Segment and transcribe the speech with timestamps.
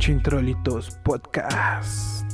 [0.00, 2.24] Chintrolitos Podcast.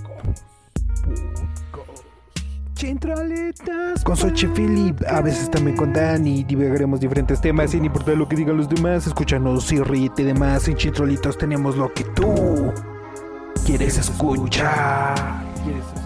[2.75, 4.05] Chintrolitos.
[4.05, 6.45] Con Sochi Philip, a veces también con Dani.
[6.45, 9.09] Divagaremos diferentes temas sin importar lo que digan los demás.
[9.09, 10.69] Escúchanos y ríete de más.
[10.69, 12.73] En Chintrolitos tenemos lo que tú
[13.65, 15.43] quieres escuchar.
[15.65, 16.06] Quieres escuchar.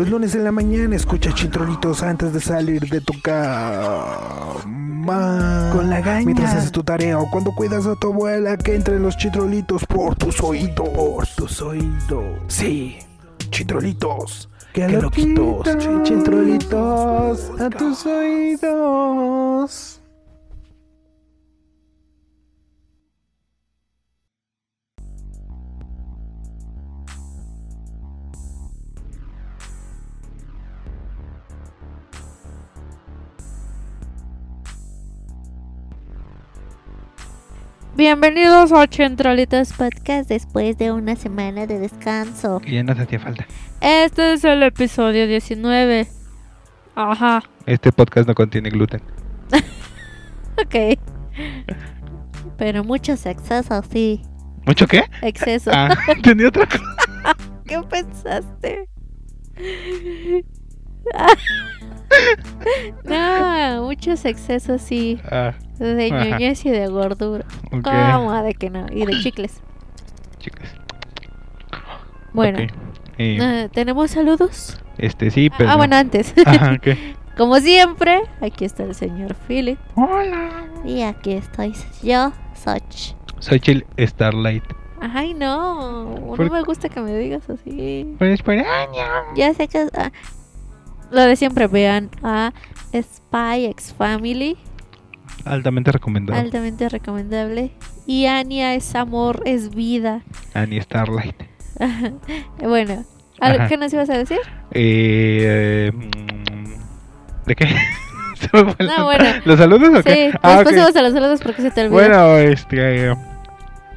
[0.00, 4.56] Los lunes en la mañana escucha chintrolitos antes de salir de tu cama.
[5.74, 6.24] Con la gaña.
[6.24, 10.16] Mientras haces tu tarea o cuando cuidas a tu abuela que entre los chitrolitos por
[10.16, 10.88] tus oídos.
[10.88, 12.24] Por tus oídos.
[12.48, 12.96] Sí,
[13.50, 14.48] chitrolitos.
[14.72, 15.68] Que loquitos.
[16.02, 19.99] Chitrolitos a tus oídos.
[38.00, 42.58] Bienvenidos a Centralitas Podcast después de una semana de descanso.
[42.60, 43.46] Que ya nos hacía falta.
[43.82, 46.08] Este es el episodio 19.
[46.94, 49.02] Ajá, Este podcast no contiene gluten.
[50.64, 50.98] ok.
[52.56, 54.22] Pero muchos excesos, sí.
[54.64, 55.04] ¿Mucho qué?
[55.20, 55.74] Excesos.
[55.76, 56.82] Ah, entendí otra cosa.
[57.66, 58.88] ¿Qué pensaste?
[63.04, 65.20] no, muchos excesos, sí.
[65.30, 67.44] Ah, De ñoñez y de gordura.
[67.72, 67.82] ok.
[67.82, 68.42] ¿Cómo?
[68.42, 68.86] De que no.
[68.92, 69.60] Y de chicles.
[70.38, 70.68] Chicas.
[72.32, 72.70] Bueno, ok.
[73.18, 74.78] Eh, eh, ¿tenemos saludos?
[74.98, 75.70] este sí, pero.
[75.70, 76.34] Ah, bueno, antes.
[76.46, 76.88] Ajá, ok.
[77.36, 79.78] Como siempre, aquí está el señor Philip.
[79.94, 80.66] Hola.
[80.84, 83.14] Y aquí estoy yo, Soch.
[83.38, 84.64] Soy Chill Starlight.
[85.00, 86.04] Ay, no.
[86.14, 88.14] No ¿Por- me gusta que me digas así.
[88.18, 88.56] Pues por.
[89.34, 89.88] Ya sé que.
[89.96, 90.10] ah,
[91.10, 92.52] lo de siempre, vean a
[92.94, 94.58] Spy X Family.
[95.44, 96.38] Altamente recomendado.
[96.38, 97.72] Altamente recomendable.
[98.06, 100.22] Y Anya es amor, es vida.
[100.54, 101.36] Annie Starlight.
[102.58, 103.04] bueno,
[103.40, 103.68] ¿algo Ajá.
[103.68, 104.38] que nos ibas a decir?
[104.72, 107.68] Eh, mm, ¿De qué?
[108.54, 109.24] No, bueno.
[109.44, 110.32] ¿Los saludos o Sí, qué?
[110.42, 110.80] Ah, después ok.
[110.80, 111.92] vamos a los saludos porque se te olvidó.
[111.92, 113.14] Bueno, este.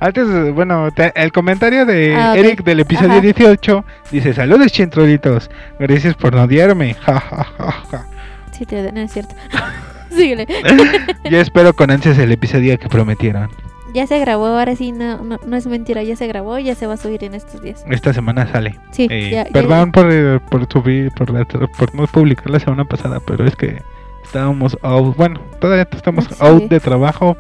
[0.02, 2.38] Antes, eh, bueno, te- el comentario de Ah, ok.
[2.40, 3.22] Eric del episodio Ajá.
[3.22, 5.50] 18 dice: Saludos, chintrolitos.
[5.80, 6.94] Gracias por no odiarme.
[7.06, 8.06] Ja, ja, ja, ja.
[8.52, 9.34] Sí, te no es cierto.
[10.16, 10.48] Síguele.
[11.30, 13.50] Yo espero con ansias el episodio que prometieron.
[13.94, 16.88] Ya se grabó, ahora sí, no, no, no es mentira, ya se grabó, ya se
[16.88, 17.86] va a subir en estos días.
[17.90, 18.80] Esta semana sale.
[18.92, 22.86] Sí, Eh, ya, ya- perdón por, por subir, por, la- por no publicar la semana
[22.86, 23.84] pasada, pero es que
[24.24, 25.16] estábamos out.
[25.16, 26.34] Bueno, todavía estamos Sí.
[26.40, 27.38] out de trabajo,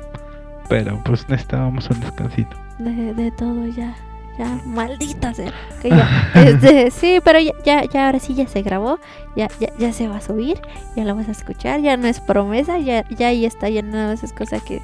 [0.69, 2.55] pero pues necesitábamos un descansito.
[2.77, 3.95] de, de todo ya,
[4.37, 5.53] ya, maldita sea.
[5.81, 8.99] que ya, este, sí, pero ya, ya, ya, ahora sí ya se grabó,
[9.35, 10.61] ya, ya, ya se va a subir,
[10.95, 14.09] ya lo vas a escuchar, ya no es promesa, ya, ya ahí está, ya nada
[14.11, 14.81] más es cosa que,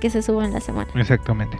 [0.00, 0.90] que se suba en la semana.
[0.94, 1.58] Exactamente.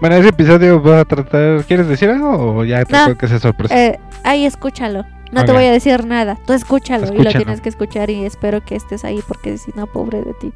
[0.00, 1.64] Bueno, ese episodio va a tratar.
[1.64, 3.16] ¿Quieres decir algo o ya te No.
[3.16, 3.80] que sea sorpresa?
[3.80, 5.04] Eh, ahí escúchalo.
[5.30, 6.36] No te voy a decir nada.
[6.44, 9.86] Tú escúchalo, y lo tienes que escuchar y espero que estés ahí porque si no,
[9.86, 10.52] pobre de ti.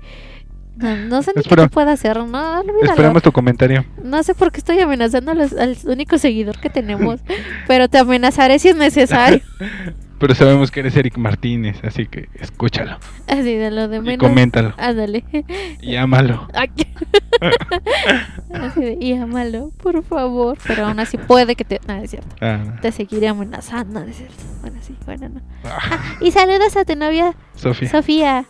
[0.76, 2.84] No, no sé ni qué Espero- te pueda hacer, no, olvídalo.
[2.84, 3.84] Esperamos tu comentario.
[4.02, 7.20] No sé por qué estoy amenazando al único seguidor que tenemos,
[7.66, 9.40] pero te amenazaré si es necesario.
[10.18, 12.96] Pero sabemos que eres Eric Martínez, así que escúchalo.
[13.28, 14.26] Así de lo de Y menos.
[14.26, 14.72] coméntalo.
[14.78, 15.24] Ándale.
[15.82, 16.48] Y ámalo.
[18.54, 20.56] Así de, y ámalo, por favor.
[20.66, 21.80] Pero aún así puede que te.
[21.86, 22.34] No, es cierto.
[22.40, 24.42] Ah, Te seguiré amenazando, es cierto.
[24.62, 25.40] Bueno, sí, bueno, no.
[25.64, 27.90] ah, Y saludos a tu novia, Sofía.
[27.90, 28.44] Sofía.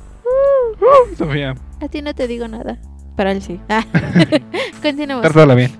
[1.16, 1.54] Sofía.
[1.80, 2.78] A ti no te digo nada.
[3.16, 3.60] Pero a él sí.
[3.68, 3.84] Ah.
[4.82, 5.22] Continuamos.
[5.22, 5.70] Trátala bien.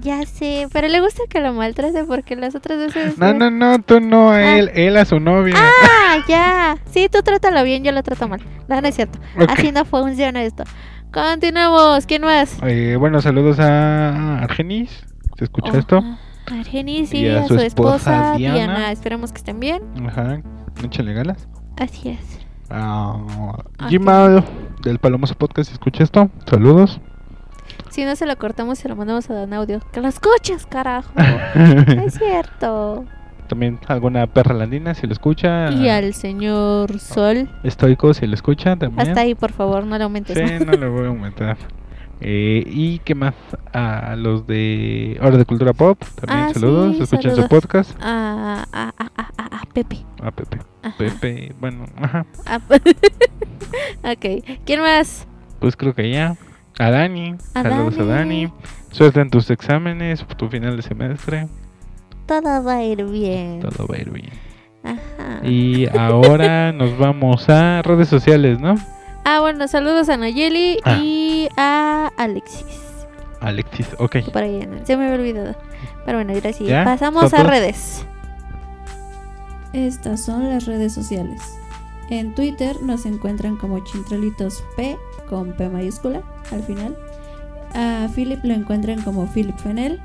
[0.00, 3.18] Ya sé, pero le gusta que lo maltrate porque las otras veces.
[3.18, 4.58] No, no, no, tú no a Ah.
[4.58, 5.54] él, él a su novia.
[5.56, 6.76] Ah, ya.
[6.90, 8.40] Sí, tú trátalo bien, yo lo trato mal.
[8.68, 9.18] No, no es cierto.
[9.48, 10.64] Así no funciona esto.
[11.12, 12.04] Continuamos.
[12.06, 12.58] ¿Quién más?
[12.62, 15.04] Eh, bueno, saludos a Argenis.
[15.38, 15.98] ¿Se escucha esto?
[15.98, 18.54] Oh, A Argenis y, Y a a, su su esposa esposa, Diana.
[18.54, 18.92] Diana.
[18.92, 19.82] Esperemos que estén bien.
[20.06, 20.40] Ajá.
[20.84, 21.46] Échale ganas.
[21.78, 22.45] Así es.
[22.68, 24.44] Gmail
[24.82, 26.30] del Palomoso Podcast, ¿escucha esto?
[26.48, 27.00] Saludos.
[27.90, 29.80] Si no se lo cortamos, se lo mandamos a Dan Audio.
[29.92, 31.12] Que lo escuches, carajo.
[32.04, 33.04] Es cierto.
[33.48, 35.70] También alguna perra landina, si lo escucha.
[35.70, 37.48] Y al señor Sol.
[37.62, 39.08] Estoico, si lo escucha también.
[39.08, 40.36] Hasta ahí, por favor, no le aumentes.
[40.36, 41.56] Sí, no le voy a aumentar.
[42.20, 43.34] Eh, y qué más
[43.74, 47.44] a los de Hora de Cultura Pop también Ah, saludos sí, escuchen saludos.
[47.44, 49.10] su podcast A, a, a,
[49.60, 49.98] a, Pepe.
[50.22, 50.94] a Pepe Ajá.
[50.96, 52.56] Pepe bueno ajá A-
[54.12, 54.44] ok.
[54.64, 55.26] ¿Quién más?
[55.60, 56.36] pues creo que ya
[56.78, 57.34] A Dani.
[57.52, 58.44] Saludos a Dani.
[58.46, 58.52] Dani.
[58.92, 61.48] Suerte en tus exámenes, tu final de semestre.
[62.26, 63.60] Todo va a ir bien.
[63.60, 64.30] Todo va a ir bien.
[64.84, 65.46] Ajá.
[65.46, 68.74] Y ahora nos vamos a redes sociales, ¿no?
[69.28, 70.98] Ah, bueno, saludos a Nayeli Ah.
[71.02, 72.64] y a Alexis.
[73.40, 74.18] Alexis, ok.
[74.32, 75.56] Por ahí se me había olvidado.
[76.04, 76.64] Pero bueno, ahora sí.
[76.64, 76.84] ¿Ya?
[76.84, 78.06] Pasamos ¿Son a redes.
[79.72, 81.42] Estas son las redes sociales.
[82.08, 84.96] En Twitter nos encuentran como Chintrolitos P
[85.28, 86.96] con P mayúscula al final.
[87.74, 90.00] A Philip lo encuentran como Philip Fenel.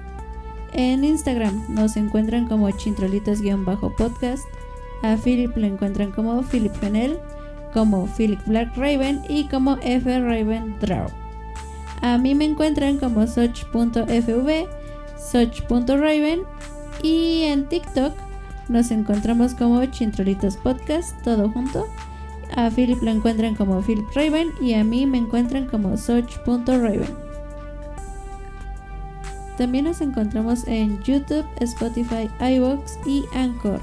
[0.73, 4.44] En Instagram nos encuentran como Chintrolitos-podcast.
[5.03, 7.19] A Philip lo encuentran como Philip Fenel,
[7.73, 11.07] como Philip Black Raven y como F Raven Draw.
[12.01, 14.68] A mí me encuentran como Soch.fv,
[15.18, 16.41] Soch.raven
[17.03, 18.13] y en TikTok
[18.69, 21.85] nos encontramos como Chintrolitos Podcast, todo junto.
[22.56, 27.31] A Philip lo encuentran como Philip Raven y a mí me encuentran como Soch.raven.
[29.57, 33.79] También nos encontramos en YouTube, Spotify, iVoox y Anchor.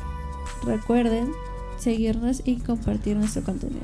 [0.64, 1.30] Recuerden
[1.78, 3.80] seguirnos y compartir nuestro contenido.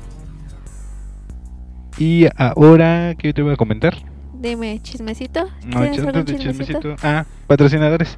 [1.97, 3.95] Y ahora, ¿qué te voy a comentar?
[4.39, 5.49] Dime, chismecito.
[5.65, 6.95] No, chismecito.
[7.01, 8.17] Ah, patrocinadores.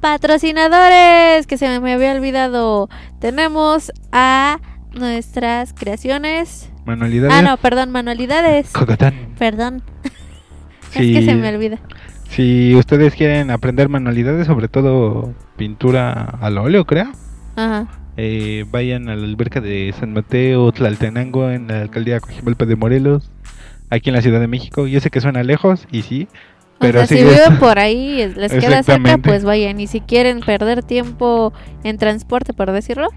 [0.00, 2.88] Patrocinadores, que se me había olvidado.
[3.18, 4.60] Tenemos a
[4.92, 6.70] nuestras creaciones.
[6.84, 7.34] Manualidades.
[7.34, 8.70] Ah, no, perdón, manualidades.
[8.70, 9.34] Cocotán.
[9.38, 9.82] Perdón,
[10.90, 11.14] Sí.
[11.16, 11.80] es que se me olvida.
[12.28, 17.10] Si ustedes quieren aprender manualidades, sobre todo pintura al óleo, creo,
[17.56, 17.88] Ajá.
[18.16, 23.30] Eh, vayan a la alberca de San Mateo, Tlaltenango, en la alcaldía Coajimalpa de Morelos,
[23.90, 24.86] aquí en la Ciudad de México.
[24.86, 26.28] Yo sé que suena lejos, y sí,
[26.78, 29.80] pero o sea, sí si viven por ahí, es- les queda cerca, pues vayan.
[29.80, 31.52] Y si quieren perder tiempo
[31.84, 33.08] en transporte, por decirlo,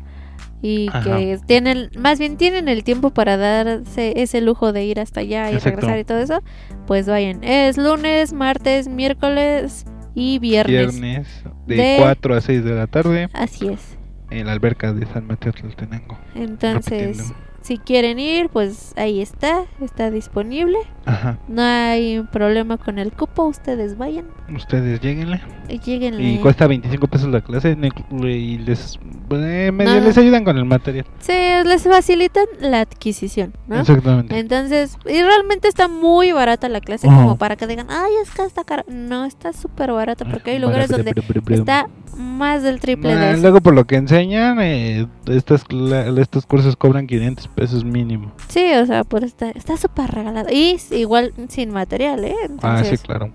[0.62, 1.02] y Ajá.
[1.18, 5.50] que tienen, más bien tienen el tiempo para darse ese lujo de ir hasta allá
[5.52, 5.80] y Exacto.
[5.82, 6.44] regresar y todo eso,
[6.88, 7.44] pues vayan.
[7.44, 9.86] Es lunes, martes, miércoles
[10.16, 11.00] y viernes.
[11.00, 11.28] viernes
[11.66, 13.98] de, de- 4 a 6 de la tarde Así es.
[14.30, 16.18] En la alberca de San Mateo, Tlaltenango.
[16.36, 17.49] Entonces, Repitiendo.
[17.70, 20.80] Si quieren ir, pues ahí está, está disponible.
[21.06, 24.26] Ajá, No hay problema con el cupo, ustedes vayan
[24.56, 25.40] ustedes lleguenle.
[25.68, 26.20] y lleguen.
[26.20, 27.78] Y cuesta 25 pesos la clase
[28.24, 28.98] y les,
[29.32, 30.08] eh, medio No.
[30.08, 31.06] les ayudan con el material.
[31.20, 31.34] Sí,
[31.66, 33.80] les facilitan la adquisición, ¿no?
[33.82, 34.38] Exactamente.
[34.40, 38.42] Entonces, y realmente está muy barata la clase como para que digan, ay, es que
[38.44, 38.84] está cara.
[38.88, 41.14] No, está súper barata porque hay lugares donde
[41.54, 41.88] está
[42.18, 43.42] más del triple Nah, de eso.
[43.44, 48.32] luego por lo que enseñan, eh, estas, cla- estos cursos cobran 500 pesos mínimo.
[48.48, 50.50] Sí, o sea, pues está está súper regalado.
[50.52, 52.36] Y igual sin material, ¿eh?
[52.62, 53.32] Ah, sí, claro.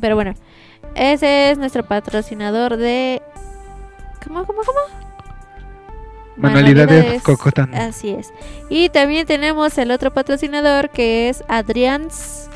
[0.00, 0.34] Pero bueno,
[0.94, 3.22] ese es nuestro patrocinador de...
[4.26, 4.78] ¿Cómo, cómo, cómo?
[6.36, 7.74] Manualidades Cocotán.
[7.74, 8.32] Así es.
[8.70, 12.48] Y también tenemos el otro patrocinador que es Adrians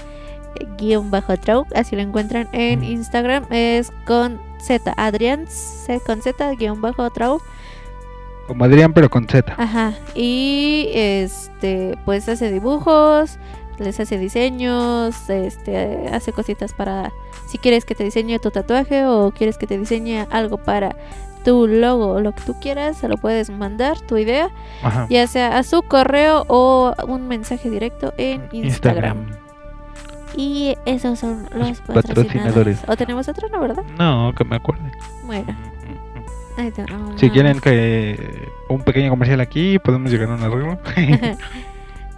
[0.78, 1.34] guion bajo
[1.74, 2.84] así lo encuentran en Mm.
[2.84, 7.10] Instagram, es con Z, Adrians con Z guion bajo
[8.46, 9.54] Como Adrián, pero con Z.
[9.56, 13.38] ajá, y este pues hace dibujos,
[13.78, 17.12] les hace diseños, este hace cositas para
[17.48, 20.96] si quieres que te diseñe tu tatuaje o quieres que te diseñe algo para
[21.44, 24.50] tu logo o lo que tú quieras, se lo puedes mandar tu idea
[24.82, 25.06] Ajá.
[25.08, 29.26] ya sea a su correo o un mensaje directo en Instagram.
[30.36, 31.94] Y esos son los patrocinadores.
[32.04, 32.78] patrocinadores.
[32.88, 33.84] ¿O tenemos otro, no, verdad?
[33.96, 34.92] No, que me acuerde.
[35.24, 35.56] Bueno,
[37.16, 40.78] Si quieren que un pequeño comercial aquí, podemos llegar a un arreglo.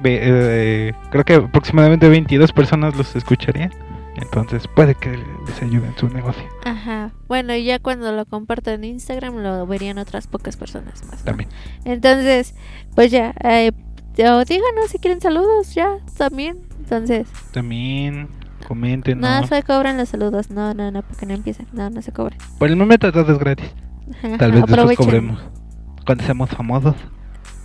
[0.05, 3.73] Eh, creo que aproximadamente 22 personas los escucharían.
[4.15, 5.11] Entonces puede que
[5.47, 7.13] les ayude en su negocio Ajá.
[7.29, 11.21] Bueno, y ya cuando lo comparto en Instagram lo verían otras pocas personas más.
[11.21, 11.25] ¿no?
[11.25, 11.49] también.
[11.85, 12.55] Entonces,
[12.97, 13.71] pues ya, eh,
[14.19, 16.59] o díganos si quieren saludos, ya, también.
[16.81, 18.29] Entonces, También
[18.67, 19.21] comenten.
[19.21, 19.47] no ¿no?
[19.47, 22.39] se cobran los saludos, no, no, no, porque no empiezan, no, no se cobran.
[22.59, 23.71] Por el momento todo es gratis.
[24.39, 25.05] Tal vez después Aprovechen.
[25.05, 25.41] cobremos.
[26.07, 26.95] Cuando seamos famosos.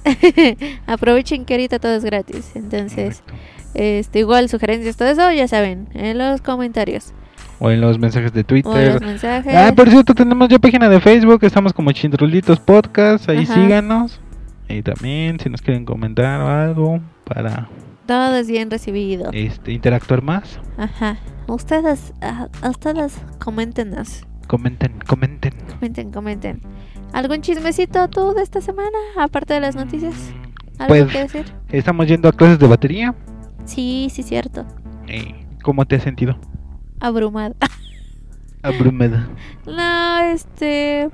[0.87, 2.51] Aprovechen que ahorita todo es gratis.
[2.55, 3.43] Entonces, Correcto.
[3.73, 7.13] este igual sugerencias, todo eso, ya saben, en los comentarios.
[7.59, 8.93] O en los mensajes de O en Twitter.
[8.93, 9.53] los mensajes.
[9.55, 11.39] Ah, por cierto, tenemos ya página de Facebook.
[11.43, 13.29] Estamos como Chintrolitos Podcast.
[13.29, 13.53] Ahí Ajá.
[13.53, 14.19] síganos.
[14.67, 17.69] Y también, si nos quieren comentar o algo para
[18.05, 19.29] Todo es bien recibido.
[19.31, 21.17] este interactuar más, Ajá.
[21.47, 24.25] Ustedes, ah, ustedes coméntenos.
[24.47, 25.53] Comenten, comenten.
[25.73, 26.61] Comenten, comenten.
[27.13, 28.97] ¿Algún chismecito tú de esta semana?
[29.17, 30.13] Aparte de las noticias.
[30.15, 31.53] Mm, ¿Algo Pues que decir?
[31.69, 33.15] estamos yendo a clases de batería.
[33.65, 34.65] Sí, sí, cierto.
[35.07, 36.37] Eh, ¿Cómo te has sentido?
[36.99, 37.55] Abrumada.
[38.63, 39.27] Abrumada.
[39.65, 41.09] no, este.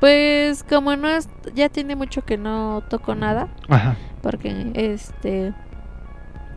[0.00, 1.28] Pues como no es.
[1.54, 3.48] Ya tiene mucho que no toco nada.
[3.68, 3.96] Ajá.
[4.22, 5.52] Porque este.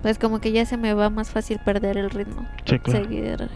[0.01, 2.45] pues como que ya se me va más fácil perder el ritmo.
[2.65, 3.03] Sí, claro.
[3.05, 3.49] Seguir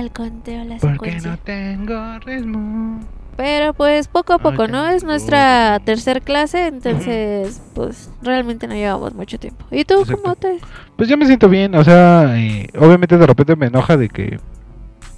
[0.00, 1.30] el conteo, la Porque secuencia.
[1.32, 3.00] no tengo ritmo.
[3.36, 4.86] Pero pues poco a poco, ¿no?
[4.88, 9.64] Es nuestra tercer clase, entonces pues realmente no llevamos mucho tiempo.
[9.72, 10.22] ¿Y tú Exacto.
[10.22, 10.58] cómo te...?
[10.96, 14.38] Pues yo me siento bien, o sea, eh, obviamente de repente me enoja de que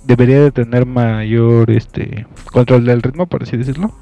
[0.04, 3.92] debería de tener mayor este control del ritmo, por así decirlo.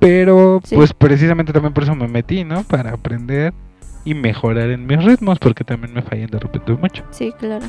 [0.00, 0.74] Pero Sí.
[0.74, 2.64] pues precisamente también por eso me metí, ¿no?
[2.64, 3.52] Para aprender
[4.04, 7.04] y mejorar en mis ritmos, porque también me fallan de repente mucho.
[7.10, 7.66] Sí, claro.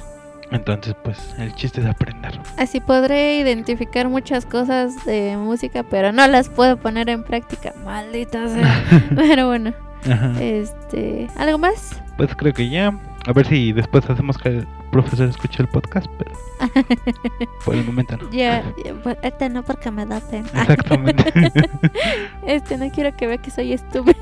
[0.52, 2.40] Entonces, pues el chiste es aprender.
[2.58, 7.74] Así podré identificar muchas cosas de música, pero no las puedo poner en práctica.
[7.86, 8.84] Maldita sea.
[9.16, 9.74] pero bueno,
[10.10, 10.34] Ajá.
[10.42, 11.28] este...
[11.38, 12.02] ¿Algo más?
[12.18, 12.94] Pues creo que ya.
[13.28, 16.32] A ver si después hacemos que el profesor escuche el podcast, pero
[17.66, 18.30] por el momento no.
[18.32, 18.64] Ya,
[19.06, 20.50] ahorita no porque me da pena.
[20.54, 21.32] Exactamente.
[22.46, 24.18] Este, no quiero que vea que soy estúpido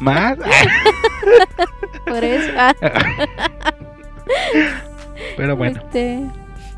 [0.00, 0.36] Más.
[2.06, 2.52] por eso.
[4.28, 4.82] Ah,
[5.36, 5.80] Pero bueno.
[5.80, 6.26] Este,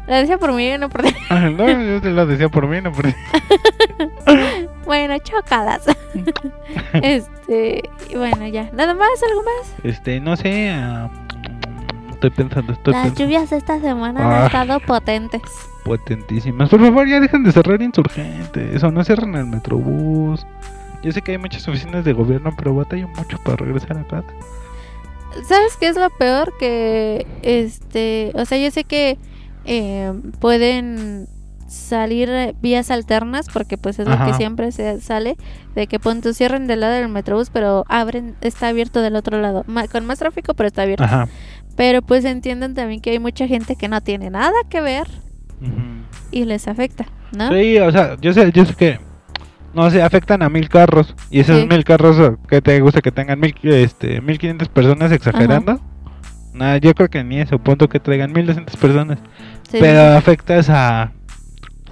[0.07, 1.15] la decía por mí, no por ti.
[1.31, 3.15] Ah, No, yo te lo decía por mí, no por ti.
[4.85, 5.83] Bueno, chócalas.
[6.93, 8.71] este, y bueno, ya.
[8.73, 9.75] Nada más, algo más.
[9.83, 10.71] Este, no sé.
[10.71, 11.11] ah,
[12.11, 13.25] estoy pensando, estoy Las pensando.
[13.25, 14.41] lluvias esta semana Ah.
[14.41, 15.43] han estado potentes.
[15.85, 16.69] Potentísimas.
[16.69, 18.83] Por favor, ya dejen de cerrar insurgentes.
[18.83, 20.47] O no cierran el metrobús.
[21.03, 24.29] Yo sé que hay muchas oficinas de gobierno, pero batallo mucho para regresar a casa.
[25.49, 26.53] ¿Sabes qué es lo peor?
[26.59, 29.19] Que, este, o sea, yo sé que
[29.65, 31.29] eh, pueden
[31.69, 35.37] salir eh, vías alternas, porque pues es lo que siempre se sale,
[35.75, 39.41] de que pon tu cierren del lado del metrobús, pero abren, está abierto del otro
[39.41, 41.05] lado, con más tráfico, pero está abierto.
[41.05, 41.29] Ajá.
[41.77, 45.07] Pero pues entiendan también que hay mucha gente que no tiene nada que ver
[46.31, 47.51] y les afecta, ¿no?
[47.53, 48.99] Sí, o sea, yo sé, yo sé que
[49.77, 51.67] no sé, afectan a mil carros y esos Sí.
[51.69, 55.79] mil carros que te gusta que tengan mil, este, mil quinientas personas exagerando.
[56.55, 59.19] Nada, yo creo que ni eso, punto que traigan mil doscientas personas,
[59.71, 61.13] Sí, pero sí, afectas a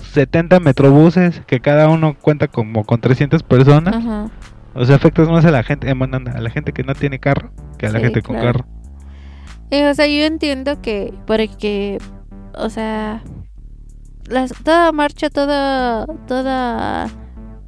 [0.01, 3.97] 70 metrobuses que cada uno cuenta como con 300 personas.
[3.97, 4.31] Ajá.
[4.75, 7.19] O sea, afectas más a la gente, eh, bueno, a la gente que no tiene
[7.19, 8.61] carro que a la Sí, gente con claro.
[8.61, 8.69] carro.
[9.71, 11.99] Eh, o sea, yo entiendo que porque,
[12.55, 13.23] o sea,
[14.27, 17.09] las, toda marcha, toda, toda,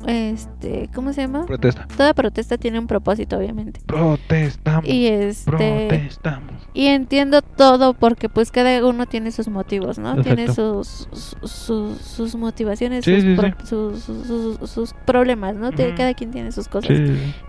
[0.06, 1.44] este, ¿cómo se llama?
[1.46, 1.86] Protesta.
[1.96, 3.80] Toda protesta tiene un propósito, obviamente.
[3.86, 4.88] Protestamos.
[4.88, 6.52] Y este, Protestamos.
[6.74, 10.22] y entiendo todo porque pues cada uno tiene sus motivos, ¿no?
[10.22, 10.84] Tiene Exacto.
[10.84, 11.08] sus,
[11.42, 13.66] sus, sus- sus motivaciones, Sí, sus, sí, pro- sí.
[13.66, 15.70] sus, sus- problemas, ¿no?
[15.72, 16.96] Cada quien tiene sus cosas.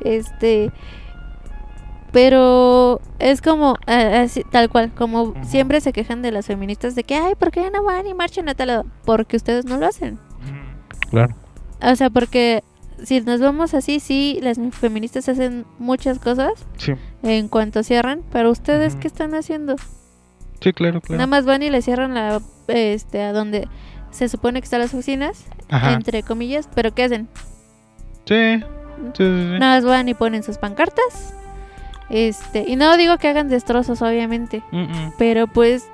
[0.02, 0.72] Este.
[2.12, 7.16] Pero es como, así, tal cual, como siempre se quejan de las feministas de que,
[7.16, 8.86] ay, ¿por qué no van y marchan a tal lado?
[9.06, 10.18] Porque ustedes no lo hacen.
[11.10, 11.36] Claro.
[11.82, 12.64] O sea, porque
[13.04, 16.94] si nos vamos así, sí, las feministas hacen muchas cosas Sí.
[17.24, 18.96] en cuanto cierran, pero ustedes.
[18.96, 19.76] ¿qué están haciendo?
[20.62, 21.18] Sí, claro, claro.
[21.18, 23.68] Nada más van y le cierran la, este, a donde
[24.10, 25.94] se supone que están las oficinas, Ajá.
[25.94, 27.28] entre comillas, pero ¿qué hacen?
[28.26, 28.60] Sí.
[28.60, 28.64] Sí,
[29.14, 29.60] sí, sí.
[29.60, 31.36] Nada más van y ponen sus pancartas.
[32.10, 34.64] Este, y no digo que hagan destrozos, obviamente.
[34.72, 35.14] Mm, mm.
[35.20, 35.88] Pero pues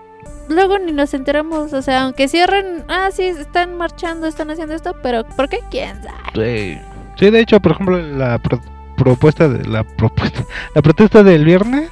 [0.49, 4.95] luego ni nos enteramos, o sea, aunque cierren, ah, sí, están marchando, están haciendo esto,
[5.01, 5.59] pero ¿por qué?
[5.71, 6.77] ¿Quién sabe?
[6.77, 6.81] Sí.
[7.17, 8.61] Sí, de hecho, por ejemplo, la pro-
[8.97, 10.43] propuesta de la propuesta,
[10.75, 11.89] la protesta del viernes,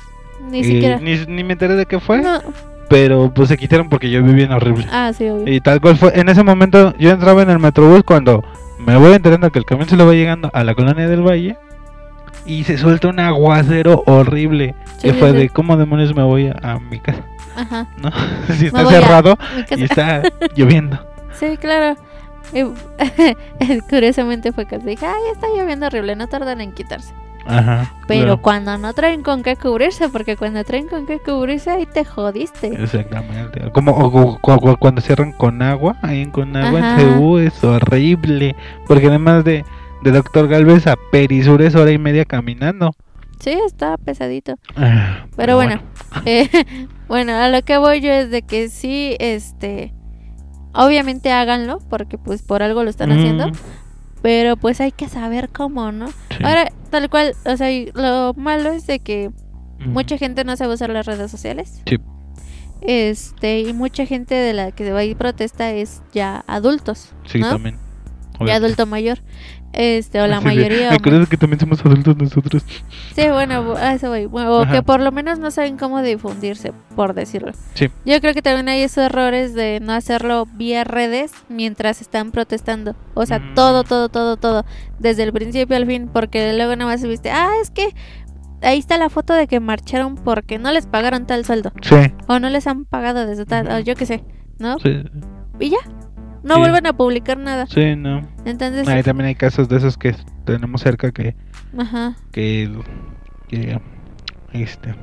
[0.50, 1.00] Ni eh, siquiera.
[1.00, 2.41] ni, ni me enteré de qué fue, No.
[2.89, 4.86] pero pues se quitaron porque yo vi bien horrible.
[4.91, 5.53] Ah, sí, obvio.
[5.53, 8.43] Y tal cual fue, en ese momento yo entraba en el metrobús cuando
[8.79, 11.58] me voy enterando que el camión se lo va llegando a la colonia del Valle
[12.46, 14.74] y se suelta un aguacero horrible.
[14.98, 15.38] Sí, que fue sí.
[15.38, 17.24] de cómo demonios me voy a, a mi casa,
[17.55, 17.88] Ajá.
[17.98, 18.10] ¿no?
[18.55, 19.38] si está cerrado
[19.75, 20.22] y está
[20.55, 21.00] lloviendo.
[21.34, 21.96] Sí, claro.
[23.89, 27.13] Curiosamente fue que dije, ay, está lloviendo horrible, no tardan en quitarse.
[27.46, 27.91] Ajá.
[28.08, 28.41] Pero claro.
[28.41, 32.67] cuando no traen con qué cubrirse, porque cuando traen con qué cubrirse, ahí te jodiste.
[32.67, 33.72] Exactamente.
[33.72, 37.01] Como o- o- cuando cierran con agua, ahí con agua Ajá.
[37.01, 38.55] en CU es horrible.
[38.88, 39.65] Porque además de,
[40.03, 42.93] de Doctor Galvez a Perisur es hora y media caminando.
[43.41, 44.55] Sí, está pesadito.
[44.75, 45.81] Ah, Pero bueno,
[46.25, 46.48] eh,
[47.07, 49.93] bueno, a lo que voy yo es de que sí, este,
[50.74, 53.51] obviamente háganlo, porque pues por algo lo están Mm, haciendo,
[54.21, 56.07] pero pues hay que saber cómo, ¿no?
[56.10, 56.43] sí.
[56.43, 59.29] Ahora, tal cual, o sea, y lo malo es de que
[59.79, 59.89] Ujú.
[59.89, 61.81] mucha gente no sabe usar las redes sociales.
[61.88, 61.98] Sí.
[62.81, 67.39] Este, y mucha gente de la que va a ir protesta es ya adultos, Sí,
[67.39, 67.50] ¿no?
[67.50, 67.77] también.
[68.45, 69.19] ya adulto mayor.
[69.73, 70.89] Este, o la Así de, mayoría.
[70.91, 72.65] "Ay, o creo que también somos adultos nosotros.
[73.15, 74.25] Sí, bueno, a eso voy.
[74.25, 77.53] Bueno, o que por lo menos no saben cómo difundirse, por decirlo.
[77.73, 77.89] Sí.
[78.05, 82.95] Yo creo que también hay esos errores de no hacerlo vía redes mientras están protestando.
[83.13, 83.53] O sea, Mm.
[83.55, 84.65] todo, todo, todo, todo.
[84.99, 87.87] Desde el principio al fin, porque luego nada más viste, ah, es que
[88.61, 91.71] ahí está la foto de que marcharon porque no les pagaron tal sueldo.
[91.81, 91.95] Sí,
[92.27, 94.23] O no les han pagado desde tal, o yo qué sé,
[94.59, 94.77] ¿no?
[94.79, 95.01] sí,
[95.59, 95.77] Y ya.
[96.43, 96.60] No Sí.
[96.62, 97.65] vuelven a publicar nada.
[97.67, 98.27] sí, no.
[98.45, 101.36] Entonces, Ahí también hay casos de esos que tenemos cerca que,
[101.77, 102.15] ajá.
[102.31, 102.69] que,
[103.48, 103.79] que,
[104.53, 104.95] este,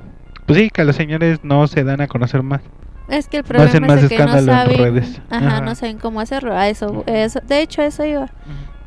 [0.47, 2.61] pues sí, que los señores no se dan a conocer más.
[3.09, 5.21] Es que el No problema hacen es más de que no saben, redes.
[5.31, 5.61] ajá, Ajá.
[5.63, 6.55] no saben cómo hacerlo.
[6.57, 8.27] A eso, eso, de hecho, a eso iba.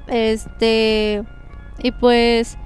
[0.08, 1.24] Este,
[1.82, 2.58] y pues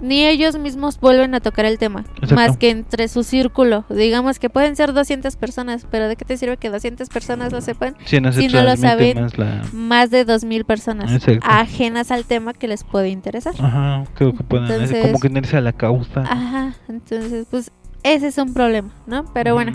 [0.00, 2.34] ni ellos mismos vuelven a tocar el tema, Exacto.
[2.34, 3.84] más que entre su círculo.
[3.88, 7.60] Digamos que pueden ser 200 personas, pero ¿de qué te sirve que 200 personas lo
[7.60, 7.96] sepan?
[8.04, 9.62] Sí, no Si no lo saben, más la...
[9.72, 11.46] Más de 2000 personas Exacto.
[11.48, 13.54] ajenas al tema que les puede interesar.
[13.58, 16.20] Ajá, creo que pueden Entonces- como que unirse a la causa.
[16.22, 17.70] Ajá, entonces, pues
[18.02, 19.24] ese es un problema, ¿no?
[19.32, 19.72] Pero bueno,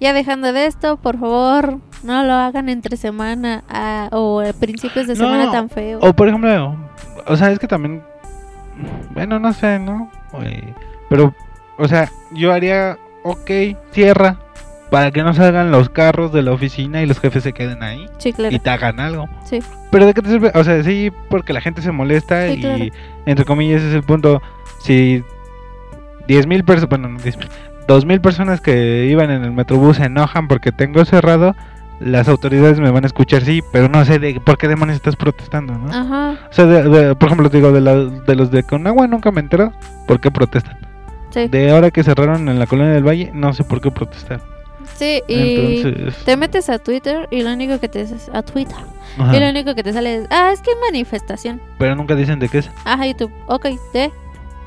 [0.00, 5.06] ya dejando de esto, por favor, no lo hagan entre semana ah, o a principios
[5.06, 5.98] de No, semana tan feo.
[6.02, 6.76] O por ejemplo,
[7.26, 8.02] o sea, es que también,
[9.10, 10.10] bueno, no sé, ¿no?
[10.42, 10.72] Eh,
[11.08, 11.34] Pero,
[11.78, 13.50] o sea, yo haría, ok,
[13.92, 14.36] cierra,
[14.90, 18.06] para que no salgan los carros de la oficina y los jefes se queden ahí
[18.18, 18.54] Sí, claro.
[18.54, 19.28] y te hagan algo.
[19.44, 19.60] Sí.
[19.90, 22.60] Pero de qué te sirve, o sea, sí, porque la gente se molesta Sí, y,
[22.60, 22.84] claro.
[23.26, 24.42] entre comillas, ese es el punto.
[24.80, 25.22] Si
[26.28, 27.48] 10.000 mil personas, bueno, no 10 mil,
[27.86, 31.54] 2.000 personas que iban en el metrobús se enojan porque tengo cerrado,
[32.00, 35.16] las autoridades me van a escuchar, sí, pero no sé de por qué demonios estás
[35.16, 35.88] protestando, ¿no?
[35.92, 39.30] Ajá, O sea, de- de- por ejemplo, digo, de, la- de los de Conagua nunca
[39.30, 39.72] me entero
[40.06, 40.76] por qué protestan.
[41.30, 41.46] sí.
[41.48, 44.40] De ahora que cerraron en la colonia del Valle, no sé por qué protestar.
[44.94, 48.76] Sí, y Entonces, te metes a Twitter y lo único que te a Twitter
[49.18, 49.36] ajá.
[49.36, 51.60] y lo único que te sale es, ah, es que es manifestación.
[51.78, 52.70] pero nunca dicen de qué es.
[52.84, 53.30] Ajá, YouTube.
[53.46, 54.10] Ok, de.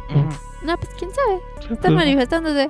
[0.10, 0.30] Ujú.
[0.65, 1.39] No, pues quién sabe.
[1.62, 2.70] Están pues, manifestándose.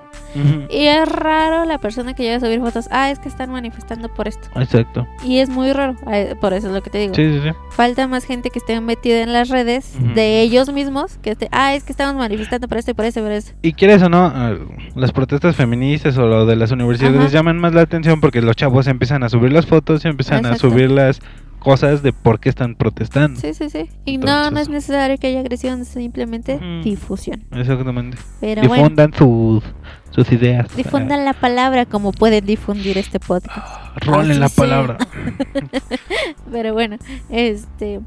[0.69, 2.88] Y es raro la persona que llega a subir fotos.
[2.91, 4.47] Ah, es que están manifestando por esto.
[4.55, 5.07] Exacto.
[5.23, 5.95] Y es muy raro.
[6.12, 7.13] eh, Por eso es lo que te digo.
[7.13, 7.55] Sí, sí, sí.
[7.71, 11.17] Falta más gente que esté metida en las redes de ellos mismos.
[11.21, 13.51] Que esté, ah, es que estamos manifestando por esto y por esto y por esto.
[13.62, 14.59] Y quieres o no, eh,
[14.95, 17.27] las protestas feministas o lo de las universidades Ajá.
[17.29, 20.56] llaman más la atención porque los chavos empiezan a subir las fotos y empiezan a
[20.58, 21.19] subir las
[21.63, 23.39] cosas de por qué están protestando.
[23.39, 23.89] Sí, sí, sí.
[24.06, 27.43] Y no, no es Entonces- necesario que haya agresión, simplemente difusión.
[27.52, 28.17] Exactamente.
[28.41, 29.63] Pero bueno, Difundan sus,
[30.12, 30.67] sus ideas.
[30.76, 33.58] difundan la palabra como pueden difundir este podcast.
[33.58, 34.97] Ah, rolen la palabra.
[36.52, 36.97] Pero bueno,
[37.30, 38.02] este.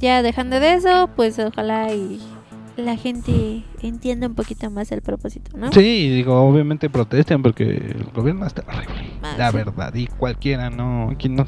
[0.00, 2.20] Ya dejando de eso, pues ojalá y
[2.76, 5.70] la gente entienda un poquito más el propósito, ¿no?
[5.72, 9.12] Sí, digo, obviamente protesten porque el gobierno está horrible.
[9.22, 9.56] Ah, la sí.
[9.58, 11.10] verdad, y cualquiera, ¿no?
[11.10, 11.46] Aquí no-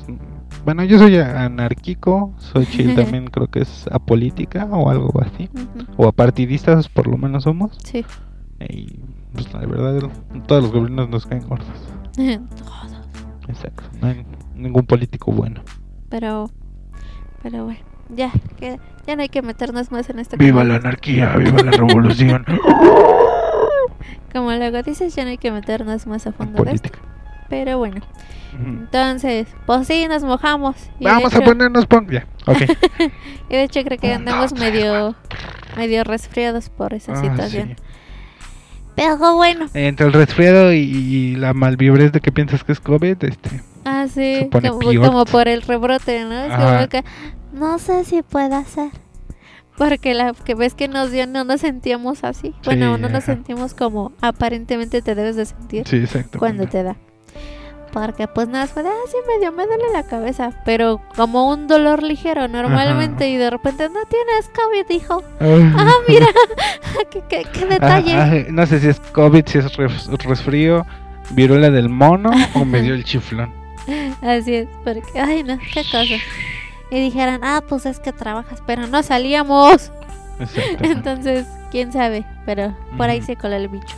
[0.64, 5.50] Bueno, yo soy anárquico, soy chill también, creo que es apolítica o algo así.
[5.54, 7.78] Ujú, O apartidistas, por lo menos somos.
[7.84, 8.04] Sí.
[8.60, 8.98] Y
[9.32, 10.10] pues la verdad,
[10.46, 11.66] todos los gobiernos nos caen gordos.
[12.16, 12.94] Todos.
[13.48, 13.82] Exacto.
[14.00, 15.62] No hay ningún político bueno.
[16.08, 16.50] Pero,
[17.42, 21.36] pero bueno, ya, que, ya no hay que meternos más en este Viva la anarquía,
[21.36, 22.44] viva la revolución.
[24.32, 26.90] Como luego dices, ya no hay que meternos más a fondo de esto.
[27.54, 28.00] Pero bueno,
[28.58, 30.76] entonces, pues sí, nos mojamos.
[30.98, 32.08] Y Vamos a ponernos pon...
[32.10, 32.58] Ya, ok.
[33.50, 35.14] Y de hecho creo que andamos medio,
[35.76, 37.68] medio resfriados por esa Ah, situación.
[37.76, 37.82] sí.
[38.96, 43.24] Pero bueno, Entre el resfriado y, y la malvibrez de que piensas que es COVID,
[43.24, 43.60] este...
[43.84, 46.32] ah sí, como, por el rebrote, ¿no?
[46.44, 47.04] Es que
[47.52, 48.90] no sé si pueda ser.
[49.76, 52.54] Porque la que ves que nos dio no nos sentíamos así.
[52.64, 53.32] Bueno, Sí, no nos ajá.
[53.34, 56.38] sentimos como aparentemente te debes de sentir Sí, exacto.
[56.38, 56.96] cuando te da.
[57.94, 60.50] Porque pues nada, fue de, ah, sí, medio me duele la cabeza.
[60.64, 65.22] Pero como un dolor ligero normalmente y de repente, no tienes COVID, hijo.
[65.40, 66.26] Ah, mira,
[67.10, 68.14] qué, qué, qué detalle.
[68.16, 70.84] Ah, no sé si es COVID, si es res- resfrío,
[71.30, 73.52] viruela del mono o me dio el chiflón.
[74.22, 76.14] Así es, porque, ay no, qué cosa.
[76.90, 79.92] Y dijeran, ah, pues es que trabajas, pero no salíamos.
[80.80, 83.96] Entonces, quién sabe, pero por ahí se coló el bicho.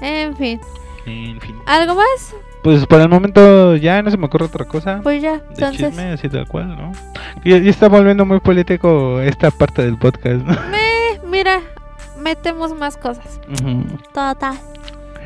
[0.00, 0.60] En fin,
[1.06, 1.56] En fin.
[1.66, 2.34] ¿algo más?
[2.62, 5.00] Pues por el momento ya no se me ocurre otra cosa.
[5.02, 6.92] Pues ya, de entonces, chisme, así tal cual, ¿no?
[7.42, 10.52] Y, y está volviendo muy político esta parte del podcast, ¿no?
[10.52, 11.60] eh, mira,
[12.20, 13.40] metemos más cosas.
[13.48, 13.84] Ujú.
[14.14, 14.56] Total.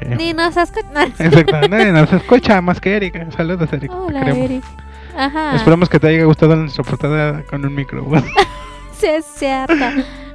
[0.01, 1.13] Eh, Ni nos escuchan.
[1.19, 3.31] Exacto, nadie nos escucha más que Erika.
[3.37, 3.95] Saludos, Erika.
[3.95, 4.31] Hola.
[4.31, 4.65] Eric.
[5.17, 5.57] Ajá.
[5.57, 8.07] Esperamos que te haya gustado nuestra portada con un micro.
[8.99, 9.75] Sí, es cierto.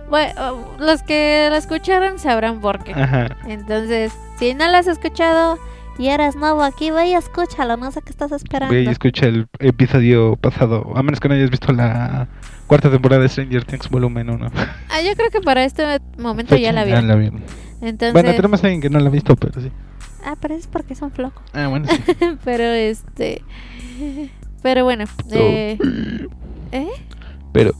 [0.07, 2.93] bueno, los que la escucharon sabrán por qué.
[2.93, 3.29] Ajá.
[3.47, 5.57] Entonces, si no lo has escuchado
[6.01, 7.77] y eres nuevo aquí, ve y escúchalo.
[7.77, 8.73] No sé qué estás esperando.
[8.73, 10.91] Ve y escucha el episodio pasado.
[10.95, 12.27] A menos que no hayas visto la
[12.65, 14.51] cuarta temporada de Stranger Things volumen 1.
[14.89, 17.05] Ah, yo creo que para este momento ya la vieron.
[17.19, 17.43] vieron.
[17.81, 19.71] Entonces, Bueno, tenemos a alguien que no la ha visto, pero sí.
[20.25, 21.43] ah, pero es porque son flocos.
[21.53, 22.03] Ah, bueno, sí.
[22.43, 23.43] pero este,
[24.63, 25.77] pero bueno, eh,
[26.71, 26.87] ¿eh?
[27.51, 27.73] Pero,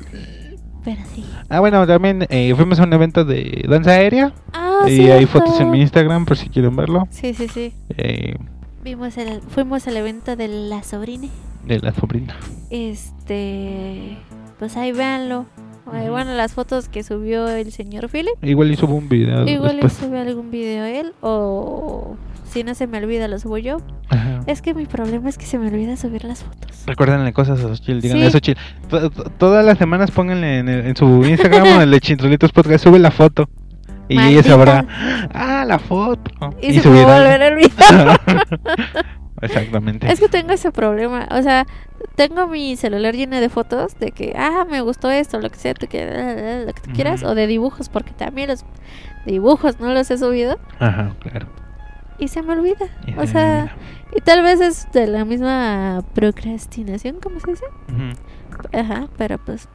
[0.84, 1.24] Pero sí.
[1.50, 4.34] ah, bueno, también eh, fuimos a un evento de danza aérea.
[4.54, 7.08] Ah, y hay fotos en mi Instagram por si quieren verlo.
[7.12, 7.74] Sí, sí, sí.
[7.98, 8.36] Eh,
[8.84, 11.28] Vimos el, fuimos al evento de la sobrina.
[11.68, 12.36] de la sobrina.
[12.72, 14.18] Este,
[14.60, 15.46] pues ahí véanlo.
[15.86, 16.10] Ujú.
[16.12, 18.34] Bueno, las fotos que subió el señor Philip.
[18.42, 19.94] Igual y subo un video Igual después.
[19.94, 22.16] sube algún video él o
[22.52, 23.78] si no se me olvida lo subo yo.
[24.10, 24.42] Ajá.
[24.48, 26.84] Es que mi problema es que se me olvida subir las fotos.
[26.86, 28.28] Recuérdenle cosas a Xochitl, díganle Sí.
[28.28, 28.60] a Xochitl.
[28.90, 32.00] To- to- Todas las semanas pónganle en, el- en su Instagram o en el de
[32.02, 33.50] Chintrolitos Podcast, sube la foto.
[34.10, 34.44] Y ella Maldita.
[34.50, 34.86] sabrá,
[35.34, 36.32] ah, la foto.
[36.62, 38.20] Y, se me volver a olvidar.
[39.42, 40.12] Exactamente.
[40.12, 41.28] Es que tengo ese problema.
[41.32, 41.66] O sea,
[42.16, 45.74] tengo mi celular lleno de fotos de que, ah, me gustó esto, lo que sea,
[45.74, 47.24] tú que, lo que tú quieras.
[47.24, 48.66] O de dibujos, porque también los
[49.26, 50.60] dibujos no los he subido.
[50.80, 51.48] Ajá, claro.
[52.22, 52.86] Y se me olvida.
[53.06, 53.76] Y O se sea, olvida.
[54.16, 57.66] y tal vez es de la misma procrastinación, ¿cómo se dice?
[58.74, 59.68] Ajá, pero pues.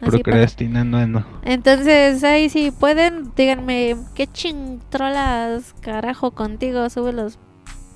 [0.00, 1.24] Procrastinando, no.
[1.42, 6.88] Entonces, ahí si pueden, díganme, ¿qué chintrolas carajo contigo?
[6.90, 7.38] Sube los,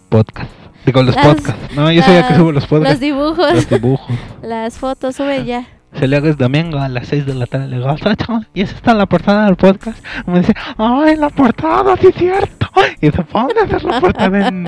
[0.09, 0.51] Podcast.
[0.85, 1.77] Digo, los Las- podcasts.
[1.77, 3.01] No, yo el que subo los los podcasts.
[3.01, 4.17] dibujos, Los dibujos.
[4.43, 5.67] las fotos, sube ya.
[5.99, 7.69] Se le haga es domingo a las 6 de la tarde.
[7.69, 10.03] Le digo, "Sacho, y esa está en la portada del podcast.
[10.27, 12.69] Me dice, ay, la portada, sí es cierto.
[13.01, 14.67] Y se pone a hacer la portada en,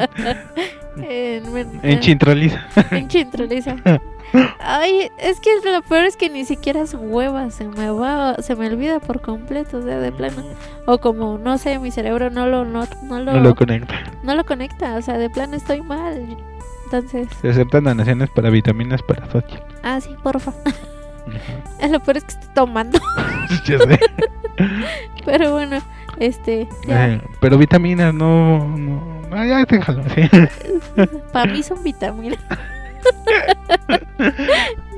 [0.96, 2.60] En, en, en Chintroliza.
[2.90, 3.76] en Chintroliza.
[4.60, 8.56] Ay, es que lo peor es que ni siquiera es hueva, se me va, se
[8.56, 10.42] me olvida por completo, o sea, de plano.
[10.87, 13.94] O como, no sé, mi cerebro no lo, no, no lo, No lo conecta.
[14.24, 16.37] no lo conecta, o sea, de plano estoy mal.
[16.87, 19.62] Entonces, Se aceptan donaciones para vitaminas para Xochitl.
[19.84, 20.52] ah, sí, porfa.
[21.90, 22.98] Lo peor es que estoy tomando.
[23.66, 23.98] Ya sé.
[25.24, 25.78] Pero bueno,
[26.18, 28.66] este, Eh, Pero vitaminas no.
[28.76, 30.02] no ah, ya déjalo
[31.32, 32.38] para mí son vitaminas.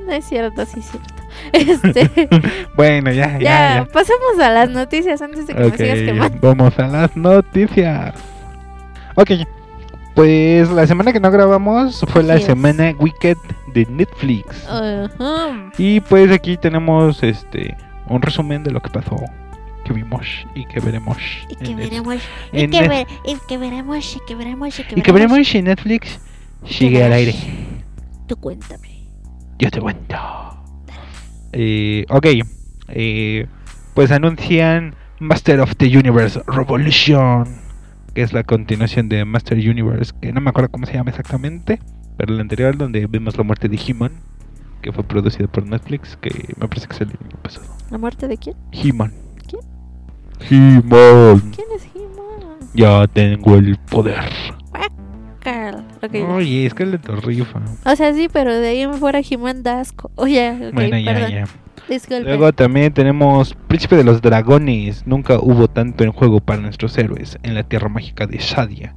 [0.05, 1.13] no es cierto, sí es cierto.
[1.53, 2.27] Este,
[2.75, 3.39] bueno, ya, ya.
[3.39, 3.85] ya, ya.
[3.85, 6.37] pasemos a las noticias antes de que me sigas quemando.
[6.41, 8.15] vamos a las noticias.
[9.15, 9.31] Ok,
[10.15, 12.45] pues la semana que no grabamos fue la es.
[12.45, 13.37] semana Wicked
[13.77, 14.67] de Netflix.
[14.67, 15.71] Ajá.
[15.77, 17.75] Y pues aquí tenemos este
[18.09, 19.17] un resumen de lo que pasó,
[19.85, 21.17] que vimos y que veremos.
[21.49, 25.01] Y que veremos, y que, ver, y que veremos, y que veremos, y que y
[25.01, 26.19] que veremos si Netflix
[26.65, 27.35] sigue al aire.
[28.27, 29.05] Tú cuéntame.
[29.59, 30.15] Yo te cuento.
[31.51, 32.25] Eh, ok,
[32.89, 33.47] eh,
[33.93, 37.45] pues anuncian Master of the Universe Revolution,
[38.13, 41.79] que es la continuación de Master Universe, que no me acuerdo cómo se llama exactamente,
[42.17, 44.11] pero la anterior donde vemos la muerte de He-Man,
[44.81, 47.67] que fue producida por Netflix, que me parece que es el año pasado.
[47.91, 48.55] ¿La muerte de quién?
[48.71, 49.13] He-Man.
[49.47, 49.61] ¿Quién?
[50.49, 51.51] He-Man.
[51.55, 52.69] ¿Quién es He-Man?
[52.73, 54.23] Ya tengo el poder.
[55.39, 55.85] Carl.
[56.03, 56.29] Ok.
[56.29, 57.61] Oye, es que le rifa.
[57.85, 60.11] O sea, sí, pero de ahí en fuera He-Man da asco.
[60.15, 61.45] Oye, ok, bueno, ya, ya.
[61.87, 62.25] Disculpe.
[62.25, 65.07] Luego también tenemos Príncipe de los Dragones.
[65.07, 68.93] Nunca hubo tanto en juego para nuestros héroes en la tierra mágica de Shadia.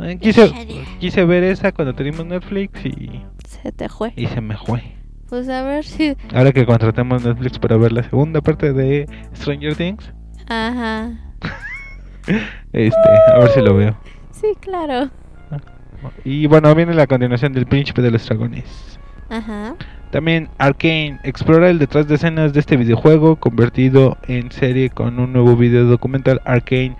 [0.00, 0.52] Eh, Quise,
[0.98, 4.12] quise ver esa cuando teníamos Netflix y, Se te fue.
[4.16, 4.82] y se me fue.
[5.28, 6.16] Pues a ver si.
[6.34, 10.12] Ahora que contratamos Netflix para ver la segunda parte de Stranger Things,
[10.48, 11.10] Ajá.
[12.72, 13.96] este, a ver si lo veo.
[14.30, 15.10] Sí, claro.
[16.24, 18.98] Y bueno, viene la continuación del Príncipe de los Dragones.
[19.30, 19.74] Ajá.
[20.10, 25.32] También Arkane explora el detrás de escenas de este videojuego convertido en serie con un
[25.32, 26.96] nuevo video documental Arkane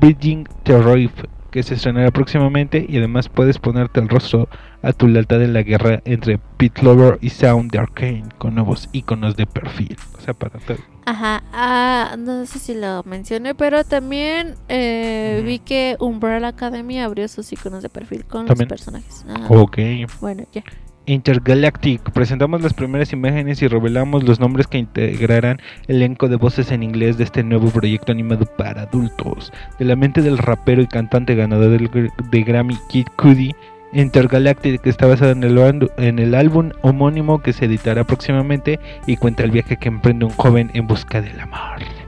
[0.00, 4.48] Bridging the Rift que se estrenará próximamente y además puedes ponerte el rostro
[4.82, 8.88] a tu lealtad en la guerra entre Pit Lover y Sound de Arkane con nuevos
[8.92, 9.96] iconos de perfil.
[10.18, 10.78] O sea, para todo.
[11.04, 11.42] Ajá.
[11.52, 17.52] Ah, no sé si lo mencioné, pero también eh, vi que Umbrella Academy abrió sus
[17.52, 18.68] iconos de perfil con También.
[18.68, 19.24] los personajes.
[19.28, 19.46] Ajá.
[19.48, 19.78] Ok.
[20.20, 20.64] Bueno, ya.
[21.06, 22.10] Intergalactic.
[22.12, 26.82] Presentamos las primeras imágenes y revelamos los nombres que integrarán el elenco de voces en
[26.82, 29.52] inglés de este nuevo proyecto animado para adultos.
[29.78, 31.90] De la mente del rapero y cantante ganador
[32.30, 33.54] de Grammy Kid Cudi,
[33.92, 39.42] Intergalactic está basado en el, en el álbum homónimo que se editará próximamente y cuenta
[39.42, 42.01] el viaje que emprende un joven en busca del amor.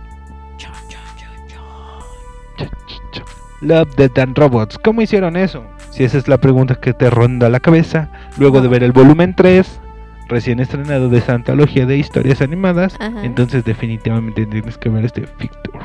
[3.64, 4.78] Love, Death and Robots.
[4.78, 5.64] ¿Cómo hicieron eso?
[5.90, 9.34] Si esa es la pregunta que te ronda la cabeza, luego de ver el volumen
[9.34, 9.80] 3,
[10.28, 13.24] recién estrenado de esa antología de historias animadas, Ajá.
[13.24, 15.80] entonces definitivamente tienes que ver este Victor.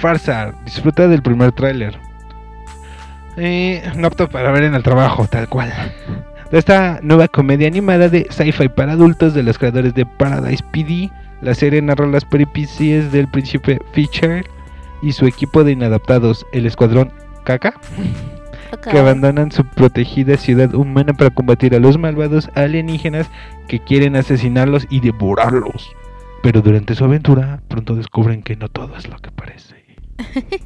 [0.00, 1.98] Farsar, disfruta del primer tráiler.
[3.36, 5.72] Eh, no apto para ver en el trabajo, tal cual.
[6.50, 11.10] De esta nueva comedia animada de sci-fi para adultos de los creadores de Paradise PD,
[11.40, 14.46] la serie narra las peripecias del príncipe Fisher
[15.06, 17.12] y su equipo de inadaptados, el escuadrón
[17.44, 17.74] Kaka,
[18.72, 18.88] Ok.
[18.88, 23.30] que abandonan su protegida ciudad humana para combatir a los malvados alienígenas
[23.68, 25.88] que quieren asesinarlos y devorarlos.
[26.42, 29.74] Pero durante su aventura, pronto descubren que no todo es lo que parece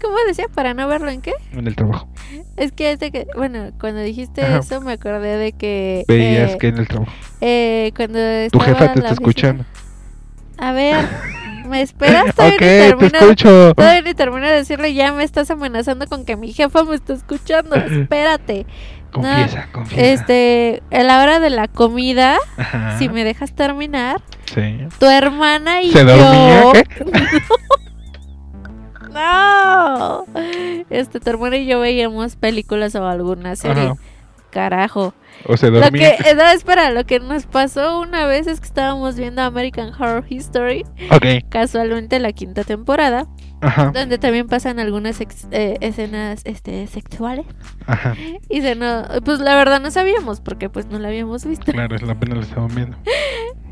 [0.00, 0.46] ¿Cómo decía?
[0.54, 1.32] ¿Para no verlo en qué?
[1.52, 2.08] en el trabajo.
[2.56, 4.58] Es que, es de que bueno, cuando dijiste Ajá.
[4.58, 6.04] eso me acordé de que...
[6.06, 7.12] Veías eh, que en el trabajo.
[7.40, 8.18] eh, cuando
[8.50, 9.64] Tu jefa te está oficina- escuchando.
[10.58, 10.96] A ver,
[11.66, 12.34] ¿me esperas?
[12.34, 13.74] Todavía ni te termino- escucho.
[13.74, 17.12] Todavía ni termino de decirle, ya me estás amenazando con que mi jefa me está
[17.14, 17.74] escuchando.
[17.76, 18.66] Espérate.
[19.12, 20.02] Confiesa, confiesa.
[20.12, 24.20] Este, a la hora de la comida, Ajá, si me dejas terminar,
[24.54, 24.78] Sí.
[24.98, 26.04] tu hermana y ¿Se yo.
[26.04, 26.72] dormía?
[26.72, 26.84] ¿Qué?
[29.12, 30.24] No.
[30.90, 33.84] Este, tu hermana y yo veíamos películas o alguna serie.
[33.84, 33.96] Ajá.
[34.56, 35.12] Carajo.
[35.46, 38.64] O se Lo que, eh, no, espera, lo que nos pasó una vez es que
[38.66, 41.46] estábamos viendo American Horror History, Ok.
[41.50, 43.26] casualmente la quinta temporada,
[43.60, 43.90] Ajá.
[43.92, 47.44] donde también pasan algunas ex- eh, escenas este, sexuales.
[47.86, 48.14] Ajá.
[48.48, 51.70] Y se no, pues la verdad no sabíamos porque pues no la habíamos visto.
[51.70, 52.96] Claro, es la pena estaban viendo.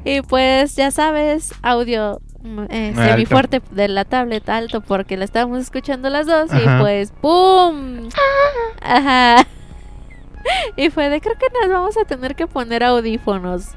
[0.06, 3.10] Y pues ya sabes, audio mm, eh, Alto.
[3.10, 6.60] semi fuerte de la tablet alto porque la estábamos escuchando las dos Ajá.
[6.76, 8.10] y pues ¡pum!
[8.82, 9.46] Ajá.
[10.76, 13.70] Y fue de creo que nos vamos a tener que poner audífonos,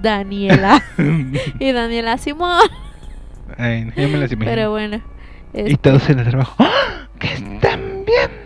[0.00, 0.82] Daniela.
[1.58, 2.68] y Daniela Simón.
[3.56, 4.44] Ay, me las imagino.
[4.44, 5.02] Pero bueno.
[5.54, 6.54] Y este, todos en el trabajo.
[6.58, 7.08] ¡Ah!
[7.18, 8.38] ¿Qué están viendo?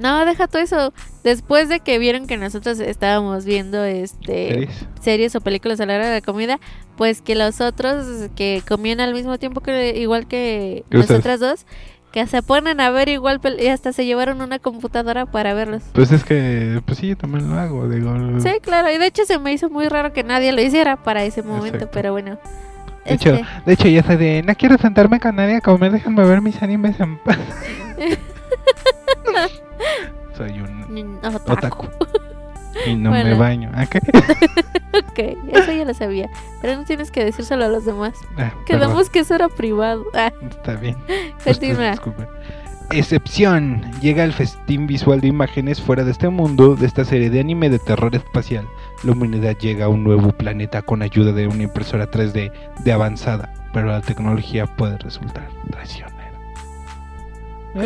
[0.00, 0.92] no, deja todo eso.
[1.24, 4.86] Después de que vieron que nosotros estábamos viendo este ¿Series?
[5.00, 6.58] series o películas a la hora de la comida,
[6.96, 11.66] pues que los otros que comían al mismo tiempo que igual que nosotras dos,
[12.12, 15.82] que se ponen a ver igual y hasta se llevaron una computadora para verlos.
[15.92, 17.88] Pues es que, pues sí, yo también lo hago.
[17.88, 20.96] Digo, Sí, claro, y de hecho se me hizo muy raro que nadie lo hiciera
[20.96, 21.90] para ese momento, Exacto.
[21.92, 22.38] pero bueno.
[23.04, 25.92] De hecho, Este, de hecho, ya soy de, no quiero sentarme con nadie a comer,
[25.92, 27.38] déjenme ver mis animes en paz.
[30.36, 31.52] Soy un otaku.
[31.52, 31.86] otaku.
[32.86, 33.70] Y no me baño.
[33.74, 34.00] ¿A qué?
[35.10, 35.18] Ok,
[35.52, 36.30] eso ya lo sabía,
[36.62, 38.14] pero no tienes que decírselo a los demás.
[38.38, 40.04] Ah, Quedamos que eso era privado.
[40.14, 40.96] Ah, Está bien.
[41.44, 41.94] Continúa.
[42.90, 43.82] Excepción.
[44.00, 47.68] Llega el festín visual de imágenes fuera de este mundo de esta serie de anime
[47.68, 48.66] de terror espacial.
[49.04, 52.50] La humanidad llega a un nuevo planeta con ayuda de una impresora 3D
[52.82, 56.17] de avanzada, pero la tecnología puede resultar traicionera.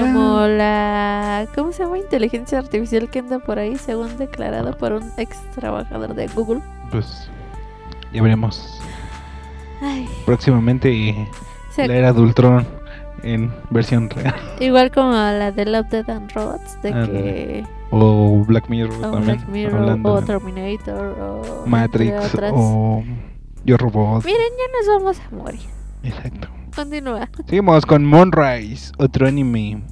[0.01, 1.47] Como la...
[1.55, 1.99] ¿Cómo se llama?
[1.99, 6.61] Inteligencia artificial que anda por ahí, según declarado por un ex trabajador de Google.
[6.91, 7.29] Pues
[8.13, 8.81] ya veremos
[9.81, 11.29] Ay, próximamente
[11.71, 12.67] se- la era de Ultron
[13.23, 14.35] en versión real.
[14.61, 17.67] igual como la de Love, Death and Robots, de que...
[17.91, 19.37] O Black Mirror O también.
[19.37, 21.67] Black Mirror, hablando o Terminator, o...
[21.67, 23.03] Matrix o
[23.65, 24.25] Yo Robot.
[24.25, 25.61] Miren, ya nos vamos a morir.
[26.03, 26.49] Exacto.
[26.75, 27.29] Continúa.
[27.47, 29.83] Seguimos con Moonrise, otro anime.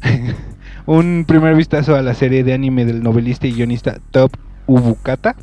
[0.86, 4.32] Un primer vistazo a la serie de anime del novelista y guionista Top
[4.66, 5.36] Ubukata.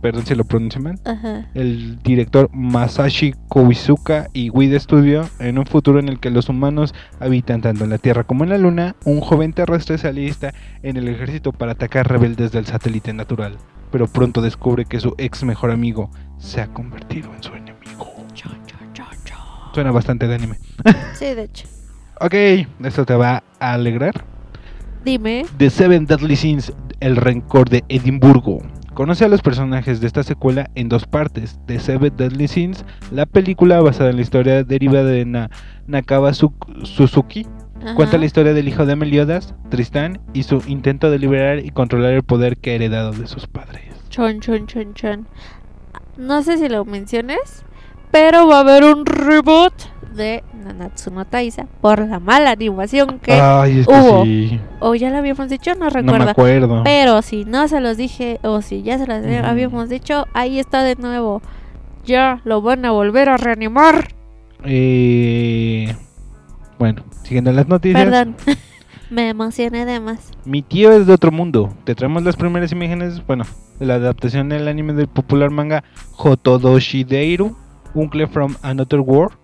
[0.00, 1.00] Perdón si lo pronuncio mal.
[1.04, 1.48] Ajá.
[1.54, 5.28] El director Masashi Koizuka y Wii Studio.
[5.40, 8.50] En un futuro en el que los humanos habitan tanto en la Tierra como en
[8.50, 13.12] la Luna, un joven terrestre se alista en el ejército para atacar rebeldes del satélite
[13.12, 13.56] natural.
[13.90, 17.65] Pero pronto descubre que su ex mejor amigo se ha convertido en su enemigo.
[19.76, 20.56] Suena bastante de anime.
[21.12, 21.66] Sí, de hecho.
[22.18, 22.32] Ok,
[22.82, 24.24] esto te va a alegrar.
[25.04, 25.44] Dime.
[25.58, 28.62] The Seven Deadly Sins, el rencor de Edimburgo.
[28.94, 31.58] Conoce a los personajes de esta secuela en dos partes.
[31.66, 35.50] The Seven Deadly Sins, la película basada en la historia derivada de Na-
[35.86, 37.46] Nakaba Su- Suzuki,
[37.96, 42.14] cuenta la historia del hijo de Meliodas, Tristán, y su intento de liberar y controlar
[42.14, 43.82] el poder que ha heredado de sus padres.
[44.08, 45.26] Chon, chon, chon, chon.
[46.16, 47.62] No sé si lo menciones,
[48.10, 49.72] pero va a haber un reboot
[50.14, 53.32] de Nanatsu no Taisa por la mala animación que...
[53.34, 54.24] Ay, es que hubo?
[54.24, 54.60] sí.
[54.80, 56.30] O ya lo habíamos dicho, no No me recuerdo.
[56.30, 56.82] acuerdo.
[56.84, 60.82] pero si no se los dije, o si ya se los habíamos dicho, ahí está
[60.82, 61.42] de nuevo.
[62.06, 64.08] Ya lo van a volver a reanimar.
[64.64, 65.94] Eh,
[66.78, 68.02] Bueno, siguiendo las noticias.
[68.04, 68.36] Perdón.
[69.10, 70.32] Me emocioné de más.
[70.44, 71.72] Mi tío es de otro mundo.
[71.84, 73.44] Te traemos las primeras imágenes, bueno,
[73.78, 75.84] de la adaptación del anime del popular manga
[76.16, 77.56] Hotodoshideiru,
[77.96, 79.36] Uncle from Another World.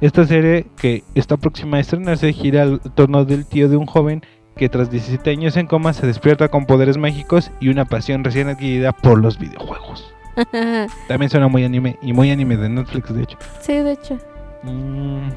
[0.00, 4.22] Esta serie que está próxima a estrenarse gira al torno del tío de un joven
[4.56, 8.48] que tras 17 años en coma se despierta con poderes mágicos y una pasión recién
[8.48, 10.12] adquirida por los videojuegos.
[11.08, 13.38] También suena muy anime y muy anime de Netflix de hecho.
[13.60, 14.18] sí, de hecho.
[14.62, 15.30] Mm.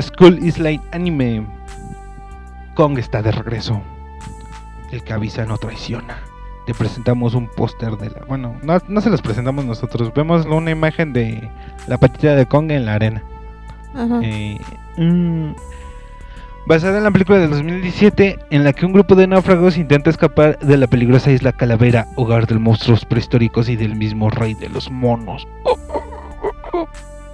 [0.00, 1.46] School is Like Anime.
[2.74, 3.80] Kong está de regreso.
[4.90, 6.18] El avisa no traiciona.
[6.66, 8.24] Te presentamos un póster de la.
[8.26, 10.12] Bueno, no, no se los presentamos nosotros.
[10.14, 11.50] Vemos una imagen de
[11.86, 13.22] la patita de Kong en la arena.
[13.94, 14.20] Ajá.
[14.22, 14.58] Eh,
[14.96, 15.52] mm,
[16.66, 20.58] basada en la película del 2017, en la que un grupo de náufragos intenta escapar
[20.58, 24.90] de la peligrosa isla Calavera, hogar de monstruos prehistóricos y del mismo rey de los
[24.90, 25.46] monos.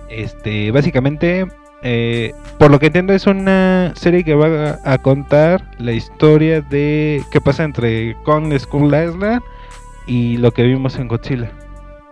[0.09, 1.47] Este, básicamente,
[1.83, 6.61] eh, por lo que entiendo, es una serie que va a, a contar la historia
[6.61, 9.43] de qué pasa entre Kong Skull Island
[10.07, 11.51] y lo que vimos en Godzilla.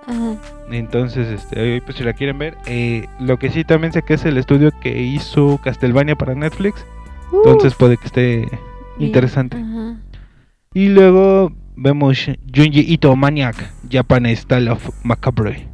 [0.07, 0.37] Ajá.
[0.71, 4.25] Entonces, este, pues si la quieren ver, eh, lo que sí también sé que es
[4.25, 6.85] el estudio que hizo Castlevania para Netflix,
[7.33, 8.49] entonces puede que esté
[8.99, 9.57] interesante.
[9.57, 9.97] Ajá.
[10.75, 13.57] Y luego vemos Junji Ito Maniac,
[13.91, 15.69] Japan Style of Macabre.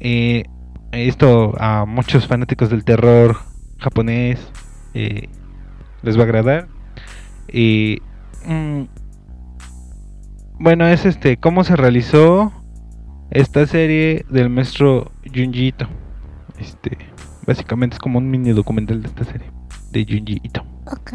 [0.00, 0.44] Eh,
[0.92, 3.36] esto a muchos fanáticos del terror
[3.78, 4.38] japonés
[4.94, 5.28] eh,
[6.02, 6.68] les va a agradar.
[7.52, 7.98] Y
[8.46, 8.82] mm,
[10.60, 12.52] bueno, es este cómo se realizó
[13.30, 15.88] esta serie del maestro Junji Ito.
[16.58, 16.96] Este,
[17.46, 19.50] básicamente es como un mini documental de esta serie
[19.90, 21.12] de Junji Ito Ok.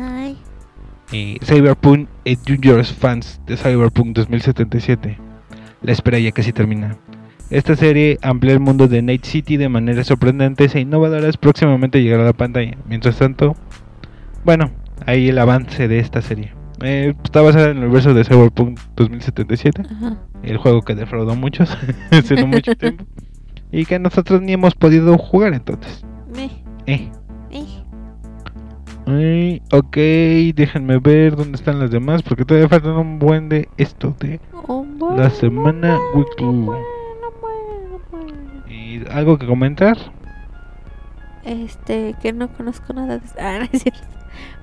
[1.13, 5.17] eh, Cyberpunk et Juniors fans de Cyberpunk 2077.
[5.83, 6.97] La espera ya casi termina.
[7.49, 11.37] Esta serie amplía el mundo de Night City de maneras sorprendentes e innovadoras.
[11.37, 12.77] Próximamente llegará a la pantalla.
[12.87, 13.55] Mientras tanto,
[14.43, 14.71] bueno,
[15.05, 16.53] ahí el avance de esta serie.
[16.83, 20.17] Eh, está basada en el universo de Cyberpunk 2077, Ajá.
[20.43, 21.75] el juego que defraudó a muchos
[22.11, 23.03] hace no mucho tiempo
[23.71, 26.05] y que nosotros ni hemos podido jugar entonces.
[26.35, 26.49] Me,
[26.85, 27.09] Eh.
[29.09, 29.95] Ay, ok,
[30.53, 34.85] déjenme ver dónde están las demás porque todavía faltan un buen de esto de Oh,
[35.15, 36.45] la semana weekly.
[36.45, 36.83] bueno, bueno, bueno.
[36.83, 36.96] ¿Y
[39.11, 39.97] algo que comentar?
[41.43, 44.01] Este, que no conozco nada de Ah, no es cierto.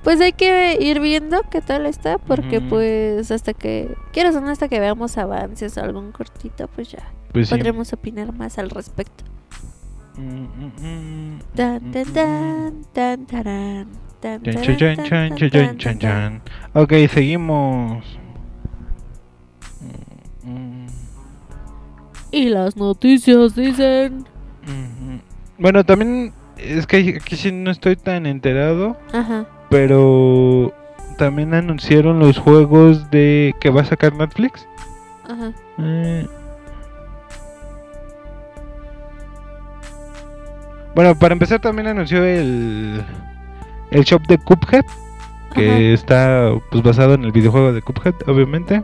[0.03, 2.69] Pues hay que ir viendo qué tal está, porque Ujú.
[2.69, 7.03] pues hasta que, quieras o no, hasta que veamos avances o algún cortito, pues ya
[7.33, 7.55] Pues sí.
[7.55, 9.23] podremos opinar más al respecto.
[10.17, 10.71] Mm, mm,
[11.35, 13.87] mm, Tan, mm, tan, mm, tan, tan, tarán,
[14.21, 15.99] tan, Chan, tarán, chan, tan, chan, tan, chan, tan, chan, tan, chan, tan.
[15.99, 16.41] chan.
[16.73, 18.05] Ok, seguimos.
[20.45, 20.87] Mm, mm,
[22.31, 24.25] Y las noticias dicen...
[25.57, 29.45] Bueno, también es que aquí sí no estoy tan enterado, Ajá.
[29.69, 30.73] pero
[31.17, 34.67] también anunciaron los juegos de que va a sacar Netflix.
[35.23, 35.51] Ajá.
[35.79, 36.27] Eh.
[40.93, 43.03] Bueno, para empezar también anunció el
[43.91, 44.85] el shop de Cuphead,
[45.53, 45.79] que Ajá.
[45.79, 48.83] está pues basado en el videojuego de Cuphead, obviamente.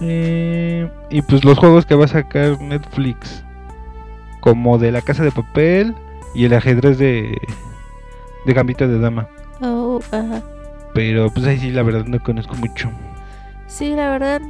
[0.00, 3.44] Eh, y pues los juegos que va a sacar Netflix,
[4.42, 5.94] como de la Casa de Papel
[6.34, 7.38] y el ajedrez de
[8.44, 9.28] de Gambito de Dama.
[9.62, 10.42] Oh, ajá.
[10.92, 12.90] Pero pues ahí sí la verdad no conozco mucho.
[13.66, 14.42] Sí, la verdad.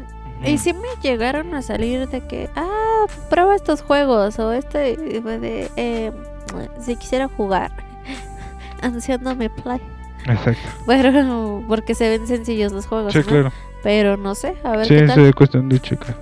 [0.44, 5.70] Y sí me llegaron a salir de que, ah, prueba estos juegos o este de,
[5.76, 6.11] eh,
[6.81, 7.70] si quisiera jugar,
[8.83, 9.81] anunciándome play.
[10.26, 10.68] Exacto.
[10.87, 13.24] Pero porque se ven sencillos los juegos, Sí, ¿no?
[13.26, 13.52] claro.
[13.85, 15.20] Pero no sé, a ver Sí, qué tal.
[15.26, 16.16] es cuestión de checar.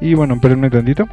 [0.00, 1.06] Y bueno, espérenme tantito.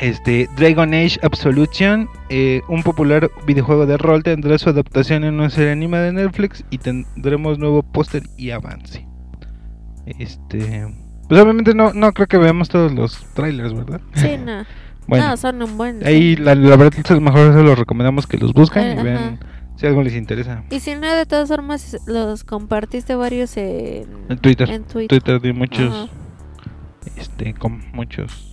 [0.00, 5.50] Este, Dragon Age Absolution, eh, un popular videojuego de rol, tendrá su adaptación en una
[5.50, 9.06] serie animada de Netflix y tendremos nuevo póster y avance.
[10.06, 10.86] Este,
[11.28, 14.00] pues obviamente no, no creo que veamos todos los trailers, ¿verdad?
[14.14, 14.64] Sí, no.
[15.06, 16.06] Bueno, No, son un buen.
[16.06, 19.02] ahí la, la verdad es mejor se los recomendamos que los busquen Eh, y ajá.
[19.02, 19.38] vean
[19.76, 20.62] si algo les interesa.
[20.70, 25.08] Y si no, de todas formas, los compartiste varios en, En Twitter, en Twitter.
[25.20, 26.12] Twitter de muchos, Ajá.
[27.16, 28.49] este, con muchos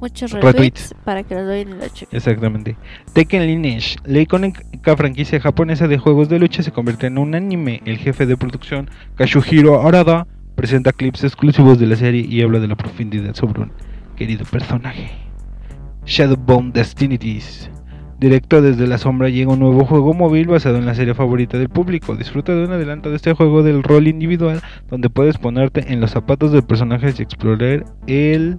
[0.00, 0.54] Muchos Retweets.
[0.54, 2.16] retweets para que los vayan y lo chequen.
[2.16, 2.76] Exactamente.
[3.12, 7.82] Tekken Lineage, la icónica franquicia japonesa de juegos de lucha, se convierte en un anime.
[7.84, 12.68] El jefe de producción, Kazuhiro Arada, presenta clips exclusivos de la serie y habla de
[12.68, 13.72] la profundidad sobre un
[14.16, 15.10] querido personaje.
[16.06, 17.70] Shadowbound Destinities.
[18.18, 21.70] Directo desde la sombra llega un nuevo juego móvil basado en la serie favorita del
[21.70, 22.16] público.
[22.16, 24.60] Disfruta de un adelanto de este juego del rol individual
[24.90, 28.58] donde puedes ponerte en los zapatos del personaje y explorar el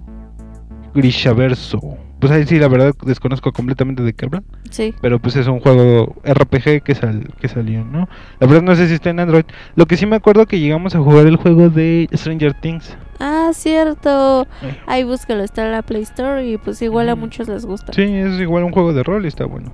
[0.94, 1.80] Grishaverso.
[2.18, 4.44] Pues ahí sí, la verdad desconozco completamente de qué hablan.
[4.70, 4.94] Sí.
[5.00, 8.08] Pero pues es un juego RPG que, sal, que salió, ¿no?
[8.38, 9.44] La verdad no sé si está en Android.
[9.74, 12.96] Lo que sí me acuerdo que llegamos a jugar el juego de Stranger Things.
[13.18, 14.46] Ah, cierto.
[14.62, 14.76] Eh.
[14.86, 17.92] Ahí búscalo, está en la Play Store y pues igual a muchos les gusta.
[17.92, 19.72] Sí, es igual un juego de rol y está bueno.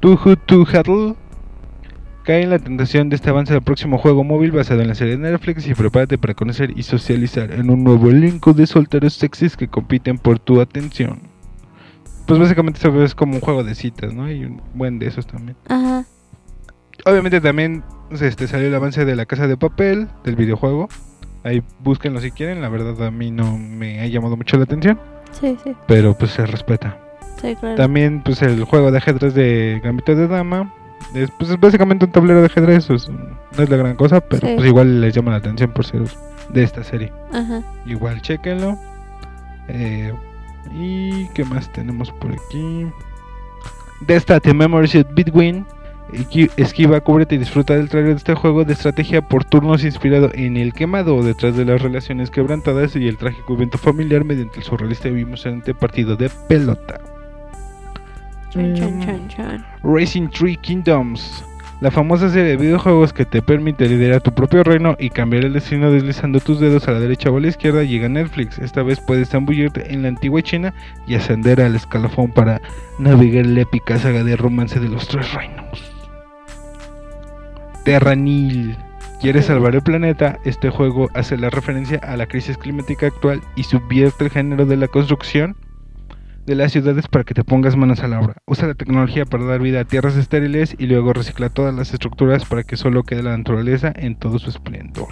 [0.00, 1.16] To Huddle.
[2.28, 5.16] Cae en la tentación de este avance del próximo juego móvil basado en la serie
[5.16, 9.56] de Netflix y prepárate para conocer y socializar en un nuevo elenco de solteros sexys
[9.56, 11.20] que compiten por tu atención.
[12.26, 14.30] Pues básicamente eso es como un juego de citas, ¿no?
[14.30, 15.56] Y un buen de esos también.
[15.70, 16.04] Ajá.
[17.06, 20.90] Obviamente también pues, este, salió el avance de la casa de papel del videojuego.
[21.44, 22.60] Ahí búsquenlo si quieren.
[22.60, 25.00] La verdad a mí no me ha llamado mucho la atención.
[25.32, 25.74] Sí, sí.
[25.86, 26.98] Pero pues se respeta.
[27.40, 27.76] Sí, claro.
[27.76, 30.74] También pues el juego de ajedrez de Gambito de Dama.
[31.14, 32.86] Es, pues, es básicamente un tablero de ajedrez.
[32.86, 34.20] pues, no es la gran cosa.
[34.20, 34.54] Pero Sí.
[34.56, 36.02] pues igual les llama la atención por ser
[36.50, 37.12] de esta serie.
[37.32, 37.62] Ajá.
[37.86, 38.78] Igual chequenlo.
[39.68, 40.12] Eh,
[40.74, 42.86] ¿Y qué más tenemos por aquí?
[44.06, 45.64] Destate Memories of Bitwin.
[46.56, 50.56] Esquiva, cúbrete y disfruta del trailer de este juego de estrategia por turnos inspirado en
[50.56, 55.08] el quemado detrás de las relaciones quebrantadas y el trágico evento familiar mediante el surrealista
[55.10, 56.98] y emocionante partido de pelota.
[58.50, 59.66] Chan, chan, chan, chan.
[59.82, 61.44] Racing Tree Kingdoms,
[61.80, 65.52] la famosa serie de videojuegos que te permite liderar tu propio reino y cambiar el
[65.52, 68.58] destino deslizando tus dedos a la derecha o a la izquierda, llega a Netflix.
[68.58, 70.72] Esta vez puedes zambullirte en la antigua China
[71.06, 72.62] y ascender al escalafón para
[72.98, 75.92] navegar la épica saga de romance de los tres reinos.
[77.84, 78.76] Terranil.
[79.20, 80.38] ¿Quieres salvar el planeta?
[80.44, 84.76] Este juego hace la referencia a la crisis climática actual y subvierte el género de
[84.76, 85.56] la construcción
[86.48, 88.36] de las ciudades para que te pongas manos a la obra.
[88.46, 92.46] Usa la tecnología para dar vida a tierras estériles y luego recicla todas las estructuras
[92.46, 95.08] para que solo quede la naturaleza en todo su esplendor.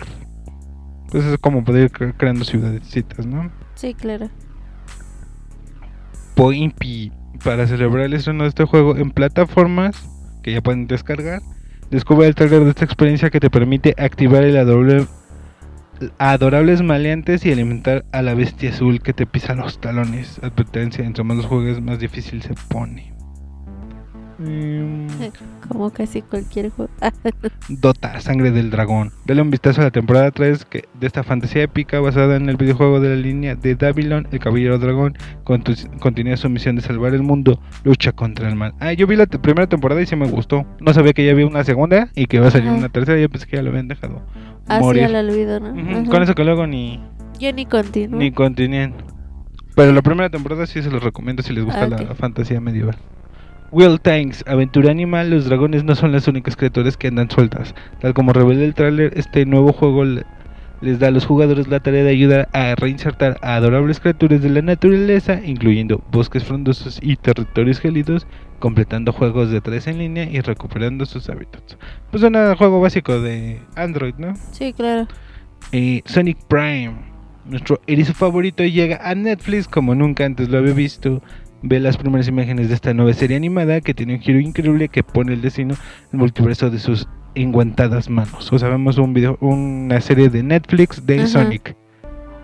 [1.04, 3.52] Entonces es como poder ir cre- creando ciudadecitas, ¿no?
[3.74, 4.30] Sí, claro.
[6.34, 7.12] Poimpi
[7.44, 10.08] para celebrar el estreno de este juego en plataformas
[10.42, 11.42] que ya pueden descargar.
[11.90, 14.56] Descubre el trailer de esta experiencia que te permite activar el
[16.18, 20.38] adorables maleantes y alimentar a la bestia azul que te pisa los talones.
[20.42, 23.15] Advertencia, entre más los juegues más difícil se pone.
[24.38, 25.06] Em,
[25.68, 26.90] Como casi cualquier juego.
[27.68, 29.12] Dota, Sangre del Dragón.
[29.24, 32.56] Dale un vistazo a la temporada 3 que- de esta fantasía épica basada en el
[32.56, 35.16] videojuego de la línea de Babylon, El Caballero Dragón.
[35.44, 38.74] Continúa su misión de salvar el mundo, lucha contra el mal.
[38.80, 40.66] Ah, yo vi la primera temporada y sí me gustó.
[40.80, 42.78] No sabía que ya había una segunda y que iba a salir Ajá.
[42.78, 43.18] una tercera.
[43.20, 44.22] Yo pensé que ya lo habían dejado
[44.66, 45.04] Así morir.
[45.04, 46.10] al olvido, ¿no?
[46.10, 47.00] Con eso que luego ni,
[47.40, 48.18] Yo ni continúo.
[48.20, 48.94] ni continúen.
[49.74, 52.96] Pero la primera temporada sí se los recomiendo si les gusta Ah, la fantasía medieval.
[53.72, 57.74] Will Tanks, aventura animal, los dragones no son las únicas criaturas que andan sueltas.
[58.00, 60.24] Tal como revela el tráiler, este nuevo juego le-
[60.80, 64.50] les da a los jugadores la tarea de ayudar a reinsertar a adorables criaturas de
[64.50, 68.26] la naturaleza, incluyendo bosques frondosos y territorios gélidos,
[68.58, 71.76] completando juegos de tres en línea y recuperando sus hábitats.
[72.10, 74.34] Pues un juego básico de Android, ¿no?
[74.52, 75.08] Sí, claro.
[75.72, 76.94] Eh, Sonic Prime,
[77.46, 81.22] nuestro erizo favorito, llega a Netflix como nunca antes lo había visto.
[81.62, 85.02] Ve las primeras imágenes de esta nueva serie animada que tiene un giro increíble que
[85.02, 85.74] pone el destino
[86.12, 88.52] el multiverso de sus enguantadas manos.
[88.52, 91.26] O sea, vemos un video, una serie de Netflix de Ajá.
[91.28, 91.76] Sonic.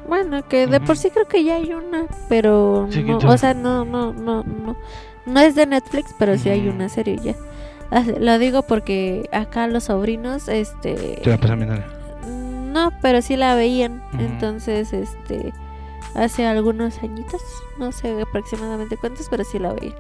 [0.09, 3.55] Bueno, que de por sí creo que ya hay una, pero Sí, no, o sea,
[3.55, 4.77] no, no, no, no,
[5.25, 7.35] no es de Netflix, pero sí hay una serie ya.
[7.91, 11.87] Ah, Lo digo porque acá los sobrinos, este, Te la nena.
[12.73, 15.53] no, pero sí la veían, entonces, este,
[16.15, 17.43] hace algunos añitos,
[17.79, 19.95] no sé aproximadamente cuántos, pero sí la veían.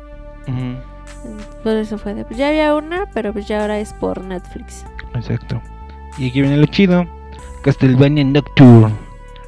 [0.49, 4.85] Ujú, Por eso fue de, ya había una, pero pues ya ahora es por Netflix.
[5.15, 5.61] Exacto.
[6.19, 7.07] Y aquí viene lo chido.
[7.63, 8.95] Castlevania Nocturne.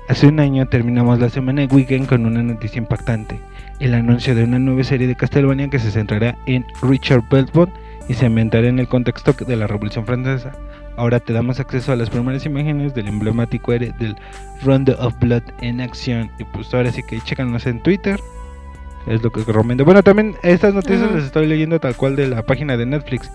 [0.08, 3.40] Hace un año terminamos la semana de weekend con una noticia impactante.
[3.80, 7.72] El anuncio de una nueva serie de Castlevania que se centrará en Richard Belmont
[8.08, 10.52] y se ambientará en el contexto de la Revolución Francesa.
[10.96, 14.16] Ahora te damos acceso a las primeras imágenes del emblemático héroe del
[14.62, 16.30] Rondo of Blood en acción.
[16.38, 18.20] Y pues ahora sí que chécanos en Twitter.
[19.06, 19.84] Es lo que recomiendo.
[19.84, 21.16] Bueno, también estas noticias Ajá.
[21.16, 23.30] las estoy leyendo tal cual de la página de Netflix.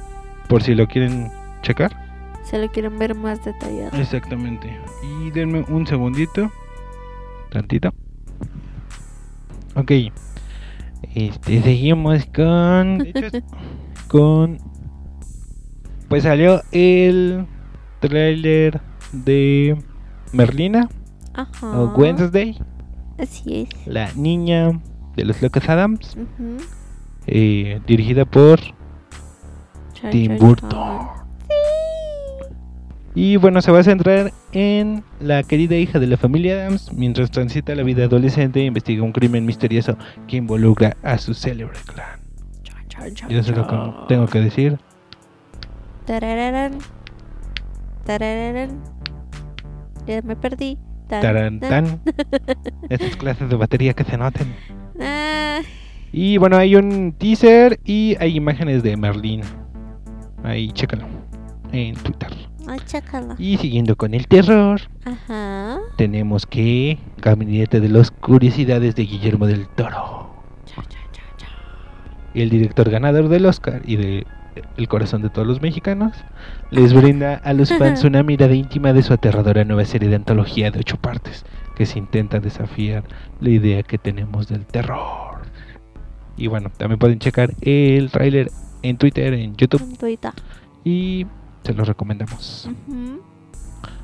[0.47, 1.29] Por si lo quieren
[1.61, 1.91] checar.
[2.43, 3.95] Se lo quieren ver más detallado.
[3.99, 4.75] Exactamente.
[5.03, 6.51] Y denme un segundito.
[7.51, 7.93] Tantito.
[9.75, 9.91] Ok.
[11.13, 13.05] Este, seguimos con.
[14.07, 14.57] con.
[16.09, 17.45] Pues salió el
[17.99, 18.81] trailer
[19.11, 19.77] de
[20.33, 20.89] Merlina
[21.33, 21.79] Ajá.
[21.79, 22.57] o Wednesday,
[23.19, 23.87] Así es.
[23.87, 24.79] la niña
[25.15, 26.17] de los locos Adams,
[27.27, 28.59] eh, dirigida por
[30.11, 30.69] Tim Burton.
[30.69, 30.99] chan.
[33.15, 37.29] Y bueno, se va a centrar en la querida hija de la familia Adams mientras
[37.31, 39.97] transita la vida adolescente e investiga un crimen misterioso
[40.27, 42.19] que involucra a su célebre clan.
[42.63, 44.79] Chan, chan, chan, Y eso es lo que tengo que decir.
[46.09, 46.79] Tarararán.
[48.03, 48.81] Tarararán.
[50.07, 50.79] Ya me perdí.
[51.07, 52.01] Tan, Tarán, tan.
[52.89, 54.55] Estas clases de batería que se noten.
[54.99, 55.59] Ah,
[56.11, 59.41] Y bueno, hay un teaser y hay imágenes de Merlín.
[60.43, 61.05] Ahí, chécalo.
[61.71, 62.31] En Twitter.
[62.67, 63.35] ay, chácala.
[63.37, 65.77] Y siguiendo con el terror, Ajá.
[65.95, 70.33] tenemos que Gabinete de las Curiosidades de Guillermo del Toro.
[70.65, 71.03] Chan, chan,
[71.37, 71.49] chan.
[72.33, 74.25] el director ganador del Oscar y de
[74.77, 76.13] El corazón de todos los mexicanos,
[76.71, 80.71] les brinda a los fans una mirada íntima de su aterradora nueva serie de antología
[80.71, 81.45] de ocho partes
[81.75, 83.03] que se intenta desafiar
[83.39, 85.39] la idea que tenemos del terror.
[86.35, 88.49] Y bueno, también pueden checar el tráiler
[88.81, 90.19] en Twitter, en YouTube
[90.83, 91.25] y
[91.63, 92.69] se los recomendamos.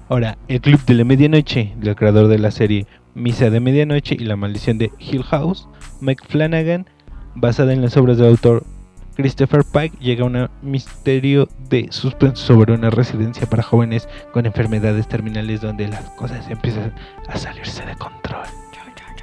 [0.07, 2.85] Ahora, El Club de la Medianoche, del creador de la serie
[3.15, 5.67] Misa de Medianoche y La Maldición de Hill House,
[6.01, 6.85] Mike Flanagan,
[7.33, 8.65] basada en las obras del autor
[9.15, 15.07] Christopher Pike, llega a un misterio de suspenso sobre una residencia para jóvenes con enfermedades
[15.07, 16.93] terminales donde las cosas empiezan
[17.27, 18.45] a salirse de control.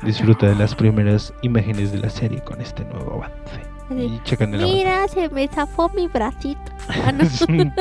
[0.03, 3.61] Disfruta de las primeras imágenes de la serie con este nuevo avance.
[3.91, 4.21] Y.
[4.47, 6.61] Mira, se me zafó mi bracito.
[6.89, 7.25] Ah, no.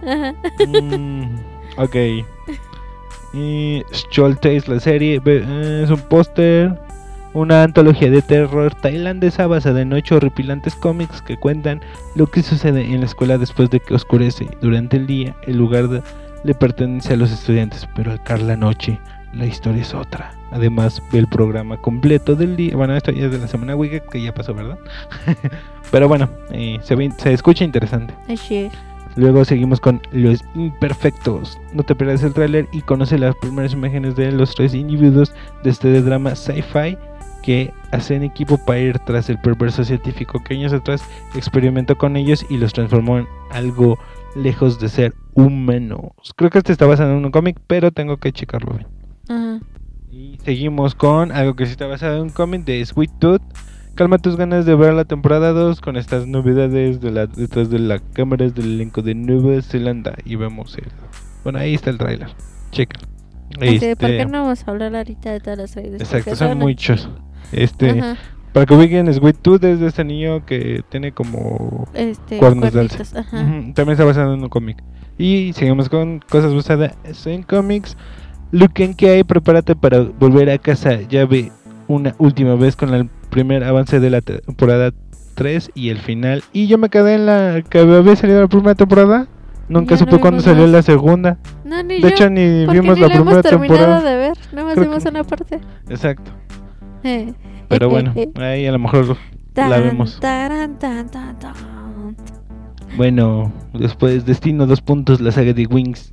[0.64, 1.36] Mm,
[1.76, 1.96] ok.
[3.34, 3.82] Y
[4.40, 6.78] Tales, la serie, es un póster.
[7.38, 11.80] Una antología de terror tailandesa basada en ocho horripilantes cómics que cuentan
[12.16, 14.48] lo que sucede en la escuela después de que oscurece.
[14.60, 16.02] Durante el día, el lugar de-
[16.42, 18.98] le pertenece a los estudiantes, pero al caer la noche,
[19.32, 20.32] la historia es otra.
[20.50, 22.74] Además, ve el programa completo del día.
[22.76, 24.78] Bueno, esto ya es de la semana Wicca, que ya pasó, ¿verdad?
[25.92, 28.14] pero bueno, eh, se, ve- se escucha interesante.
[28.28, 28.68] Así.
[29.14, 31.58] Luego seguimos con Los Imperfectos.
[31.72, 35.32] No te pierdas el tráiler y conoce las primeras imágenes de los tres individuos
[35.62, 36.96] de este drama sci-fi
[37.42, 41.02] que hacen equipo para ir tras el perverso científico que años atrás
[41.34, 43.98] experimentó con ellos y los transformó en algo
[44.36, 46.12] lejos de ser humanos.
[46.36, 49.62] Creo que este está basado en un cómic, pero tengo que checarlo bien.
[50.10, 53.42] Y seguimos con algo que sí está basado en un cómic de Sweet Tooth.
[53.94, 57.78] Calma tus ganas de ver la temporada 2 con estas novedades de la, detrás de
[57.78, 60.14] la cámara del elenco de Nueva Zelanda.
[60.24, 60.86] Y vemos el.
[61.42, 62.28] Bueno, ahí está el tráiler.
[62.70, 63.00] Checa.
[63.60, 66.00] Así, ¿Por qué no vamos a hablar ahorita de todas las redes?
[66.00, 67.08] Exacto, son muchos.
[67.52, 68.16] Este, Ajá.
[68.52, 72.80] para que ubiquen, Sweet Tooth es de este niño que tiene como Este, cuernos de
[72.80, 72.96] alce.
[72.96, 73.38] cuernitos, ajá.
[73.74, 74.82] También está basado en un cómic.
[75.18, 76.94] Y seguimos con cosas basadas
[77.26, 77.96] en cómics.
[78.52, 81.00] Luke hay, prepárate para volver a casa.
[81.08, 81.50] Ya ve
[81.86, 84.92] una última vez con el primer avance de la temporada
[85.34, 86.42] 3 y el final.
[86.52, 89.26] Y yo me quedé en la que había salido la primera temporada.
[89.68, 90.70] Nunca Ya no supe cuándo vimos salió más.
[90.72, 91.38] la segunda.
[91.64, 92.08] No, ni De yo.
[92.08, 94.02] hecho, ni vimos ni la hemos primera terminado temporada.
[94.10, 94.38] de ver.
[94.52, 95.60] Nada más Creo vimos que- una parte.
[95.90, 96.30] Exacto.
[97.04, 97.32] Eh.
[97.68, 99.16] Pero bueno, ahí a lo mejor
[99.54, 100.18] la vemos.
[102.96, 106.12] Bueno, después Destino dos puntos, la saga de Wings.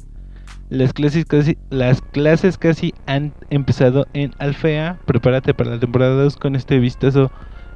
[0.70, 4.98] Las clases casi, las clases casi han empezado en Alfea.
[5.06, 7.32] Prepárate para la temporada 2 con este vistazo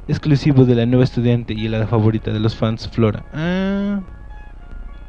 [0.08, 3.24] exclusivo de la nueva estudiante y la favorita de los fans, Flora.
[3.32, 4.02] Ah,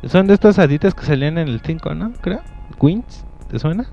[0.05, 2.13] son de estas haditas que salían en el 5, ¿no?
[2.21, 2.41] Creo.
[2.79, 3.87] Wings, ¿te suena?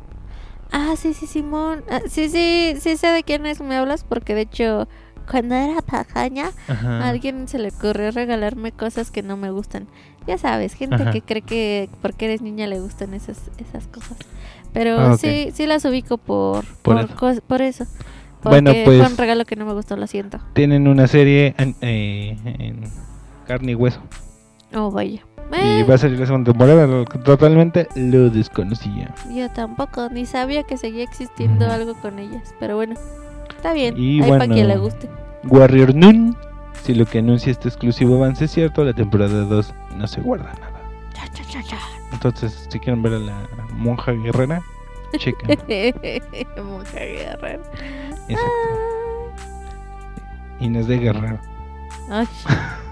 [0.72, 1.84] Ah, sí, sí, Simón.
[1.90, 4.88] Ah, sí, sí, sí sé de quiénes me hablas porque de hecho
[5.30, 7.00] cuando era Ajá.
[7.04, 9.88] a alguien se le ocurrió regalarme cosas que no me gustan.
[10.26, 11.12] Ya sabes, gente Ajá.
[11.12, 14.18] que cree que porque eres niña le gustan esas esas cosas.
[14.74, 17.16] Pero Ah, sí, sí las ubico por Por por, eso.
[17.16, 17.86] cos- por eso.
[18.44, 20.40] Bueno, Porque pues- fue un regalo que no me gustó, lo siento.
[20.54, 22.82] Tienen una serie en, eh, en
[23.48, 24.00] carne y hueso.
[24.76, 25.26] Oh, vaya.
[25.52, 26.86] Y Eh, va a salir la segunda temporada.
[26.88, 29.14] lo- Totalmente lo desconocía.
[29.30, 32.54] Yo tampoco, ni sabía que seguía existiendo algo con ellas.
[32.60, 32.96] Pero bueno,
[33.50, 33.96] está bien.
[33.98, 34.54] Y Ahí para bueno.
[34.56, 35.10] quien le guste.
[35.46, 36.36] Warrior Noon.
[36.84, 40.54] Si lo que anuncia este exclusivo avance es cierto, la temporada 2 no se guarda
[40.60, 40.82] nada.
[41.14, 41.78] Cha, cha, cha, cha.
[42.14, 44.62] Entonces, si quieren ver a la monja guerrera,
[45.18, 45.58] chequen.
[46.64, 47.64] Monja guerrera.
[48.30, 48.52] Exacto.
[50.60, 51.40] Inés de Guerrero.
[52.10, 52.28] Ay,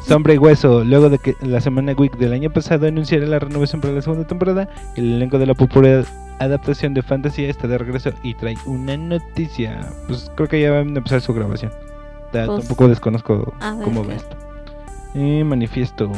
[0.00, 0.84] Sombra y Hueso.
[0.84, 4.26] Luego de que la semana Week del año pasado anunciara la renovación para la segunda
[4.26, 6.04] temporada, el elenco de la popular
[6.38, 9.88] adaptación de fantasía está de regreso y trae una noticia.
[10.06, 11.72] Pues creo que ya van a empezar su grabación.
[12.32, 13.54] Pues, tampoco desconozco
[13.84, 14.36] cómo va esto.
[15.14, 16.10] Y manifiesto.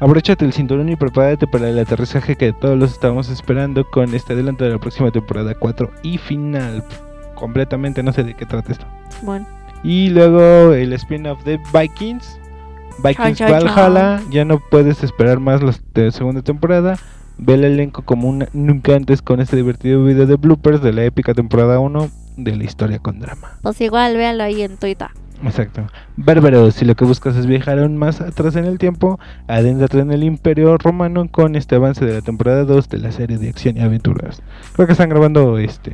[0.00, 4.32] Abróchate el cinturón y prepárate para el aterrizaje que todos los estábamos esperando con este
[4.32, 6.82] adelanto de la próxima temporada 4 y final.
[7.34, 8.86] Completamente no sé de qué trata esto.
[9.22, 9.46] bueno.
[9.82, 12.38] Y luego el spin-off de Vikings.
[13.02, 14.20] Vikings Valhalla.
[14.30, 15.72] Ya no puedes esperar más la
[16.10, 16.98] segunda temporada.
[17.38, 21.04] Ve el elenco como una- nunca antes con este divertido video de bloopers de la
[21.04, 23.56] épica temporada 1 de la historia con drama.
[23.62, 25.08] Pues igual, véalo ahí en Twitter.
[25.42, 25.86] Exacto.
[26.18, 29.18] Bárbaro, si lo que buscas es viajar aún más atrás en el tiempo,
[29.48, 33.38] adéntrate en el Imperio Romano con este avance de la temporada 2 de la serie
[33.38, 34.42] de acción y aventuras.
[34.74, 35.92] Creo que están grabando este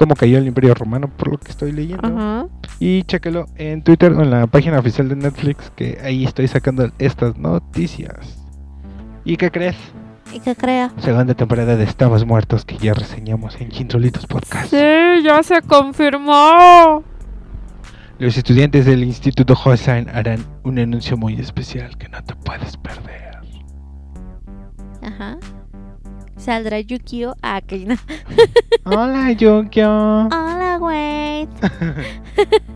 [0.00, 2.08] cómo cayó el Imperio Romano por lo que estoy leyendo.
[2.08, 2.46] Ajá.
[2.78, 6.90] Y chéquelo en Twitter o en la página oficial de Netflix, que ahí estoy sacando
[6.98, 8.38] estas noticias.
[9.26, 9.76] ¿Y qué crees?
[10.32, 10.90] ¿Y qué crea?
[11.00, 14.70] Segunda temporada de Estamos Muertos que ya reseñamos en Chintrolitos Podcast.
[14.70, 17.04] Sí, ya se confirmó.
[18.18, 23.38] Los estudiantes del Instituto Hohenstein harán un anuncio muy especial que no te puedes perder.
[25.02, 25.36] Ajá.
[26.40, 27.34] Saldrá Yukio.
[27.66, 27.96] Que no.
[28.84, 30.28] Hola, Yukio.
[30.28, 31.46] Hola, güey.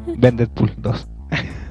[0.18, 1.08] Ven Deadpool 2.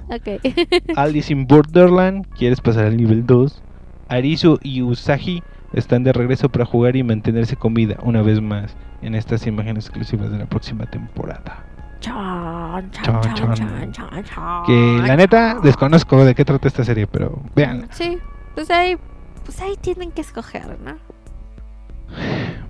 [0.09, 0.41] Ok.
[0.95, 3.61] Alice in Borderland, ¿quieres pasar al nivel 2?
[4.09, 8.75] Arisu y Usagi están de regreso para jugar y mantenerse con vida una vez más
[9.03, 11.63] en estas imágenes exclusivas de la próxima temporada.
[11.99, 18.17] Chan, chan, chan, Que la neta desconozco de qué trata esta serie, pero vean, Sí,
[18.55, 18.97] pues ahí,
[19.45, 21.12] pues ahí tienen que escoger, ¿no?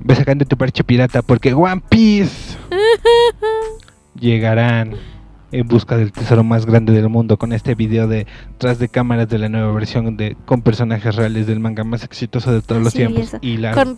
[0.03, 2.57] Ve sacando tu parche pirata porque One Piece
[4.19, 4.95] llegarán
[5.51, 8.25] en busca del tesoro más grande del mundo con este video de
[8.57, 12.51] tras de cámaras de la nueva versión de con personajes reales del manga más exitoso
[12.51, 13.37] de todos los Sí, tiempos eso.
[13.41, 13.95] y la Con,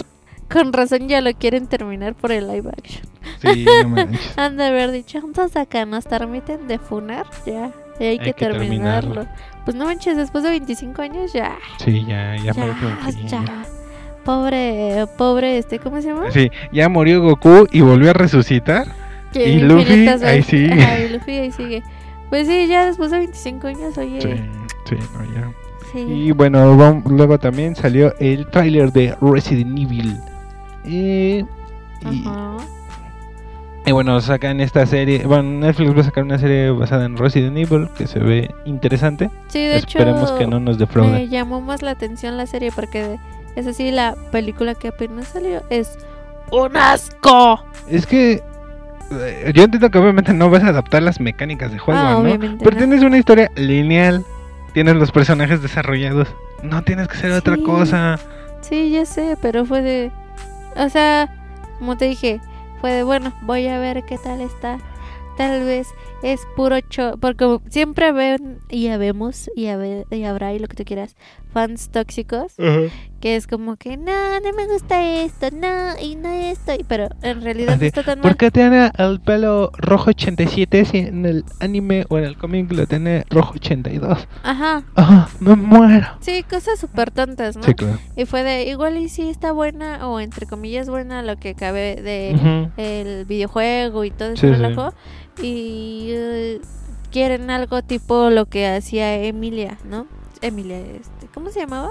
[0.52, 3.06] con razón ya lo quieren terminar por el live action.
[3.42, 3.96] sí, no.
[4.38, 8.46] Han de haber dicho, entonces acá nos permiten de funar, ya, ya hay, que, que
[8.46, 9.14] terminarlo.
[9.22, 9.28] terminarlo.
[9.64, 12.66] Pues no manches, después de 25 años ya, Sí, ya ya, ya,
[13.28, 13.66] ya.
[14.26, 16.32] Pobre, pobre, este, ¿cómo se llama?
[16.32, 18.88] Sí, ya murió Goku y volvió a resucitar.
[19.34, 20.74] Y Luffy, ahí sigue.
[20.84, 21.84] Ajá, y Luffy ahí sigue.
[22.30, 24.22] Pues sí, ya después de 25 años, oye.
[24.22, 24.30] Sí,
[24.90, 24.96] Sí.
[25.14, 25.52] no, ya.
[25.98, 30.18] Y bueno, luego también salió el tráiler de Resident Evil.
[30.86, 31.46] Eh,
[32.12, 32.58] y, Ajá.
[33.86, 35.26] y bueno, sacan esta serie.
[35.26, 39.30] Bueno, Netflix va a sacar una serie basada en Resident Evil que se ve interesante.
[39.48, 41.28] Sí, de Esperemos hecho, que no nos me defraude.
[41.30, 43.18] llamó más la atención la serie porque
[43.56, 45.98] es así, la película que apenas salió es
[46.52, 47.64] un asco.
[47.90, 48.44] Es que
[49.12, 52.40] eh, yo entiendo que obviamente no vas a adaptar las mecánicas de juego, ah, ¿no?
[52.40, 52.78] Pero no.
[52.78, 54.26] tienes una historia lineal.
[54.74, 56.28] Tienes los personajes desarrollados.
[56.64, 58.20] No tienes que hacer otra cosa.
[58.62, 60.12] Sí, ya sé, pero fue de...
[60.76, 61.30] O sea,
[61.80, 62.42] como te dije,
[62.82, 64.80] fue de, bueno, voy a ver qué tal está.
[65.38, 65.88] Tal vez
[66.24, 67.18] es puro cho...
[67.18, 71.16] Porque siempre ven y habemos y, habe- y habrá y lo que tú quieras
[71.54, 72.54] fans tóxicos
[73.22, 74.12] que es como que no,
[74.42, 78.20] no me gusta esto, no, y no esto, y- pero en realidad no está tan
[78.20, 78.38] ¿Por mal.
[78.38, 82.86] qué tiene el pelo rojo 87 si en el anime o en el cómic lo
[82.86, 84.28] tiene rojo 82?
[84.44, 85.28] Ajá, ¡Ah!
[85.40, 86.08] ¡Me muero!
[86.20, 87.64] sí, cosas súper tontas, ¿no?
[87.64, 87.98] Sí, claro.
[88.18, 91.96] Y fue de, igual y sí está buena, o entre comillas buena, lo que cabe
[91.96, 92.72] de Ujú.
[92.78, 94.62] el videojuego y todo Sí, ese sí.
[94.62, 94.94] relajo.
[95.42, 96.62] Y eh,
[97.12, 100.08] quieren algo tipo lo que hacía Emilia, ¿no?
[100.42, 101.90] Emilia, este, ¿cómo se llamaba?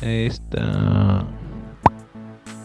[0.00, 1.26] Esta.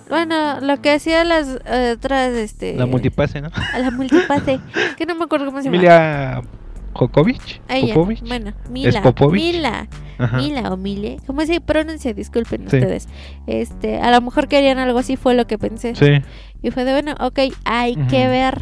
[0.10, 2.76] Bueno, lo que hacía las eh, otras, este...
[2.76, 3.50] La multipase, ¿no?
[3.74, 4.60] A la multipase,
[4.98, 5.78] que no me acuerdo cómo se llama.
[5.78, 6.42] Emilia
[6.94, 7.62] Jokovic.
[7.70, 8.22] Ella, Popovich.
[8.28, 9.02] Bueno, Mila.
[9.32, 9.88] Mila.
[10.18, 10.38] Ajá.
[10.38, 11.18] Mila o Mile.
[11.28, 12.14] ¿Cómo se pronuncia?
[12.14, 12.78] Disculpen Sí.
[12.78, 13.08] ustedes.
[13.48, 15.96] Este, a lo mejor querían algo así, fue lo que pensé.
[15.96, 16.22] Sí.
[16.62, 18.62] Y fue de, bueno, ok, hay que ver.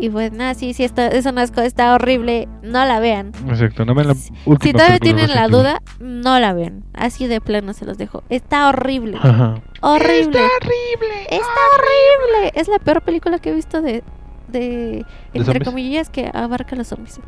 [0.00, 2.48] Y pues, nada, sí, sí, está, es un asco, está horrible.
[2.62, 3.32] No la vean.
[3.48, 3.84] Exacto.
[3.84, 6.84] No ven la Si- última Si todavía de tienen la duda, no la vean.
[6.94, 8.22] Así de plano se los dejo.
[8.28, 9.16] Está horrible.
[9.20, 9.60] Ajá.
[9.80, 10.38] Horrible.
[10.38, 11.22] horrible.
[11.30, 12.52] Está horrible.
[12.54, 14.04] Es la peor película que he visto de,
[14.46, 17.18] de entre comillas, que abarca los zombies.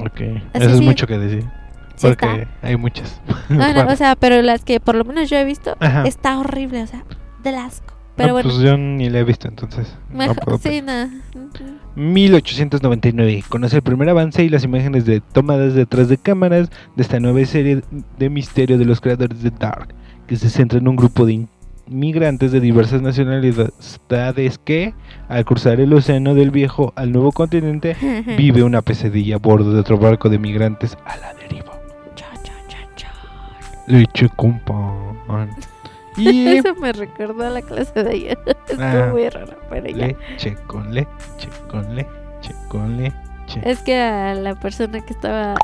[0.00, 0.20] Ok.
[0.52, 0.84] Así Eso es sí.
[0.84, 1.44] mucho que decir.
[1.94, 2.48] Sí Porque está.
[2.66, 3.20] hay muchas.
[3.26, 3.92] No, no, Bueno.
[3.92, 6.02] o sea, pero las que por lo menos yo he visto, Ajá.
[6.06, 7.04] está horrible, o sea,
[7.44, 7.94] del asco.
[8.16, 9.96] Pero No, bueno, Pues yo ni la he visto entonces.
[10.10, 11.08] no mejor- puedo sí, nada.
[11.96, 13.44] 1899.
[13.48, 17.44] Conoce el primer avance y las imágenes de tomadas detrás de cámaras de esta nueva
[17.46, 17.82] serie
[18.18, 19.88] de misterio de los creadores de Dark,
[20.26, 21.46] que se centra en un grupo de
[21.88, 24.94] inmigrantes de diversas nacionalidades que,
[25.28, 27.96] al cruzar el océano del viejo al nuevo continente,
[28.36, 31.72] vive una pesadilla a bordo de otro barco de migrantes a la deriva.
[32.14, 33.12] Cha, cha, cha, cha.
[33.86, 35.48] Leche con pan.
[36.30, 38.38] Y Eso me recordó a la clase de ayer.
[38.68, 39.08] Estuvo Ah.
[39.12, 40.06] muy raro, pero ya.
[40.08, 41.08] leche con leche
[41.68, 42.08] con leche
[42.68, 43.14] con leche.
[43.64, 45.54] Es que a la persona que estaba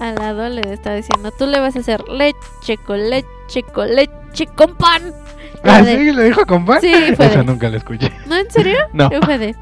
[0.00, 4.46] al lado le estaba diciendo, tú le vas a hacer leche con leche con leche
[4.54, 5.02] con pan.
[5.62, 6.80] Ah, yo de, sí, lo dijo con pan.
[6.80, 8.10] Sí, fue Eso de- nunca lo escuché.
[8.26, 8.78] ¿No, en serio?
[8.94, 9.10] No.
[9.12, 9.54] Y fue de,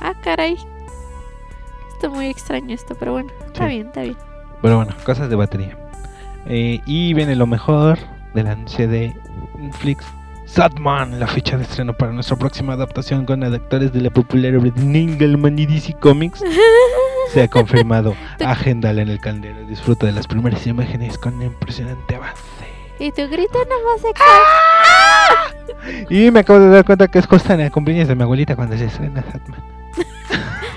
[0.00, 0.56] ah, caray.
[1.94, 3.70] Está muy extraño esto, pero bueno, está Sí.
[3.74, 4.16] bien, está bien.
[4.60, 5.76] Pero bueno, cosas de batería.
[6.46, 7.98] Eh, y viene lo mejor
[8.34, 8.48] del
[8.88, 9.16] de
[9.62, 10.04] Netflix.
[10.46, 14.70] Sadman, la fecha de estreno para nuestra próxima adaptación con adaptores de la popular obra
[14.70, 16.42] de y DC Comics
[17.32, 18.14] se ha confirmado.
[18.44, 19.64] Agéndala en el caldero.
[19.66, 22.42] Disfruta de las primeras imágenes con un impresionante avance.
[22.98, 24.26] Y tu grito no más extra.
[26.10, 28.54] Y me acabo de dar cuenta que es justo en el cumpleaños de mi abuelita
[28.54, 29.62] cuando se estrena Sadman.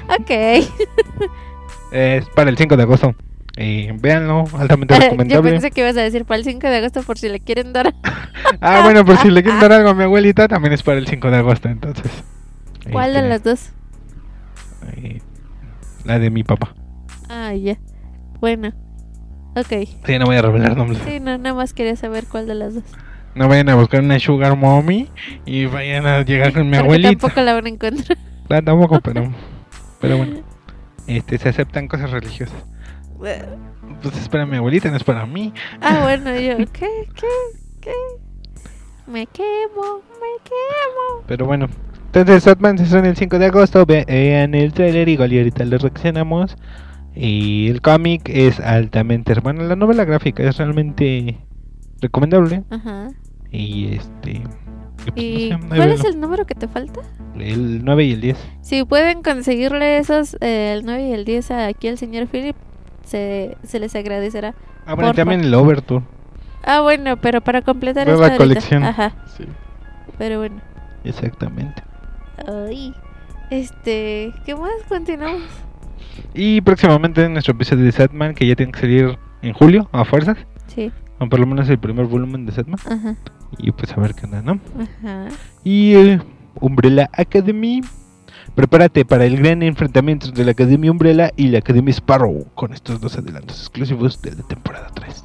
[0.08, 0.30] Ok.
[1.92, 3.16] Es para el 5 de agosto.
[3.58, 5.52] Eh, véanlo, altamente Yo recomendable.
[5.52, 7.94] pensé que ibas a decir para el 5 de agosto por si le quieren dar.
[8.62, 11.08] Ah, bueno, por si le quieren dar algo a mi abuelita, también es para el
[11.08, 12.12] 5 de agosto, entonces.
[12.92, 13.30] ¿Cuál de tienen.
[13.30, 13.70] las dos?
[14.98, 15.20] Eh,
[16.04, 16.74] la de mi papá.
[17.30, 17.78] Ah, ya.
[18.40, 18.72] Bueno.
[19.56, 19.88] Ok.
[20.06, 21.02] Sí, no voy a revelar nombres.
[21.06, 22.84] Sí, no, nada más quería saber cuál de las dos.
[23.34, 25.10] No vayan a buscar una sugar mommy
[25.46, 27.10] y vayan a llegar con mi Porque abuelita.
[27.12, 28.18] tampoco la van a encontrar.
[28.50, 29.32] Ah, tampoco, pero,
[30.00, 30.38] pero bueno.
[31.08, 32.56] Este, se aceptan cosas religiosas.
[34.02, 35.54] Pues es para mi abuelita, no es para mí.
[35.80, 37.08] Ah, bueno, yo, ¿qué?
[37.16, 37.28] ¿Qué?
[37.82, 37.92] ¿Qué?
[39.08, 41.24] Me quemo, me quemo.
[41.28, 41.68] Pero bueno,
[42.08, 43.86] entonces Satman se estrena el 5 de agosto.
[43.86, 46.58] Vean el trailer, igual y ahorita le reaccionamos.
[47.14, 49.64] Y el cómic es altamente hermano.
[49.64, 51.38] La novela gráfica es realmente
[52.02, 52.64] recomendable.
[52.70, 53.10] Ajá.
[53.52, 54.42] Y este.
[54.98, 57.02] pues, ¿Y no sé, ahí cuál es el número que te falta?
[57.38, 58.38] El 9 y el 10.
[58.62, 62.56] Si pueden conseguirle esos, eh, el 9 y el 10 aquí al señor Philip,
[63.06, 64.54] se, se les agradecerá.
[64.86, 66.04] Ah, bueno, también el Overture.
[66.64, 68.38] Ah, bueno, pero para completar Nueva ahorita.
[68.38, 68.84] colección.
[68.84, 69.46] Ajá, Sí,
[70.18, 70.62] pero bueno.
[71.04, 71.82] exactamente.
[72.48, 72.94] Ay,
[73.50, 74.72] este, ¿qué más?
[74.90, 75.44] Continuamos.
[76.34, 80.38] Y próximamente nuestro episodio de Satman, que ya tiene que salir en julio, a fuerzas.
[80.68, 82.80] Sí, O por lo menos el primer volumen de Satman.
[82.86, 83.16] ajá,
[83.58, 84.60] Y pues a ver qué onda, ¿no?
[84.82, 85.28] ajá.
[85.64, 86.20] Y eh,
[86.60, 87.82] Umbrella Academy.
[88.56, 93.02] Prepárate para el gran enfrentamiento entre la Academia Umbrella y la Academia Sparrow con estos
[93.02, 95.24] dos adelantos exclusivos de la temporada 3.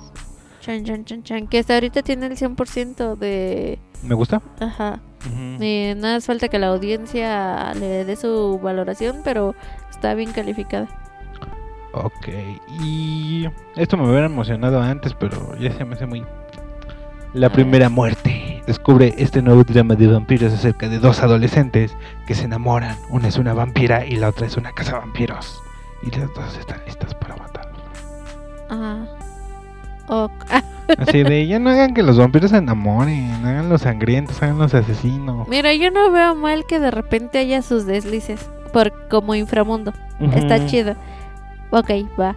[0.61, 1.47] Chan, chan, chan, chan.
[1.47, 3.79] Que hasta ahorita tiene el 100% de...
[4.03, 4.43] ¿Me gusta?
[4.59, 5.01] Ajá.
[5.27, 5.63] Ujú.
[5.63, 9.55] Y nada más falta que la audiencia le dé su valoración, pero
[9.91, 10.89] está bien calificada.
[11.93, 12.29] Ok,
[12.83, 16.25] y esto me hubiera emocionado antes, pero ya se me hace muy...
[17.33, 18.63] La primera muerte.
[18.67, 22.97] Descubre este nuevo drama de vampiros acerca de dos adolescentes que se enamoran.
[23.09, 25.61] Una es una vampira y la otra es una casa vampiros.
[26.03, 27.71] Y las dos están listas para matar.
[28.69, 29.05] Ah,
[30.99, 34.75] Así de, ya no hagan que los vampiros se enamoren, hagan los sangrientos, hagan los
[34.75, 35.47] asesinos.
[35.47, 39.93] Mira, yo no veo mal que de repente haya sus deslices por como inframundo.
[40.35, 40.97] Está chido.
[41.71, 42.35] Ok, va.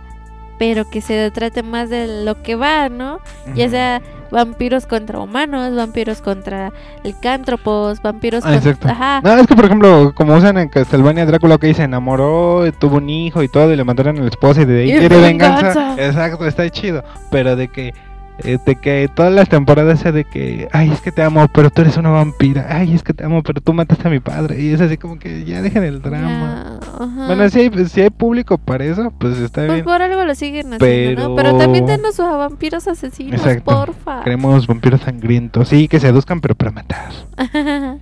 [0.59, 3.19] Pero que se trate más de lo que va, ¿no?
[3.55, 4.01] Ya sea
[4.33, 6.73] vampiros contra humanos, vampiros contra
[7.03, 8.91] licántropos, vampiros Ah, contra...
[8.91, 9.21] Ajá.
[9.23, 13.09] No, es que por ejemplo, como usan en Castlevania Drácula que se enamoró, tuvo un
[13.09, 15.67] hijo y todo, y le mataron a la esposa y de ahí quiere venganza.
[15.67, 16.05] venganza.
[16.05, 17.03] Exacto, está chido.
[17.29, 17.93] Pero de que
[18.39, 21.69] eh, de que todas las temporadas sea de que, ay, es que te amo, pero
[21.69, 22.65] tú eres una vampira.
[22.69, 24.59] Ay, es que te amo, pero tú mataste a mi padre.
[24.61, 26.79] Y es así como que ya dejen el drama.
[27.27, 29.85] Bueno, si hay, si hay público para eso, pues está Pues bien.
[29.85, 31.35] por algo lo siguen haciendo, Pero- ¿no?
[31.35, 33.63] Pero también denos a vampiros asesinos, Exacto.
[33.65, 34.23] porfa.
[34.23, 35.67] Queremos vampiros sangrientos.
[35.69, 37.11] Sí, que se aduzcan, pero para matar.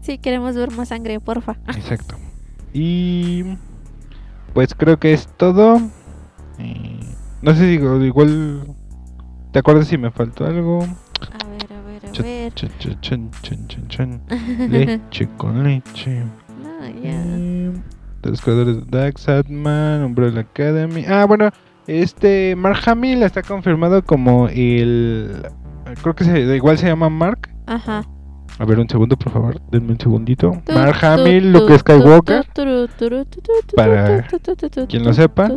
[0.00, 1.56] sí, queremos ver más sangre, porfa.
[1.68, 2.14] Exacto.
[2.72, 3.44] Y
[4.54, 5.80] pues creo que es todo.
[6.58, 7.00] Eh,
[7.42, 8.66] no sé si igual
[9.52, 10.82] te acuerdas si me faltó algo.
[10.82, 12.52] A ver, a ver, a Ch- ver.
[12.54, 14.68] ch-.
[14.68, 16.22] Leche con leche.
[16.62, 17.04] No, ya.
[17.04, 17.72] Eh,
[18.22, 21.04] los creadores de Dark Sadman, Umbrella Academy.
[21.08, 21.50] Ah, bueno,
[21.86, 25.42] este Mark Hamill está confirmado como el.
[26.02, 27.48] Creo que se, igual se llama Mark.
[27.66, 28.04] Ajá.
[28.58, 29.60] A ver, un segundo, por favor.
[29.70, 30.60] Denme un segundito.
[30.74, 32.44] Mark Hamill, Luke Skywalker.
[33.76, 34.26] Para
[34.88, 35.52] quien lo sepa.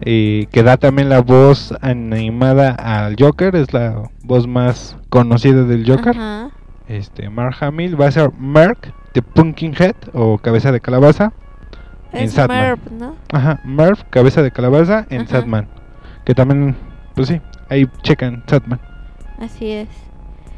[0.00, 5.88] Eh, que da también la voz animada al Joker, es la voz más conocida del
[5.88, 6.16] Joker.
[6.16, 6.50] Ajá.
[6.88, 11.32] Este Mark Hamill va a ser Mark de Pumpkinhead o cabeza de calabaza.
[12.12, 12.60] En Es Sandman.
[12.60, 13.16] Merv, ¿no?
[13.32, 15.30] Ajá, Marv, cabeza de calabaza en Ajá.
[15.30, 15.68] Satman.
[16.24, 16.76] Que también,
[17.14, 18.80] pues sí, ahí checan Satman.
[19.40, 19.88] Así es.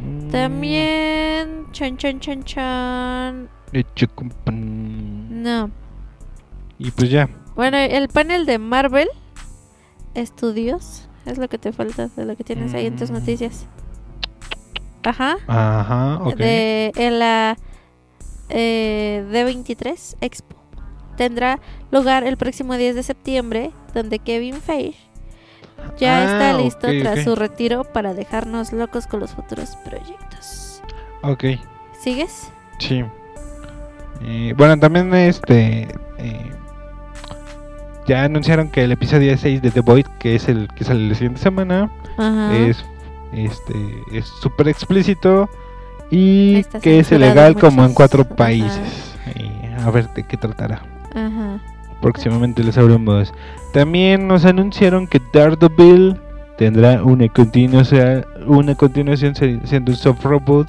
[0.00, 1.48] Mm, También.
[1.72, 3.48] Chan, chan, chan, chan.
[3.72, 3.84] y.
[5.30, 5.70] No.
[6.78, 7.28] Y pues ya.
[7.56, 9.08] Bueno, el panel de Marvel
[10.16, 13.14] Studios es lo que te falta de lo que tienes ahí en tus Mm.
[13.14, 13.66] noticias.
[15.02, 15.36] Ajá.
[15.46, 16.34] Ajá, ok.
[16.36, 17.56] De en la
[18.48, 20.56] eh, D23 Expo.
[21.16, 21.58] Tendrá
[21.90, 24.98] lugar el próximo 10 de septiembre, donde Kevin Feige
[25.98, 30.82] ya Ah, está listo tras su retiro para dejarnos locos con los futuros proyectos.
[31.22, 31.44] Ok,
[32.00, 32.50] ¿Sigues?
[32.78, 33.02] sí.
[34.22, 35.88] Eh, bueno, también este.
[36.18, 36.50] eh,
[38.06, 41.14] ya anunciaron que el episodio 6 de The Void, que es el que sale la
[41.14, 42.56] siguiente semana, Ajá.
[42.56, 42.84] es
[43.32, 43.74] este
[44.12, 45.48] es súper explícito
[46.10, 49.14] y Está que es ilegal como en cuatro países.
[49.34, 50.82] Y a ver de qué tratará.
[51.14, 51.58] Ajá.
[52.00, 53.32] Próximamente les sabremos.
[53.72, 56.16] También nos anunciaron que Daredevil
[56.56, 60.68] tendrá una continuación, una continuación siendo un soft reboot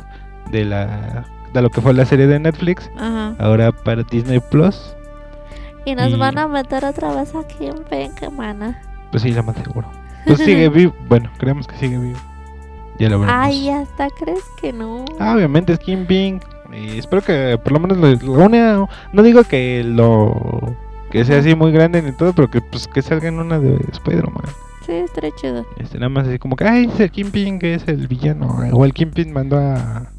[0.52, 3.36] de la de lo que fue la serie de Netflix, Ajá.
[3.40, 4.94] ahora para Disney Plus.
[5.88, 8.82] Y nos Y- van a meter otra vez aquí en Penca, mana.
[9.10, 9.90] Pues sí, la más seguro.
[10.26, 10.94] Pues sigue vivo.
[11.08, 12.20] Bueno, creemos que sigue vivo.
[13.00, 13.42] Ya lo veremos.
[13.46, 15.06] Ay, hasta crees que no.
[15.20, 16.42] Ah, obviamente es Kingpin.
[16.74, 18.86] Y espero que por lo menos lo, lo una.
[19.14, 20.76] No digo que lo.
[21.10, 23.78] Que sea así muy grande ni todo, pero que pues que salga en una de
[23.94, 24.44] Spider-Man.
[24.86, 25.66] Sí, estaría chido.
[25.78, 28.48] Este, nada más así como que, ay, es el Kingpin que es el villano.
[28.74, 30.12] O el Kingpin mandó a,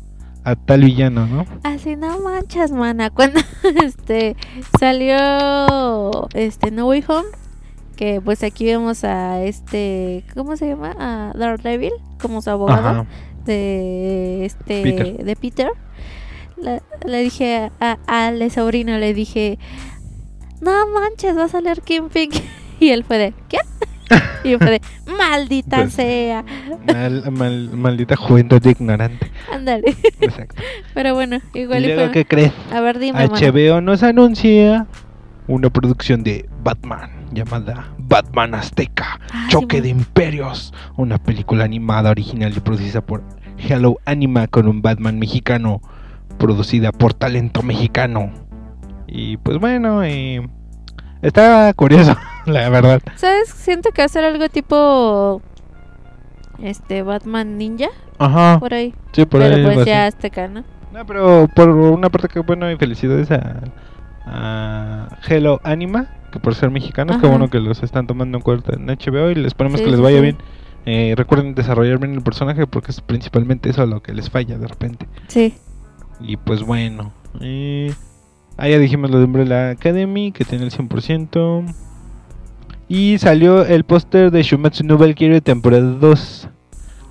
[0.51, 1.47] a tal villano, ¿no?
[1.63, 3.11] Así no manchas, mana.
[3.15, 3.41] Cuando
[3.85, 4.37] este
[4.79, 7.29] salió este No Way Home,
[7.97, 10.95] que pues aquí vemos a este, ¿cómo se llama?
[10.99, 12.89] A Daredevil como su abogado.
[12.89, 13.07] Ajá.
[13.45, 15.25] de este Peter.
[15.25, 15.71] de Peter,
[16.57, 19.59] le, le dije a, a la sobrino, le dije,
[20.61, 22.31] no manches, va a salir Kingpin.
[22.81, 23.59] Y él fue de, ¿qué?
[24.45, 24.81] Y yo fue de,
[25.17, 26.45] maldita Pues- sea.
[26.87, 29.31] Mal- mal- maldita juventud ignorante.
[29.53, 29.97] Ándale.
[30.21, 30.63] Exacto.
[30.95, 32.13] Pero bueno, igual ¿Y luego fue.
[32.13, 32.53] qué crees?
[32.73, 33.27] A ver, dime.
[33.27, 34.87] HBO nos anuncia
[35.47, 42.53] una producción de Batman llamada Batman Azteca, Ay, Choque de Imperios, una película animada original
[42.57, 43.23] y producida por
[43.59, 45.81] Hello Anima con un Batman mexicano,
[46.39, 48.31] producida por talento mexicano.
[49.07, 50.47] Y pues bueno, eh,
[51.23, 52.17] está curioso,
[52.49, 53.01] la verdad.
[53.17, 53.49] ¿Sabes?
[53.51, 55.41] Siento que va a ser algo tipo.
[56.63, 57.89] Este, Batman Ninja,
[58.19, 58.93] Ajá, por ahí.
[59.13, 60.65] sí, por Pero ahí pues ya azteca, ¿no?
[60.93, 63.61] No, pero por una parte que bueno y felicidades a,
[64.27, 67.29] a Hello Anima, que por ser mexicanos, que Ajá.
[67.37, 70.17] bueno que los están tomando en cuenta en HBO y les Sí, que les vaya
[70.17, 70.23] sí.
[70.23, 70.37] bien.
[70.87, 74.67] Eh, recuerden desarrollar bien el personaje porque es principalmente eso lo que les falla de
[74.67, 75.07] repente.
[75.29, 75.55] Sí.
[76.21, 77.95] Y pues bueno, eh,
[78.57, 81.75] ah, ya dijimos lo de Umbrella Academy, que tiene el 100%.
[82.89, 86.49] Y salió el póster de Shumatsu no Valkyrie temporada 2.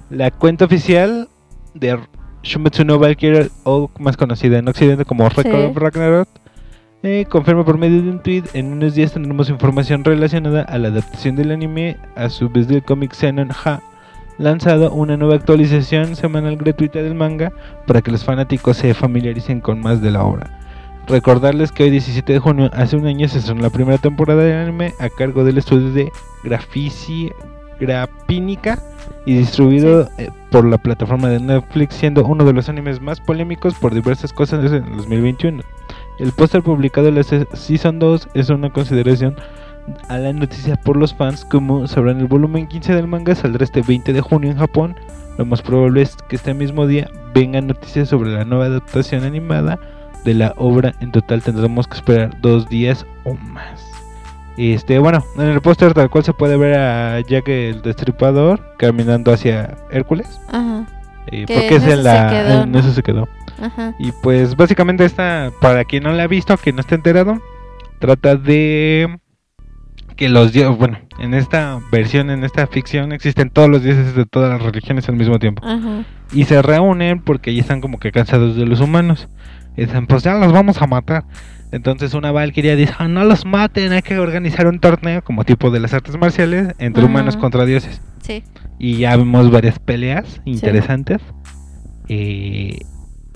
[0.09, 1.28] La cuenta oficial
[1.75, 1.99] de
[2.43, 5.65] Shumatsu no Valkyrie, o más conocida en Occidente como Record Sí.
[5.69, 6.28] of Ragnarok,
[7.03, 10.88] eh, confirma por medio de un tweet, en unos días tendremos información relacionada a la
[10.88, 13.82] adaptación del anime, a su vez del cómic Xenon Ha,
[14.39, 17.51] lanzado una nueva actualización semanal gratuita del manga
[17.86, 20.59] para que los fanáticos se familiaricen con más de la obra.
[21.08, 24.58] Recordarles que hoy 17 de junio, hace un año, se estrenó la primera temporada del
[24.58, 26.12] anime a cargo del estudio de
[26.43, 27.32] Graphici
[27.80, 28.80] Grapínica
[29.26, 33.76] y distribuido eh, por la plataforma de Netflix, siendo uno de los animes más polémicos
[33.76, 35.62] por diversas cosas en el 2021.
[36.20, 39.36] El póster publicado en la se- Season 2 es una consideración
[40.10, 43.82] a la noticia por los fans, como sabrán el volumen 15 del manga saldrá este
[43.82, 44.95] 20 de junio en Japón.
[45.38, 49.80] Lo más probable es que este mismo día vengan noticias sobre la nueva adaptación animada
[50.24, 50.93] de la obra.
[50.99, 53.86] En total tendremos que esperar dos días o más.
[54.57, 59.32] Este, bueno, en el póster tal cual se puede ver a Jack el Destripador caminando
[59.32, 60.39] hacia Hércules.
[60.47, 60.86] Ajá.
[61.28, 62.30] eh, Que porque en es en la.
[62.30, 62.80] quedó, en ¿no?
[62.80, 63.28] eso se quedó.
[63.61, 63.93] Ajá.
[63.99, 67.39] Y pues básicamente esta, para quien no la ha visto, que no esté enterado,
[67.99, 69.20] trata de
[70.15, 74.26] que los dioses, bueno, en esta versión, en esta ficción, existen todos los dioses de
[74.26, 75.63] todas las religiones al mismo tiempo.
[75.63, 76.03] Ajá.
[76.34, 79.28] Y se reúnen porque ya están como que cansados de los humanos.
[79.78, 81.23] Y dicen, pues ya los vamos a matar.
[81.71, 85.69] Entonces una Valkyria dice, "Ah, no los maten, hay que organizar un torneo como tipo
[85.69, 88.01] de las artes marciales entre humanos contra dioses.
[88.21, 88.43] Sí.
[88.80, 91.21] Y ya vemos varias peleas interesantes.
[92.07, 92.80] Eh,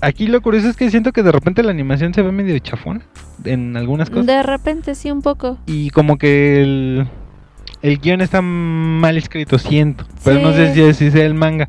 [0.00, 3.02] aquí lo curioso es que siento que de repente la animación se ve medio chafón
[3.44, 4.26] en algunas cosas.
[4.26, 5.58] De repente sí, un poco.
[5.66, 7.06] Y como que el,
[7.82, 10.06] el guion está mal escrito, siento.
[10.24, 11.68] Pero no sé si, si sea el manga.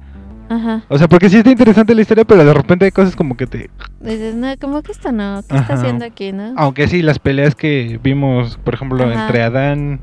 [0.50, 0.84] Ajá.
[0.90, 3.48] O sea, porque sí está interesante la historia, pero de repente hay cosas como que
[3.48, 3.70] te...
[4.02, 5.42] Dices, no, como que esto no.
[5.48, 6.54] ¿Qué está haciendo aquí, no?
[6.58, 9.26] Aunque sí, las peleas que vimos, por ejemplo, Ajá.
[9.26, 10.02] entre Adán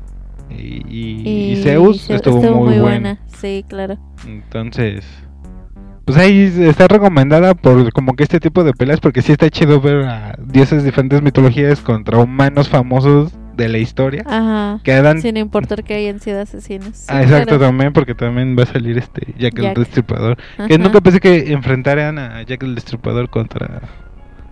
[0.49, 3.19] y, y- y Zeus, Ze- estuvo, muy, buena.
[3.27, 3.97] Sí, claro.
[4.27, 5.05] Entonces,
[6.05, 9.79] pues ahí está recomendada por como que este tipo de peleas, porque sí está chido
[9.79, 14.23] ver a dioses de diferentes mitologías contra humanos famosos de la historia.
[14.25, 14.79] Ajá.
[14.83, 15.21] Que Adán...
[15.21, 16.95] Sin importar que hayan sido asesinos.
[16.97, 17.65] Sí, Ah, exacto, claro.
[17.65, 19.77] también, porque también va a salir este Jack, el Jack.
[19.77, 20.37] Destripador.
[20.67, 20.77] Que Ajá.
[20.77, 23.81] nunca pensé que enfrentaran a Jack el Destripador contra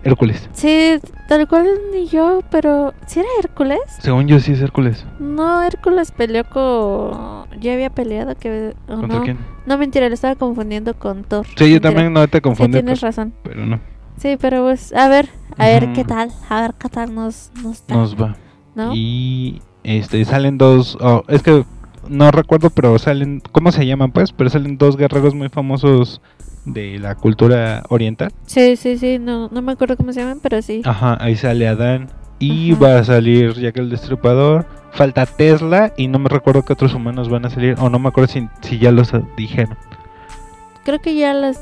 [0.03, 0.49] Hércules.
[0.53, 0.97] Sí,
[1.27, 3.79] tal cual ni yo, pero ¿sí era Hércules?
[3.99, 5.05] Según yo sí es Hércules.
[5.19, 7.49] No, Hércules peleó con...
[7.59, 8.73] Ya había peleado que...
[8.87, 9.23] ¿Contra no.
[9.23, 9.37] quién?
[9.65, 11.45] No, mentira, lo estaba confundiendo con Thor.
[11.47, 11.81] Sí, yo Mentira.
[11.81, 13.33] también no te Sí, confundí, tienes pero, razón.
[13.43, 13.79] pero no.
[14.17, 15.93] Sí, pero pues, a ver, a ver Ujú.
[15.93, 18.35] qué tal, a ver qué tal nos, nos Nos va.
[18.75, 18.93] ¿No?
[18.93, 21.63] Y este salen dos, oh, es que
[22.07, 24.31] no recuerdo, pero salen, ¿cómo se llaman pues?
[24.31, 26.21] Pero salen dos guerreros muy famosos
[26.65, 28.31] de la cultura oriental.
[28.45, 30.81] Sí, sí, sí, no, no me acuerdo cómo se llaman, pero sí.
[30.85, 32.09] Ajá, ahí sale Adán
[32.39, 32.81] y Ajá.
[32.81, 34.65] va a salir Jack el Destripador.
[34.91, 38.09] Falta Tesla y no me recuerdo qué otros humanos van a salir o no me
[38.09, 39.77] acuerdo si, si ya los dijeron.
[40.83, 41.61] Creo que ya las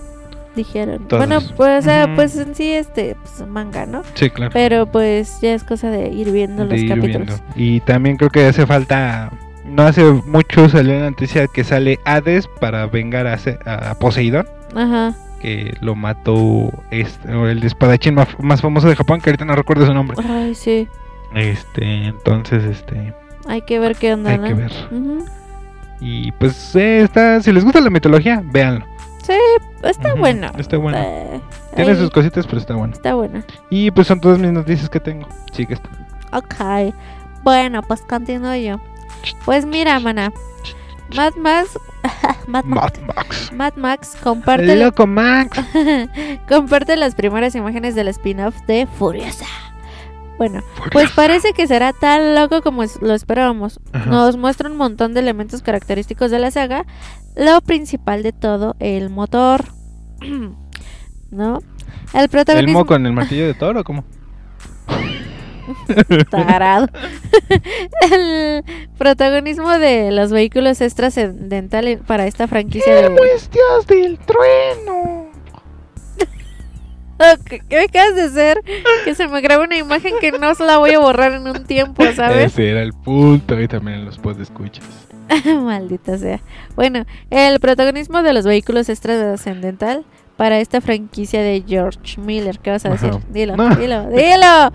[0.57, 1.05] dijeron.
[1.09, 2.15] Bueno, pues, o sea, Ujú.
[2.15, 4.01] pues en sí, este, pues manga, ¿no?
[4.15, 4.51] Sí, claro.
[4.53, 7.27] Pero pues ya es cosa de ir viendo de los ir capítulos.
[7.27, 7.43] viendo.
[7.55, 9.31] Y también creo que hace falta.
[9.63, 14.47] No hace mucho salió la noticia que sale Hades para vengar a, a Poseidón.
[14.75, 15.13] Ajá.
[15.41, 19.85] Que lo mató este, el espadachín más, más famoso de Japón, que ahorita no recuerdo
[19.85, 20.17] su nombre.
[20.27, 20.87] Ay, sí.
[21.35, 23.13] Este, entonces, este,
[23.47, 24.47] Hay que ver qué onda, hay ¿no?
[24.47, 24.71] que ver.
[25.99, 28.85] Y pues, eh, está, si les gusta la mitología, véanlo.
[29.27, 29.33] Sí,
[29.83, 30.51] está Ujú, bueno.
[30.57, 30.97] Está bueno.
[30.97, 31.41] Eh,
[31.75, 32.93] Tiene ahí sus cositas, pero está bueno.
[32.93, 33.43] Está bueno.
[33.69, 35.27] Y pues son todas mis noticias que tengo.
[35.51, 35.89] Sí, que está.
[36.31, 36.93] Ok.
[37.43, 38.79] Bueno, pues continúo yo.
[39.43, 40.31] Pues mira, mana.
[41.15, 41.77] Mad Max,
[42.47, 43.51] Mad Max, Mad Max.
[43.53, 45.59] Mad Max comparte, loco Max.
[46.49, 49.45] comparte las primeras imágenes del spin-off de Furiosa.
[50.37, 50.61] Bueno,
[50.91, 53.79] pues parece que será tan loco como lo esperábamos.
[53.93, 54.09] Ajá.
[54.09, 56.85] Nos muestra un montón de elementos característicos de la saga.
[57.35, 59.65] Lo principal de todo, el motor.
[61.31, 61.59] ¿No?
[62.13, 62.79] El ¿El protagonismo.
[62.79, 63.83] mo con el martillo de toro?
[63.83, 64.03] ¿Cómo?
[66.31, 66.87] Tarado.
[68.11, 68.63] el
[68.97, 73.09] protagonismo de los vehículos es trascendental en- para esta franquicia de.
[73.09, 75.26] bestias del trueno!
[77.45, 78.61] ¿Qué, qué acabas de hacer?
[79.05, 81.65] Que se me graba una imagen que no se la voy a borrar en un
[81.65, 82.53] tiempo, ¿sabes?
[82.53, 84.85] Ese era el punto y también en los post escuchas.
[85.45, 86.39] Maldita sea.
[86.75, 90.05] Bueno, el protagonismo de los vehículos es trascendental
[90.37, 92.59] para esta franquicia de George Miller.
[92.59, 93.09] ¿Qué vas a decir?
[93.09, 93.19] Ajá.
[93.29, 93.75] Dilo, No.
[93.75, 94.71] dilo, dilo.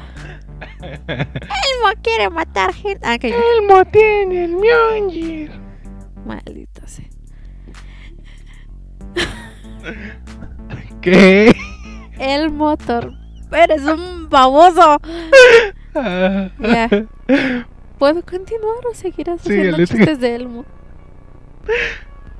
[1.09, 3.01] Elmo quiere matar gente.
[3.03, 3.29] Ah, ya.
[3.59, 5.51] Elmo tiene el Mjolnir.
[6.27, 7.07] Maldita sea.
[11.01, 11.53] ¿Qué?
[12.23, 13.13] El motor.
[13.51, 14.97] Eres un baboso.
[15.95, 16.89] Ya.
[17.99, 20.65] ¿Puedo continuar o seguirás haciendo Síguele, chistes de Elmo?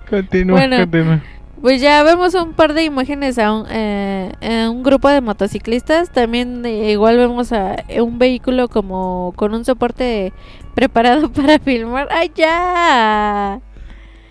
[0.09, 0.77] Continúa, Bueno.
[0.79, 1.23] continúa.
[1.61, 6.11] Pues ya vemos un par de imágenes a un, eh, a un grupo de motociclistas.
[6.11, 10.33] También eh, igual vemos a un vehículo como con un soporte
[10.75, 12.09] preparado para filmar.
[12.11, 13.61] ¡Ay, ya!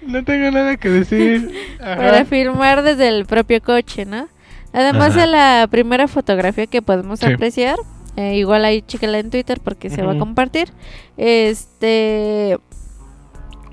[0.01, 1.51] No tengo nada que decir.
[1.81, 1.95] Ajá.
[1.97, 4.27] Para filmar desde el propio coche, ¿no?
[4.73, 5.21] Además Ajá.
[5.21, 7.25] de la primera fotografía que podemos Sí.
[7.25, 7.77] apreciar,
[8.15, 10.71] eh, igual ahí chéquela en Twitter porque se va a compartir.
[11.17, 12.57] Este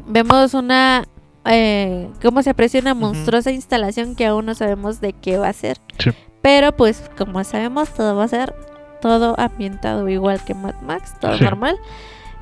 [0.06, 1.04] vemos una
[1.44, 5.52] eh, cómo se aprecia una monstruosa instalación que aún no sabemos de qué va a
[5.52, 5.78] ser.
[5.98, 6.10] Sí.
[6.42, 8.54] Pero pues como sabemos todo va a ser
[9.00, 11.44] todo ambientado igual que Mad Max, todo Sí.
[11.44, 11.76] normal.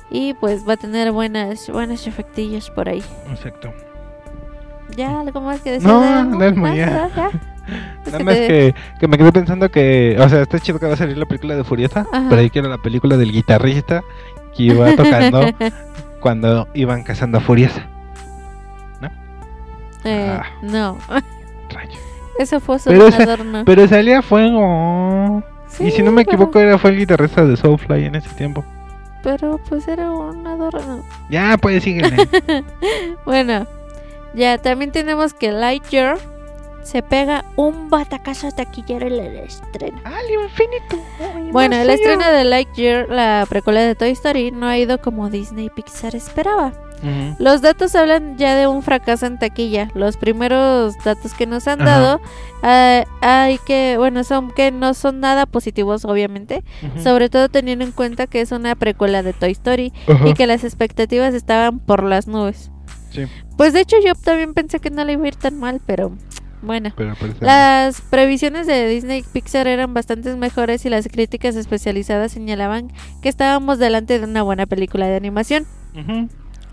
[0.09, 3.03] Y pues va a tener buenas buenas efectillos por ahí.
[3.29, 3.71] Exacto.
[4.95, 5.87] ¿Ya algo más que decir?
[5.87, 7.09] No, de ya.
[8.05, 10.93] Nada que más que, que me quedé pensando que, o sea, está chido que va
[10.93, 12.27] a salir la película de Furiosa, Ajá.
[12.29, 14.03] pero ahí quiero la película del guitarrista
[14.55, 15.41] que iba tocando
[16.21, 17.85] cuando iban cazando a Furiosa.
[20.03, 20.45] Eh, Ah.
[20.61, 20.97] No,
[21.69, 21.97] Rayos.
[22.39, 23.63] eso fue solo Pero adorno.
[23.65, 25.43] Pero salía fuego.
[25.79, 28.63] y si no me pero- equivoco, era fue el guitarrista de Soulfly en ese tiempo.
[29.23, 31.03] Pero pues era un adorno.
[31.29, 32.15] Ya, pues síguele.
[33.25, 33.65] Bueno,
[34.33, 36.17] ya también tenemos que Lightyear
[36.87, 39.99] se pega un batacazo taquillero en el estreno.
[40.05, 41.51] ¡Al infinito!
[41.51, 45.65] Bueno, el estreno de Lightyear, la precuela de Toy Story, no ha ido como Disney
[45.65, 46.71] y Pixar esperaba.
[47.37, 49.91] Los datos hablan ya de un fracaso en taquilla.
[49.93, 52.19] Los primeros datos que nos han dado,
[52.63, 56.63] ah, hay que, bueno, son que no son nada positivos, obviamente.
[57.03, 59.93] Sobre todo teniendo en cuenta que es una precuela de Toy Story
[60.25, 62.71] y que las expectativas estaban por las nubes.
[63.11, 63.25] Sí,
[63.57, 66.11] Pues de hecho yo también pensé que no le iba a ir tan mal, pero
[66.61, 66.91] bueno.
[67.45, 72.91] Las previsiones de Disney y Pixar eran bastante mejores y las críticas especializadas señalaban
[73.21, 75.65] que estábamos delante de una buena película de animación.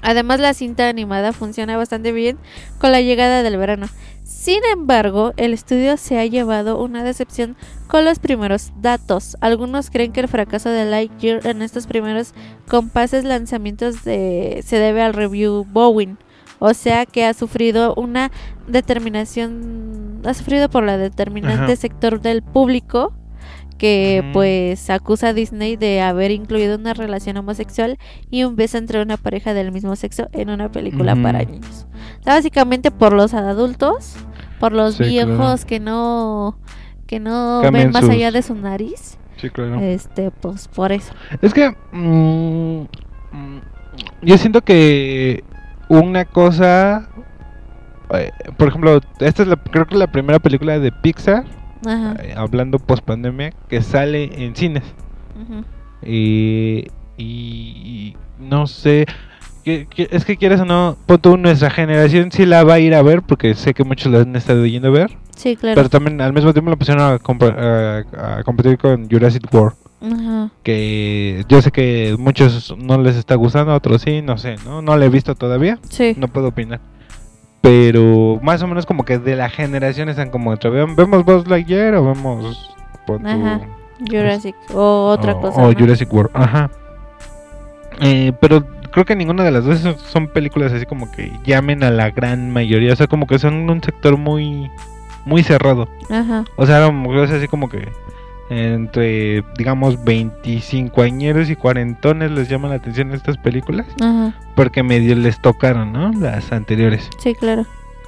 [0.03, 2.37] Además la cinta animada funciona bastante bien
[2.79, 3.87] con la llegada del verano.
[4.23, 7.57] Sin embargo, el estudio se ha llevado una decepción
[7.87, 9.37] con los primeros datos.
[9.41, 12.35] Algunos creen que el fracaso de Lightyear en estos primeros
[12.69, 16.19] compases lanzamientos de- se debe al review Bowen.
[16.59, 18.31] O sea que ha sufrido una
[18.69, 21.77] determinación, ha sufrido por la determinante Ajá.
[21.77, 23.13] sector del público
[23.79, 27.99] que pues acusa a Disney de haber incluido una relación homosexual
[28.31, 31.87] y un beso entre una pareja del mismo sexo en una película para niños.
[32.21, 34.15] O sea, básicamente por los adultos,
[34.61, 35.67] por los Sí, viejos claro.
[35.67, 36.59] que no
[37.07, 39.81] que no ven más sus- allá de su nariz, Sí, claro.
[39.81, 41.13] este pues por eso.
[41.43, 42.81] Es que mm,
[43.33, 43.61] mm,
[44.23, 45.43] yo siento que
[45.89, 47.09] una cosa,
[48.15, 51.45] eh, por ejemplo, esta es la, creo que la primera película de Pixar,
[51.87, 52.15] Ajá.
[52.23, 54.85] eh, hablando post pandemia, que sale en cines.
[56.03, 59.07] Y, y no sé,
[59.65, 62.79] que- que- es que quieres o no, pon tú, nuestra generación sí la va a
[62.81, 65.75] ir a ver, porque sé que muchos la han estado yendo a ver, Sí, claro.
[65.77, 67.15] pero también al mismo tiempo la pusieron a-
[68.39, 69.77] a competir con Jurassic World.
[70.05, 70.51] Ajá.
[70.63, 74.83] que yo sé que muchos no les está gustando, a otros sí, no sé, ¿no?
[74.83, 76.15] No la he visto todavía, Sí.
[76.19, 76.81] no puedo opinar.
[77.61, 81.95] Pero más o menos como que de la generación están como "Vean- ¿vemos Buzz Lightyear
[81.95, 82.71] o vemos
[83.25, 83.61] Ajá.
[84.07, 85.63] Jurassic o otra o- cosa.
[85.79, 86.71] Jurassic World, ajá.
[88.01, 89.97] Eh, pero creo que ninguna de las dos son-
[90.29, 93.83] películas así como que llamen a la gran mayoría, o sea, como que son un
[93.83, 94.71] sector muy
[95.27, 95.89] muy cerrado.
[96.11, 96.45] Ajá.
[96.57, 96.91] O sea,
[97.25, 97.89] es así como que
[98.55, 103.87] entre, digamos, 25 añeros y cuarentones les llaman la atención estas películas.
[104.01, 104.33] Ajá.
[104.55, 106.13] Porque medio les tocaron, ¿no?
[106.13, 107.11] Las anteriores.
[107.19, 107.67] Sí, claro.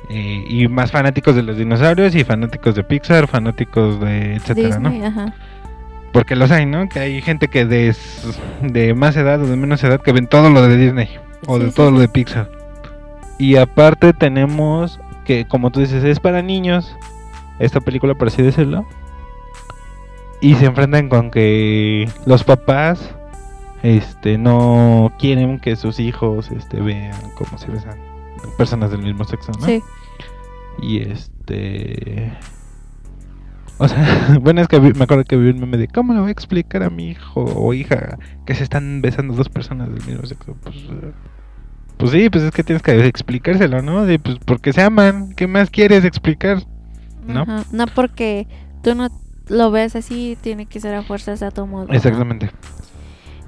[0.09, 4.99] Eh, y más fanáticos de los dinosaurios y fanáticos de Pixar, fanáticos de etcétera, Disney,
[5.01, 5.07] ¿no?
[5.07, 5.35] ajá.
[6.13, 6.89] Porque los hay, ¿no?
[6.89, 7.95] Que hay gente que de,
[8.63, 11.09] de más edad o de menos edad que ven todo lo de Disney
[11.47, 12.49] o Sí, de sí, todo lo de Pixar.
[13.39, 16.97] Y aparte tenemos que, como tú dices, es para niños
[17.59, 18.87] esta película, por así decirlo.
[20.41, 23.15] Y se enfrentan con que los papás
[23.83, 27.99] este no quieren que sus hijos este vean cómo se besan
[28.57, 29.67] personas del mismo sexo, ¿no?
[29.67, 29.83] Sí.
[30.83, 32.33] Y este.
[33.79, 36.29] O sea, bueno, es que me acuerdo que vi un meme de cómo le voy
[36.29, 40.27] a explicar a mi hijo o hija que se están besando dos personas del mismo
[40.27, 40.57] sexo.
[40.63, 40.77] Pues,
[41.97, 44.05] pues sí, pues es que tienes que explicárselo, ¿no?
[44.05, 46.63] De, pues porque se aman, ¿qué más quieres explicar?
[47.27, 47.43] ¿No?
[47.43, 47.65] Ajá.
[47.73, 48.47] No porque
[48.83, 49.09] tú no
[49.49, 51.93] lo ves así, tiene que ser a fuerzas a tu modo.
[51.93, 52.51] Exactamente.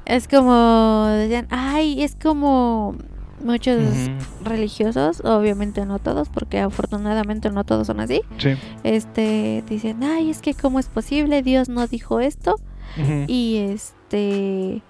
[0.05, 2.97] Es como decían, ay, es como
[3.45, 3.79] muchos
[4.43, 8.23] religiosos, obviamente no todos, porque afortunadamente no todos son así.
[8.39, 8.57] Sí.
[8.85, 12.57] Este dicen, ay, es que cómo es posible, Dios no dijo esto
[13.27, 14.83] y este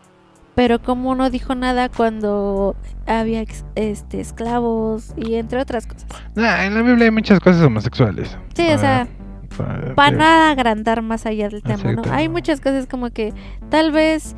[0.54, 2.74] pero como no dijo nada cuando
[3.06, 3.44] había
[3.76, 6.06] este esclavos y entre otras cosas.
[6.34, 8.36] Nah, en la Biblia hay muchas cosas homosexuales.
[8.54, 9.06] Sí, o sea,
[9.94, 12.02] para- agrandar más allá del tema, ¿no?
[12.10, 13.32] Hay muchas cosas como que
[13.70, 14.34] tal vez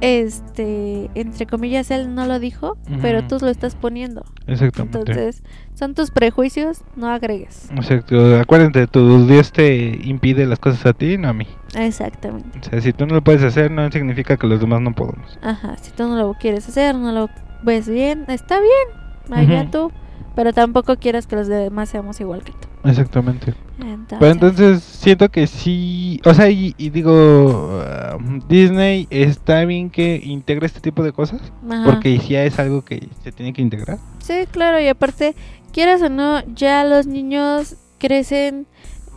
[0.00, 4.24] este entre comillas él no lo dijo, pero tú lo estás poniendo.
[4.46, 4.98] Exactamente.
[4.98, 5.42] Entonces,
[5.74, 7.70] son tus prejuicios, no agregues.
[7.70, 8.38] Exacto.
[8.40, 11.46] Acuérdate, tu Dios te impide las cosas a ti, no a mí.
[11.76, 12.58] Exactamente.
[12.58, 15.38] O sea, si tú no lo puedes hacer, no significa que los demás no podemos.
[15.42, 17.28] Ajá, si tú no lo quieres hacer, no lo
[17.62, 19.92] ves bien, está bien, allá tú,
[20.34, 22.68] pero tampoco quieras que los demás seamos igual que tú.
[22.84, 23.54] Exactamente.
[23.78, 28.16] Entonces, Pero entonces siento que sí, o sea, y, y digo, ah,
[28.48, 31.84] Disney está bien que integre este tipo de cosas, ajá.
[31.84, 33.98] porque ya es algo que se tiene que integrar.
[34.18, 35.34] Sí, claro, y aparte,
[35.72, 38.66] quieras o no, ya los niños crecen,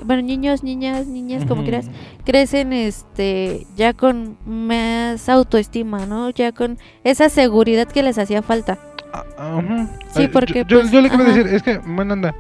[0.04, 1.88] bueno, niños, niñas, niñas, como quieras,
[2.26, 6.30] crecen este ya con más autoestima, ¿no?
[6.32, 8.78] Ya con esa seguridad que les hacía falta.
[9.38, 9.88] Ah.
[10.16, 11.40] Sí, porque, yo, yo, pues, yo lo que quiero ajá.
[11.40, 12.36] decir es que, bueno, anda.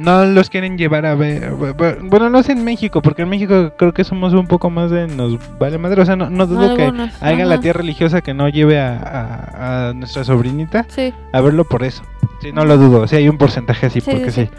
[0.00, 1.52] No los quieren llevar a ver.
[1.52, 4.70] bu- bu- Bueno, no es en México, porque en México creo que somos un poco
[4.70, 6.00] más de nos vale madre.
[6.00, 6.90] O sea, no, no dudo que
[7.20, 11.64] haya la tía religiosa que no lleve a, a- a nuestra sobrinita Sí, a verlo
[11.64, 12.02] por eso.
[12.40, 13.06] Sí, no lo dudo.
[13.06, 14.50] Sí, hay un porcentaje así, Sí, porque sí, sí.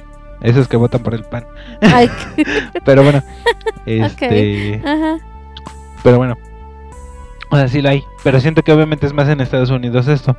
[0.41, 1.45] Esos que votan por el pan.
[1.81, 2.09] ay,
[2.85, 3.23] Pero bueno,
[3.85, 4.81] este.
[4.85, 5.17] ajá,
[6.03, 6.37] Pero bueno.
[7.49, 8.03] O sea, sí lo hay.
[8.23, 10.37] Pero siento que obviamente es más en Estados Unidos esto.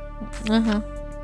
[0.49, 0.81] ajá.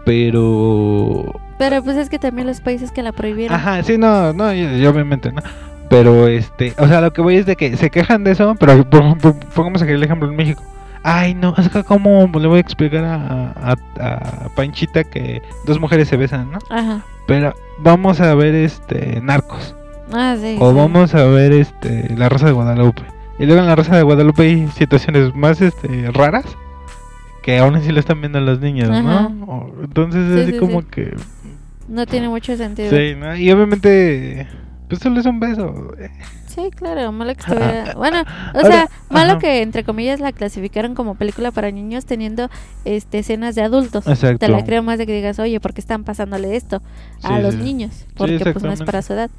[0.10, 1.40] Pero.
[1.58, 3.56] Pero pues es que también los países que la prohibieron.
[3.56, 5.42] Ajá, sí, no, no, y- y obviamente no.
[5.90, 8.84] Pero este, o sea, lo que voy es de que se quejan de eso, pero
[8.90, 10.62] po- po- pongamos aquí el ejemplo en México.
[11.04, 13.76] Ay, no, es que cómo le voy a explicar a, a,
[14.46, 16.60] a Panchita que dos mujeres se besan, ¿no?
[16.70, 17.02] Ajá.
[17.28, 19.76] Pero vamos a ver este Narcos
[20.12, 20.58] Ah, sí.
[20.60, 20.76] o sí.
[20.78, 23.04] vamos a ver este La Rosa de Guadalupe.
[23.40, 26.46] Y luego en La Rosa de Guadalupe hay situaciones más este raras
[27.50, 29.02] que aún así lo están viendo los niños, Ajá.
[29.30, 29.46] ¿no?
[29.46, 30.88] O- Entonces Sí, es así sí, como sí.
[30.92, 31.16] que
[31.88, 32.90] No tiene mucho sentido.
[32.92, 33.36] Sí, ¿no?
[33.36, 34.48] Y obviamente,
[34.88, 35.94] pues solo es un beso.
[36.48, 37.94] Sí, claro, malo que estuviera.
[37.98, 38.22] Bueno,
[38.54, 39.40] o Ahora, sea, malo ajá.
[39.40, 42.50] que entre comillas la clasificaron como película para niños teniendo
[42.86, 44.06] este escenas de adultos.
[44.08, 44.40] Exacto.
[44.40, 46.82] Te la creo más de que digas, oye, ¿por qué están pasándole esto
[47.24, 47.62] a Sí, los sí.
[47.62, 48.06] niños?
[48.16, 49.30] Porque pues no es para su edad.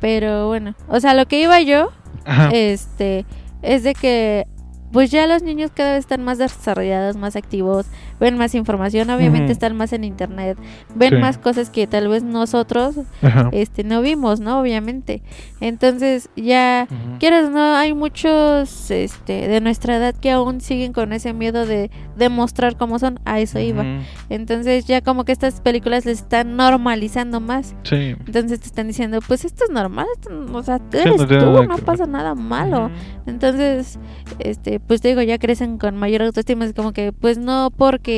[0.00, 1.90] Pero bueno, o sea, lo que iba yo,
[2.24, 2.48] Ajá.
[2.52, 3.24] este,
[3.62, 4.46] es de que
[4.92, 7.86] pues ya los niños cada vez están más desarrollados, más activos,
[8.22, 10.56] ven más información, obviamente están más en internet,
[10.94, 11.16] ven Sí.
[11.16, 13.50] más cosas que tal vez nosotros Ajá.
[13.52, 14.60] este no vimos, ¿no?
[14.60, 15.22] Obviamente.
[15.60, 16.86] Entonces, ya
[17.18, 21.90] o no hay muchos este de nuestra edad que aún siguen con ese miedo de
[22.16, 23.84] demostrar cómo son, a eso iba.
[24.30, 27.74] Entonces, ya como que estas películas les están normalizando más.
[27.82, 28.14] Sí.
[28.26, 31.26] Entonces te están diciendo, pues esto es normal, esto no- o sea, no eres tiene
[31.26, 32.90] tú, nada no pasa nada malo.
[33.26, 33.98] Entonces,
[34.38, 38.11] este, pues te digo, ya crecen con mayor autoestima, es como que, pues no porque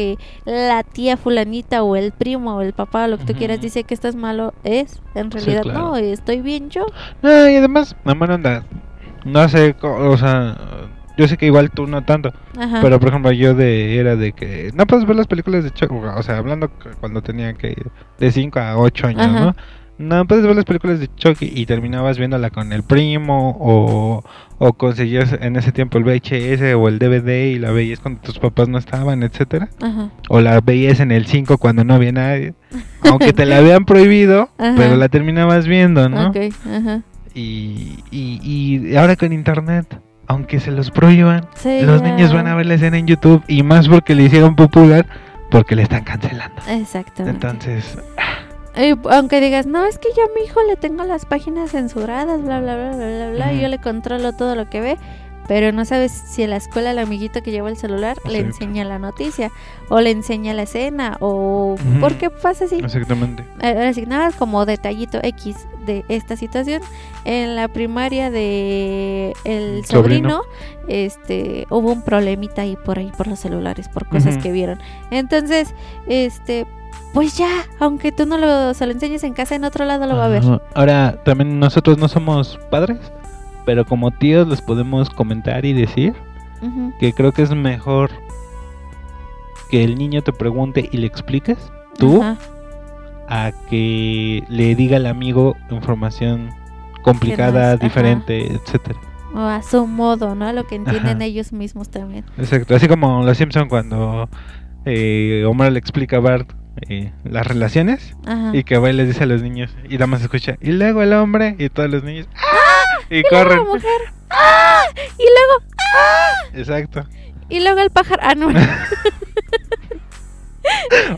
[0.44, 3.84] la tía fulanita o el primo o el papá o lo que tú quieras dice
[3.84, 5.80] que estás malo, es, en realidad claro.
[5.80, 6.86] no, estoy bien yo.
[7.22, 8.64] No, y además, no, anda,
[9.24, 10.56] no sé, o sea,
[11.16, 12.80] yo sé que igual tú no tanto, Ajá.
[12.82, 15.92] pero por ejemplo yo de era de que no puedes ver las películas de Chuck,
[15.92, 17.76] o sea, hablando cuando tenía que
[18.18, 19.40] de 5 a 8 años, Ajá.
[19.40, 19.56] ¿no?
[19.96, 24.24] No puedes ver las películas de Chucky y terminabas viéndola con el primo o,
[24.58, 28.40] o conseguías en ese tiempo el VHS o el DVD y la veías cuando tus
[28.40, 29.68] papás no estaban, etcétera.
[29.80, 30.10] Ajá.
[30.28, 32.54] O la veías en el 5 cuando no había nadie.
[33.08, 34.74] Aunque te la habían prohibido, Ajá.
[34.76, 36.30] pero la terminabas viendo, ¿no?
[36.30, 37.02] Ok, ajá.
[37.32, 38.40] Y, y,
[38.90, 39.86] y ahora con internet,
[40.26, 42.08] aunque se los prohíban, Sí, los ya.
[42.10, 45.06] niños van a ver la escena en YouTube y más porque le hicieron popular,
[45.50, 46.56] porque le están cancelando.
[46.68, 47.46] Exactamente.
[47.46, 47.98] Entonces,
[49.10, 52.60] Aunque digas, no, es que yo a mi hijo le tengo las páginas censuradas, bla,
[52.60, 53.62] bla, bla, bla, bla, bla, y Ujú.
[53.62, 54.98] yo le controlo todo lo que ve,
[55.46, 58.84] pero no sabes si en la escuela el amiguito que lleva el celular le enseña
[58.84, 59.50] la noticia,
[59.90, 62.00] o le enseña la escena, o Ujú.
[62.00, 62.76] por qué pasa así.
[62.76, 63.44] exactamente.
[63.60, 65.56] Eh, más como detallito X
[65.86, 66.82] de esta situación.
[67.24, 70.30] En la primaria de el Sobrino.
[70.30, 70.42] sobrino,
[70.88, 74.80] este, hubo un problemita ahí por ahí por los celulares, por cosas que vieron.
[75.10, 75.74] Entonces,
[76.06, 76.66] este,
[77.14, 80.16] pues ya, aunque tú no lo, se lo enseñes en casa, en otro lado lo
[80.16, 80.42] va a ver.
[80.74, 82.98] Ahora, también nosotros no somos padres,
[83.64, 86.12] pero como tíos les podemos comentar y decir
[86.98, 88.10] que creo que es mejor
[89.70, 91.58] que el niño te pregunte y le expliques
[91.98, 92.38] tú Ajá.
[93.28, 96.50] a que le diga al amigo información
[97.02, 98.98] complicada, diferente, etcétera.
[99.34, 100.52] O a su modo, ¿no?
[100.52, 101.24] Lo que entienden Ajá.
[101.24, 102.24] ellos mismos también.
[102.38, 104.28] Exacto, así como los Simpson cuando
[104.84, 106.50] eh, Homer le explica a Bart
[106.88, 108.50] eh, las relaciones Ajá.
[108.52, 111.02] y que va y les dice a los niños y nada más escucha y luego
[111.02, 113.00] el hombre y todos los niños ¡ah!
[113.10, 113.58] y, Y luego corren.
[113.58, 114.00] la mujer.
[114.30, 114.82] ¡Ah!
[115.18, 115.62] Y luego,
[116.54, 117.06] Exacto.
[117.48, 118.22] y luego el pájaro.
[118.24, 118.48] Ah, no.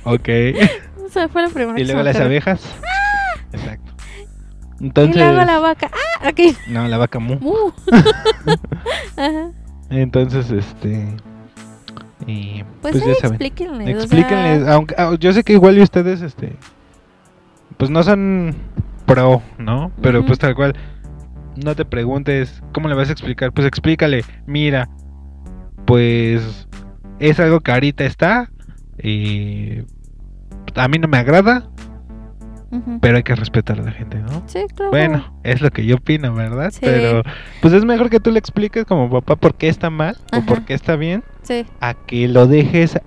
[0.05, 0.29] Ok.
[1.07, 2.61] O sea, fue la primera y luego las abejas.
[3.53, 3.93] Exacto.
[4.81, 5.89] Y Entonces, luego la vaca.
[6.21, 6.41] Ah, ok.
[6.69, 7.39] no, la vaca mu.
[7.39, 7.73] Mu.
[9.17, 9.51] Ajá.
[9.89, 11.07] Entonces, este
[12.27, 13.35] y Pues, pues, ahí ya saben.
[13.43, 14.05] explíquenles.
[14.05, 16.57] o sea, aunque ah, yo sé que igual y ustedes este
[17.77, 18.55] pues no son
[19.05, 19.93] pro, ¿no?
[20.01, 20.75] Pero pues tal cual
[21.63, 24.89] no te preguntes cómo le vas a explicar, pues explícale, mira,
[25.85, 26.69] pues
[27.19, 28.51] es algo que ahorita está
[29.03, 29.83] y
[30.75, 31.69] a mí no me agrada,
[33.01, 34.43] pero hay que respetar a la gente, ¿no?
[34.47, 34.91] Sí, claro.
[34.91, 36.71] Bueno, es lo que yo opino, ¿verdad?
[36.73, 36.81] Sí.
[36.83, 37.23] Pero
[37.63, 40.65] pues es mejor que tú le expliques como papá por qué está mal o por
[40.65, 42.99] qué está bien Sí, a que lo dejes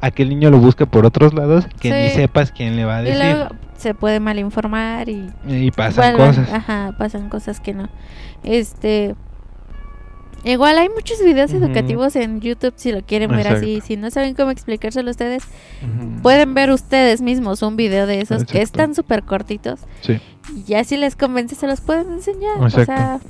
[0.00, 2.98] a que el niño lo busque por otros lados que ni sepas quién le va
[2.98, 7.28] a y decir luego se puede mal informar y y pasan Bueno, cosas Ajá, pasan
[7.28, 7.88] cosas que no.
[8.44, 9.14] Este.
[10.44, 13.80] Igual hay muchos videos educativos en YouTube si lo quieren ver así.
[13.80, 15.42] Si no saben cómo explicárselo ustedes,
[16.22, 18.62] pueden ver ustedes mismos un video de esos que Exacto.
[18.62, 19.80] están súper cortitos.
[20.00, 20.20] sí
[20.54, 22.62] Y ya si les convence, se los pueden enseñar.
[22.62, 22.80] Exacto.
[22.80, 23.20] O sea,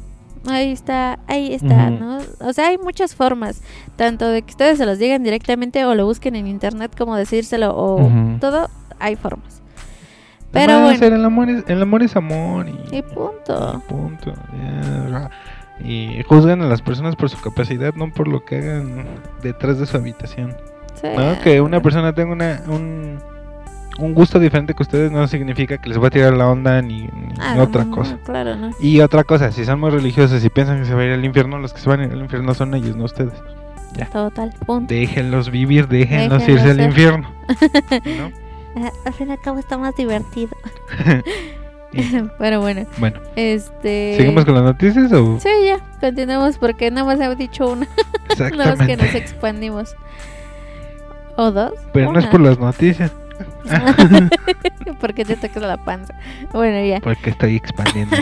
[0.48, 1.90] ahí está, ahí está.
[1.90, 2.18] ¿no?
[2.40, 3.62] O sea, hay muchas formas.
[3.96, 7.74] Tanto de que ustedes se los digan directamente o lo busquen en internet, como decírselo
[7.74, 8.10] o
[8.40, 8.68] todo,
[9.00, 9.62] hay formas.
[10.50, 13.82] Pero Además, bueno, el amor es, el amor es amor y, y punto.
[13.84, 14.32] y punto.
[15.82, 19.04] Y juzgan a las personas por su capacidad no por lo que hagan
[19.42, 20.56] detrás de su habitación
[21.00, 21.06] Sí.
[21.16, 21.40] ¿no?
[21.44, 23.18] que una persona tenga una un,
[24.00, 27.02] un gusto diferente que ustedes no significa que les va a tirar la onda ni,
[27.02, 28.70] ni Ah, otra no, cosa no, claro, no.
[28.80, 31.24] Y otra cosa, si son muy religiosos y piensan que se va a ir al
[31.24, 33.34] infierno, los que se van a ir al infierno son ellos, no ustedes.
[34.12, 34.92] Total, punto.
[34.92, 37.30] Déjenlos vivir, déjenlos Déjenlos irse al infierno.
[38.18, 38.84] ¿no?
[39.06, 40.56] Al fin y al cabo está más divertido.
[42.38, 44.14] Pero bueno, bueno, este.
[44.16, 45.40] ¿seguimos con las noticias o...?
[45.40, 47.86] Sí, ya, continuamos porque nada más he dicho una.
[48.38, 49.18] Nada más que nos Exactamente.
[49.18, 49.96] expandimos.
[51.36, 51.72] ¿O dos?
[51.92, 52.30] Pero no es Una.
[52.30, 53.12] por las noticias,
[55.00, 56.14] porque te tocas la panza.
[56.52, 57.00] Bueno, ya.
[57.00, 58.16] porque estoy expandiendo.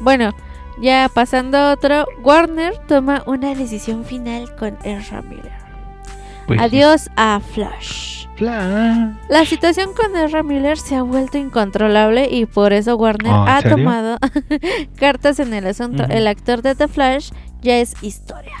[0.00, 0.32] Bueno,
[0.80, 2.06] ya pasando a otro.
[2.22, 5.52] Warner toma una decisión final con Ezra Miller.
[6.46, 6.64] Pues sí.
[6.66, 8.26] Adiós a Flash.
[8.40, 13.48] La situación con Ezra Miller se ha vuelto incontrolable y por eso Warner Oh, ¿en
[13.48, 13.76] ha serio?
[13.76, 14.18] tomado
[14.96, 16.04] cartas en el asunto.
[16.08, 17.30] El actor de The Flash
[17.62, 18.54] ya es historia.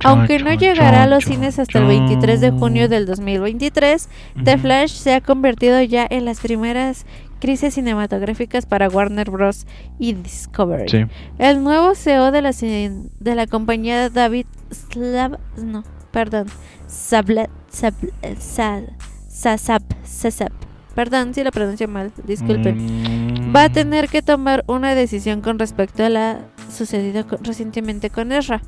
[0.00, 4.08] Chon, Aunque no chon, llegará a los cines hasta el 23 de junio del 2023,
[4.44, 4.60] The Ujú.
[4.60, 7.06] Flash se ha convertido ya en las primeras
[7.40, 9.66] crisis cinematográficas para Warner Bros.
[9.98, 10.88] y Discovery.
[10.88, 11.06] Sí.
[11.38, 16.46] El nuevo CEO de la, de la compañía David Slav, no, perdón,
[16.86, 18.82] Sablet, Sabl- eh, Sa-
[19.34, 20.52] Sasap, Sasap,
[20.94, 22.76] perdón si lo pronuncio mal, disculpen,
[23.50, 23.54] Mm.
[23.54, 26.38] va a tener que tomar una decisión con respecto a la
[26.70, 28.60] sucedido con- recientemente con Ezra.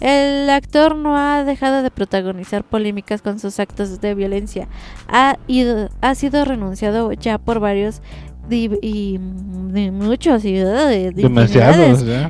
[0.00, 4.66] El actor no ha dejado de protagonizar polémicas con sus actos de violencia.
[5.08, 8.02] Ha, ido, ha sido renunciado ya por varios
[8.48, 10.54] di- y de muchos y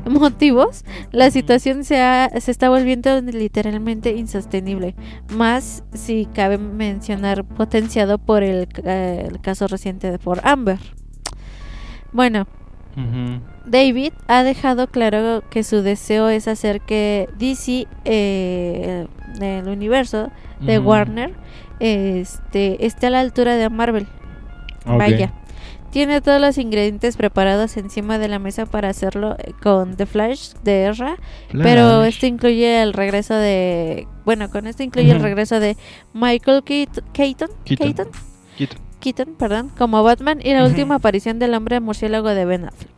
[0.09, 0.85] motivos.
[1.13, 4.95] La situación se, ha- se está volviendo literalmente insostenible.
[5.35, 10.79] Más si cabe mencionar potenciado por el, eh, el caso reciente de por Amber.
[12.13, 12.47] Bueno.
[13.67, 19.07] David ha dejado claro que su deseo es hacer que DC, eh,
[19.41, 20.31] el universo
[20.61, 20.79] de.
[20.79, 21.33] Warner,
[21.81, 24.07] este, esté a la altura de Marvel.
[24.99, 25.33] Vaya.
[25.95, 30.55] Tiene todos los ingredientes preparados encima de la mesa para hacerlo eh, con The Flash
[30.65, 31.15] de Ezra,
[31.53, 35.77] pero esto incluye el regreso de, bueno, con esto incluye el regreso de
[36.13, 38.09] Michael Keat- Keaton, Keaton.
[38.99, 42.91] Keaton, perdón, como Batman y la última aparición del hombre murciélago de Ben Affleck.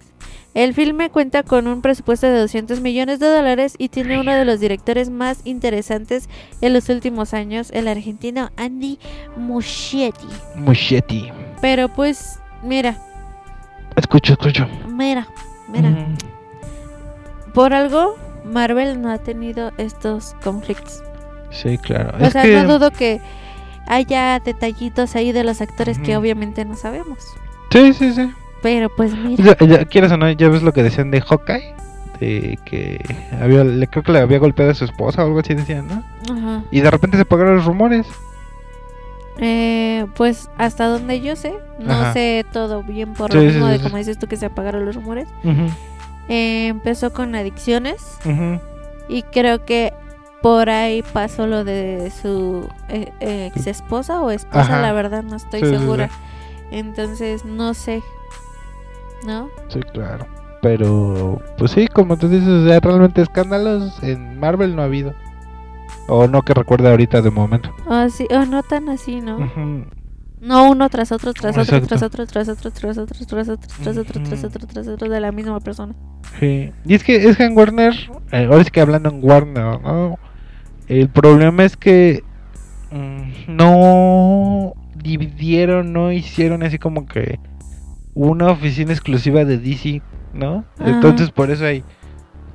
[0.55, 4.47] El filme cuenta con un presupuesto de 200 millones de dólares y tiene uno de
[4.47, 6.31] los directores más interesantes
[6.63, 8.99] en los últimos años, el argentino Andy
[9.37, 10.29] Muschietti.
[10.55, 11.29] Muschetti.
[11.61, 12.97] Pero pues, mira,
[13.97, 14.67] Escucho, escucho.
[14.89, 15.27] mira,
[15.69, 16.09] mira,
[17.55, 21.03] por algo Marvel no ha tenido estos conflictos.
[21.51, 22.13] Sí, claro.
[22.19, 22.63] O es sea, que...
[22.63, 23.21] no dudo que
[23.87, 27.19] haya detallitos ahí de los actores que obviamente no sabemos.
[27.71, 28.31] Sí, sí, sí.
[28.63, 29.57] Pero pues mira.
[29.59, 31.75] Ya, ya, quieras o no, ya ves lo que decían de Hawkeye.
[32.21, 33.05] De que
[33.41, 36.03] había, le, creo que le había golpeado a su esposa o algo así decían, ¿no?
[36.35, 36.65] Ajá.
[36.71, 38.07] Y de repente se apagaron los rumores.
[39.39, 42.13] Eh, pues hasta donde yo sé, no Ajá.
[42.15, 43.85] sé todo bien por lo sí, mismo sí, de sí.
[43.85, 45.29] como dices tú que se apagaron los rumores.
[46.29, 48.19] Eh, empezó con adicciones
[49.09, 49.93] y creo que
[50.43, 54.81] por ahí pasó lo de su eh, eh, ex esposa o esposa, Ajá.
[54.81, 56.09] la verdad no estoy segura.
[56.71, 58.03] Entonces no sé,
[59.27, 59.49] ¿no?
[59.69, 60.27] Sí, claro.
[60.63, 65.15] Pero, pues sí, como tú dices, realmente escándalos en Marvel no ha habido.
[66.09, 67.75] O no que recuerde ahorita de momento.
[67.87, 69.39] O, sí, o no tan así, ¿no?
[70.41, 73.97] No uno tras otro, tras otro, tras otro, tras otro, tras otro, tras otro, tras
[73.97, 75.95] otro, tras otro, tras otro de la misma persona.
[76.39, 76.73] Sí.
[76.85, 77.95] Y es que, es que en Warner,
[78.33, 80.19] eh, ahora sí que hablando en Warner, ¿no?
[80.87, 82.23] El problema es que
[82.93, 87.41] mm, no dividieron, no hicieron así como que
[88.15, 90.03] una oficina exclusiva de DC,
[90.33, 90.65] ¿no?
[90.79, 90.91] Ajá.
[90.91, 91.83] Entonces por eso hay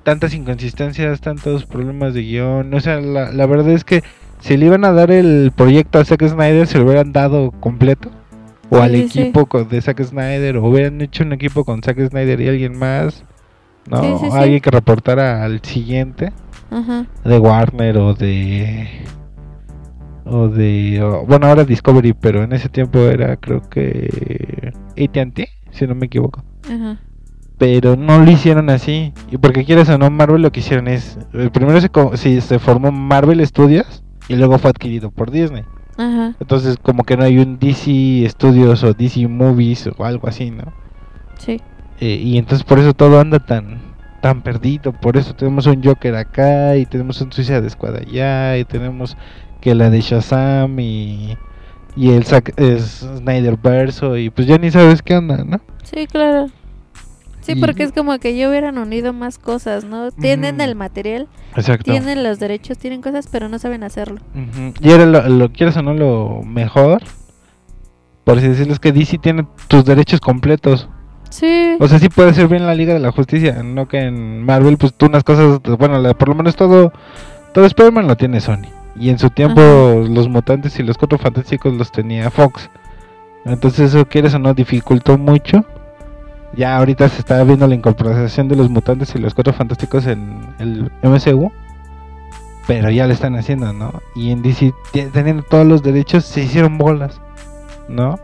[0.03, 2.73] tantas inconsistencias, tantos problemas de guion.
[2.73, 4.03] O sea, la, la verdad es que
[4.39, 8.09] si le iban a dar el proyecto a Zack Snyder, se lo hubieran dado completo.
[8.69, 9.19] O al Sí, sí.
[9.21, 12.77] equipo con- de Zack Snyder, o hubieran hecho un equipo con Zack Snyder y alguien
[12.77, 13.23] más.
[13.89, 13.99] ¿no?
[14.01, 14.37] Sí, sí, sí.
[14.37, 16.31] Alguien que reportara al siguiente
[16.69, 17.05] Ajá.
[17.25, 18.87] de Warner o de
[20.23, 25.87] o de o- bueno ahora Discovery pero en ese tiempo era creo que AT&T si
[25.87, 26.99] no me equivoco Ajá.
[27.61, 31.19] Pero no lo hicieron así y porque quieres o no Marvel lo que hicieron es
[31.53, 35.63] primero se, co- sí, se formó Marvel Studios y luego fue adquirido por Disney
[35.95, 36.33] Ajá.
[36.39, 40.73] entonces como que no hay un DC Studios o DC Movies o algo así no
[41.37, 41.61] Sí.
[41.99, 43.79] Eh, y entonces por eso todo anda tan
[44.21, 44.91] tan perdido.
[44.91, 49.17] Por eso tenemos un Joker acá y tenemos un Suicide Squad allá y tenemos
[49.61, 51.37] que la de Shazam y
[51.95, 55.59] y el Zack- es Snyder verso y pues ya ni sabes qué onda, ¿no?
[55.83, 56.49] Sí, claro.
[57.41, 60.11] Sí, porque es como que ya hubieran unido más cosas, ¿no?
[60.11, 61.91] Tienen el material, Exacto.
[61.91, 64.19] tienen los derechos, tienen cosas, pero no saben hacerlo.
[64.79, 67.01] Y era lo, lo quieres o no lo mejor.
[68.23, 70.87] Por así decirlo, es que DC tiene tus derechos completos.
[71.31, 71.75] Sí.
[71.79, 74.77] O sea, sí puede ser bien la Liga de la Justicia, no que en Marvel,
[74.77, 76.93] pues tú unas cosas, bueno, la- por lo menos todo,
[77.53, 78.67] todo Spider-Man lo tiene Sony.
[78.99, 80.09] Y en su tiempo Ajá.
[80.09, 82.69] los mutantes y los cuatro fantásticos los tenía Fox.
[83.45, 85.65] Entonces eso quieres o no dificultó mucho.
[86.55, 90.41] Ya ahorita se está viendo la incorporación de los mutantes y los cuatro fantásticos en
[90.59, 91.51] el MCU.
[92.67, 93.91] Pero ya lo están haciendo, ¿no?
[94.15, 97.19] Y en DC, te- teniendo todos los derechos, se hicieron bolas,
[97.89, 98.19] ¿no?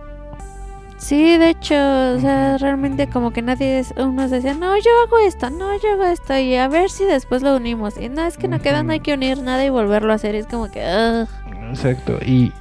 [0.98, 5.20] Sí, de hecho, o sea, realmente como que nadie, es, unos decían, no, yo hago
[5.20, 7.98] esto, no, yo hago esto, y a ver si después lo unimos.
[7.98, 10.36] Y no, es que no queda, no hay que unir nada y volverlo a hacer.
[10.36, 11.28] Es como que, ugh.
[11.70, 12.18] Exacto.
[12.26, 12.52] Y,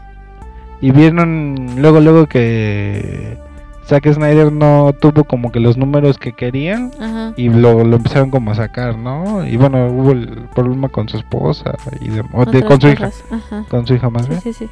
[0.80, 3.38] y vieron luego, luego que
[3.86, 7.32] Zack Snyder no tuvo como que los números que querían Ajá.
[7.36, 9.46] y lo, lo empezaron como a sacar, ¿no?
[9.46, 12.22] Y bueno, hubo el problema con su esposa y de,
[12.52, 13.10] de- con su hija.
[13.30, 13.64] Ajá.
[13.68, 14.40] con su hija más Sí, bien.
[14.42, 14.68] sí, sí.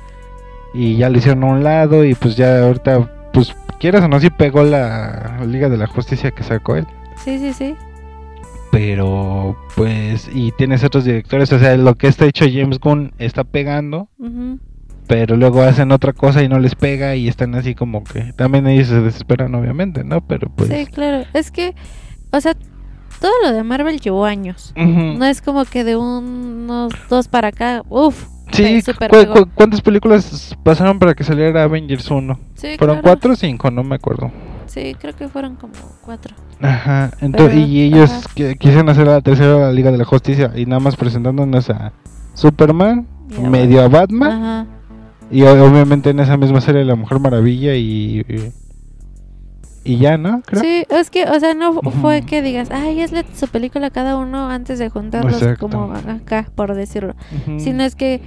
[0.75, 4.19] Y ya lo hicieron a un lado y pues ya ahorita, pues quieras o no,
[4.19, 6.87] sí pegó la Liga de la Justicia que sacó él.
[7.25, 7.77] Sí, sí, sí.
[8.73, 13.45] Pero pues, y tienes otros directores, o sea, lo que está hecho James Gunn está
[13.45, 14.09] pegando.
[14.19, 14.59] Ujú.
[15.07, 18.67] Pero luego hacen otra cosa y no les pega y están así como que también
[18.67, 20.21] ellos se desesperan obviamente, ¿no?
[20.27, 21.25] Pero pues Sí, claro.
[21.35, 21.75] Es que,
[22.33, 22.55] o sea,
[23.21, 24.73] todo lo de Marvel llevó años.
[24.77, 28.27] No es como que de unos dos para acá, uff.
[28.53, 32.39] sí, ¿cu- ¿cuántas películas pasaron para que saliera Avengers 1?
[32.55, 33.03] Sí, ¿Fueron claro.
[33.03, 33.71] cuatro o cinco?
[33.71, 34.31] No me acuerdo.
[34.67, 35.73] Sí, creo que fueron como
[36.05, 36.35] cuatro.
[36.61, 38.55] Ajá, entonces, Pero, y ellos ajá.
[38.59, 41.93] quisieron hacer la tercera la Liga de la Justicia y nada más presentándonos a
[42.35, 43.07] Superman,
[43.51, 44.67] medio a Batman Ajá.
[45.31, 48.25] Y obviamente en esa misma serie La Mujer Maravilla y
[49.87, 50.41] y ya, ¿no?
[50.47, 50.63] Creo.
[50.63, 53.91] Sí, es que, o sea, no fu- fue que digas, ay, es la- su película
[53.91, 55.69] cada uno antes de juntarlos Exacto.
[55.69, 57.15] como acá, por decirlo.
[57.59, 58.23] Sino es que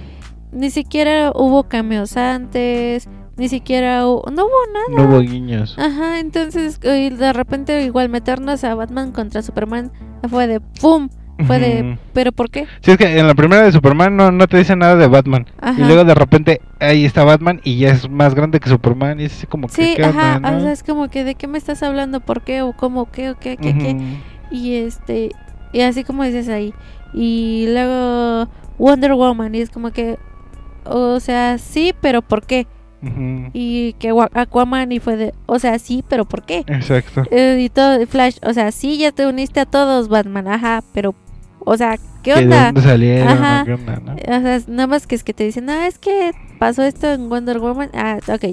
[0.52, 4.86] ni siquiera hubo cameos antes, Ni siquiera hu- no hubo nada.
[5.04, 5.76] No hubo guiños.
[5.78, 9.92] Ajá, entonces eh, de repente igual meternos a Batman contra Superman
[10.28, 11.08] fue de ¡pum!
[11.46, 11.98] Fue de.
[12.12, 12.66] ¿pero por qué?
[12.80, 15.46] Sí, es que en la primera de Superman no, no te dice nada de Batman.
[15.60, 15.80] Ajá.
[15.80, 19.20] Y luego de repente ahí está Batman y ya es más grande que Superman.
[19.20, 19.74] Y es así como que.
[19.74, 20.58] Sí, ¿qué ajá, onda, no?
[20.58, 23.30] o sea, es como que de qué me estás hablando, por qué o cómo, qué
[23.30, 23.94] o qué, qué, qué.
[23.94, 24.04] Ujú.
[24.50, 25.30] Y este,
[25.72, 26.74] y así como dices ahí.
[27.14, 28.48] Y luego
[28.78, 30.18] Wonder Woman, y es como que,
[30.84, 32.66] o sea, sí, pero ¿por qué?
[33.02, 33.50] Ujú.
[33.52, 36.64] Y que Aquaman y fue de, o sea, sí, pero ¿por qué?
[36.66, 37.24] Exacto.
[37.30, 41.14] Eh, y todo, Flash, o sea, sí, ya te uniste a todos, Batman, ajá, pero,
[41.68, 42.66] o sea, ¿qué ¿Que ¿De onda?
[42.66, 43.28] dónde salieron?
[43.28, 43.64] Ajá.
[43.64, 44.12] ¿Qué onda, no?
[44.14, 47.28] O sea, nada más que es que te dicen, ah, es que pasó esto en
[47.28, 48.44] Wonder Woman, ah, ok,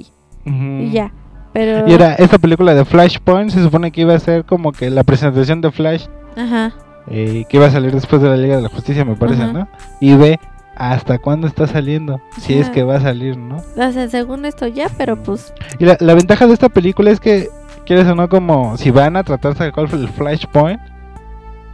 [0.45, 1.11] y ya.
[1.53, 4.89] Pero, Y era esta película de Flashpoint se supone que iba a ser como que
[4.89, 6.05] la presentación de Flash
[6.35, 6.73] ajá,
[7.07, 9.53] eh, que iba a salir después de la Liga de la Justicia, me parece, Ajá.
[9.53, 9.67] ¿no?
[10.01, 10.39] Y ve
[10.75, 13.55] hasta cuándo está saliendo, si es que va a salir, ¿no?
[13.57, 17.21] o sea, según esto ya, pero pues, Y la, la ventaja de esta película es
[17.21, 17.47] que,
[17.85, 20.81] quieres o no, como si van a tratarse de fue el Flashpoint,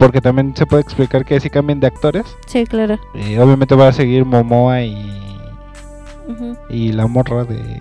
[0.02, 2.98] porque también se puede explicar que si cambian de actores, sí, claro.
[3.14, 5.46] eh, obviamente va a seguir Momoa y,
[6.68, 7.80] y la morra de...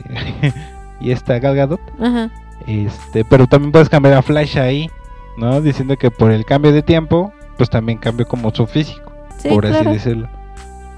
[1.02, 1.82] y esta Gal Gadot.
[2.00, 2.30] Ajá,
[2.68, 4.88] Este, pero también puedes cambiar a Flash ahí,
[5.36, 5.62] ¿no?
[5.62, 9.66] Diciendo que por el cambio de tiempo, pues también cambió como su físico, sí, por
[9.66, 10.30] así decirlo.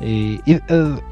[0.01, 0.61] Eh, y eh,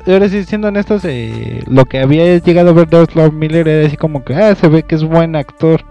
[0.08, 3.88] ahora sí, siendo honestos, eh, lo que había llegado a ver de Oslo Miller era
[3.88, 5.86] así como que, ah, se ve que es buen actor.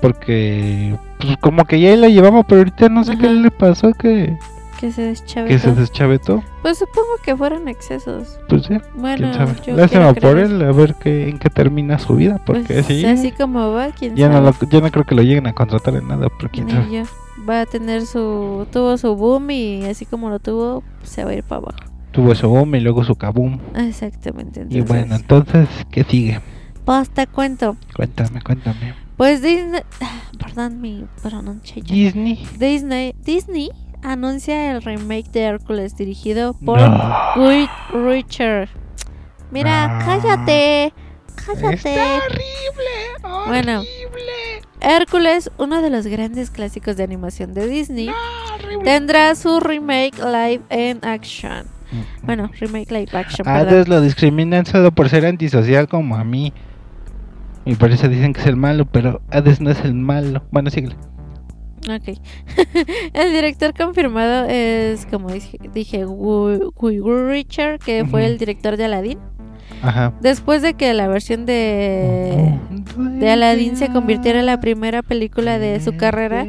[0.00, 3.34] Porque, pues como que ya la llevaba, pero ahorita no sé qué Ajá.
[3.34, 4.36] le pasó, que,
[4.80, 6.42] Que se deschave que se deschavetó.
[6.62, 8.38] Pues supongo que fueron excesos.
[8.48, 9.30] Pues sí, Bueno,
[9.68, 13.30] Lástima por él, a ver qué, en qué termina su vida, porque Pues, así, así
[13.32, 14.46] como va, quién ya, no sabe.
[14.60, 16.90] lo- ya no creo que lo lleguen a contratar en nada, pero quién sabe.
[16.90, 17.02] yo.
[17.48, 18.66] Va a tener su.
[18.72, 21.78] Tuvo su boom y así como lo tuvo, se va a ir para abajo.
[22.12, 23.58] Tuvo su boom y luego su kaboom.
[23.74, 24.60] Exactamente.
[24.68, 26.40] Y Entonces, bueno, entonces, ¿qué sigue?
[26.84, 27.76] pues te cuento.
[27.96, 28.94] Cuéntame, cuéntame.
[29.16, 29.82] Pues Disney.
[30.38, 31.86] Perdón mi pronunciación.
[31.86, 32.46] Disney.
[32.58, 33.70] Disney, Disney
[34.02, 37.34] anuncia el remake de Hércules dirigido por No.
[37.92, 38.68] Richard.
[39.50, 40.04] Mira, No.
[40.04, 40.92] cállate.
[41.36, 41.74] Cállate.
[41.74, 43.46] Está horrible.
[43.48, 43.80] Bueno.
[43.80, 48.08] horrible, Hércules, uno de los grandes clásicos de animación de Disney,
[48.54, 48.84] horrible.
[48.84, 51.66] tendrá su remake live en action.
[52.22, 53.46] Bueno, remake live action.
[53.46, 56.52] Hades lo discriminan solo por ser antisocial como a mí.
[57.64, 60.42] Y por eso dicen que es el malo, pero Hades no es el malo.
[60.50, 60.96] Bueno, síguele.
[61.88, 62.18] Ok.
[63.14, 68.84] el director confirmado es, como dije, dije Gu- Guy Richard, que fue el director de
[68.84, 69.18] Aladdin.
[69.82, 70.12] Ajá.
[70.20, 72.54] Después de que la versión de,
[72.96, 76.46] de Aladdin se convirtiera en la primera película de su carrera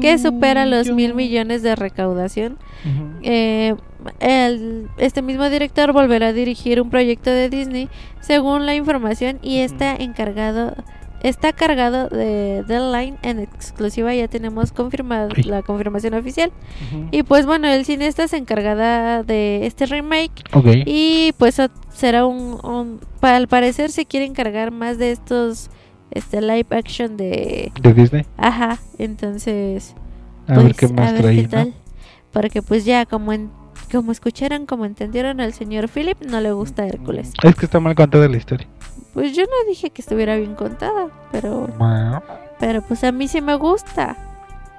[0.00, 2.58] que supera los mil millones de recaudación,
[3.22, 3.74] eh,
[4.20, 7.88] el- este mismo director volverá a dirigir un proyecto de Disney
[8.20, 10.74] según la información y está encargado
[11.22, 15.44] está cargado de Deadline en exclusiva ya tenemos confirmado Ay.
[15.44, 16.50] la confirmación oficial
[17.10, 20.66] y pues bueno el cineasta se encargará de este remake Ok.
[20.86, 21.60] y pues
[21.92, 25.70] será un, un- al parecer se quiere encargar más de estos
[26.10, 28.26] este live action de De Disney.
[28.36, 29.94] ajá entonces
[30.48, 31.48] A ver pues, qué más a ver trae, qué ¿no?
[31.48, 31.74] tal.
[32.32, 33.50] Porque pues ya como en,
[33.92, 37.30] como escucharon, como entendieron al señor Philip, no le gusta Hércules.
[37.42, 38.66] Es que está mal contada la historia.
[39.12, 41.68] Pues yo no dije que estuviera bien contada, pero
[42.58, 44.16] pero pues a mí sí me gusta.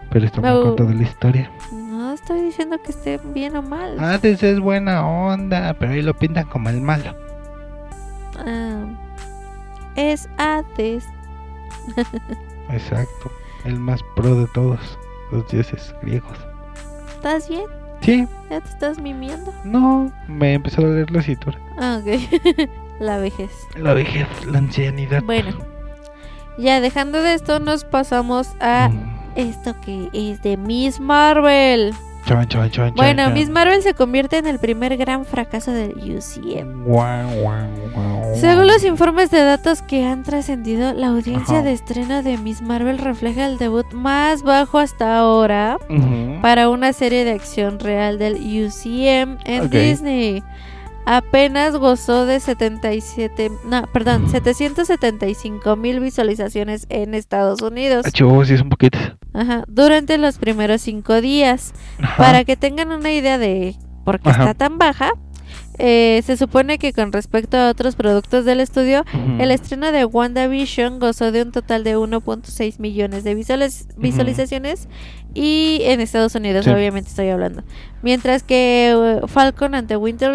[0.09, 1.51] Pero está mal contada la historia.
[1.71, 3.99] No estoy diciendo que esté bien o mal.
[3.99, 7.15] Hades es buena onda, pero ahí lo pintan como el malo.
[8.37, 8.85] Ah,
[9.95, 11.05] es Hades.
[12.69, 13.31] Exacto.
[13.65, 14.79] El más pro de todos
[15.31, 16.37] los dioses griegos.
[17.15, 17.65] ¿Estás bien?
[18.01, 19.53] Sí, ¿Ya te estás mimiendo?
[19.63, 21.57] no, me empezó a doler la cintura.
[21.77, 22.69] Ah, ok.
[23.03, 23.51] La vejez.
[23.75, 25.21] La vejez, la ancianidad.
[25.23, 25.51] Bueno,
[26.57, 29.13] ya dejando de esto, nos pasamos a Mm.
[29.35, 31.93] esto que es de Miss Marvel.
[32.95, 33.49] Bueno, Miss.
[33.49, 36.85] Marvel se convierte en el primer gran fracaso del UCM.
[38.35, 41.63] Según los informes de datos que han trascendido, la audiencia Ajá.
[41.65, 45.77] de estreno de Miss Marvel refleja el debut más bajo hasta ahora
[46.41, 49.69] para una serie de acción real del UCM en.
[49.69, 50.43] Disney.
[51.05, 58.61] Apenas gozó de 77, no, perdón, 775 mil visualizaciones en Estados Unidos Achó, sí es
[58.61, 58.97] un poquito.
[59.33, 61.73] Ajá, durante los primeros cinco días.
[61.99, 62.15] Ajá.
[62.17, 63.75] Para que tengan una idea de
[64.05, 64.41] por qué Ajá.
[64.43, 65.11] está tan baja,
[65.79, 69.03] eh, se supone que con respecto a otros productos del estudio,
[69.39, 74.87] el estreno de WandaVision gozó de un total de 1.6 millones de visualiz- visualizaciones
[75.33, 76.71] y en Estados Unidos Sí.
[76.71, 77.63] obviamente estoy hablando.
[78.01, 80.33] Mientras que eh, Falcon ante Winter,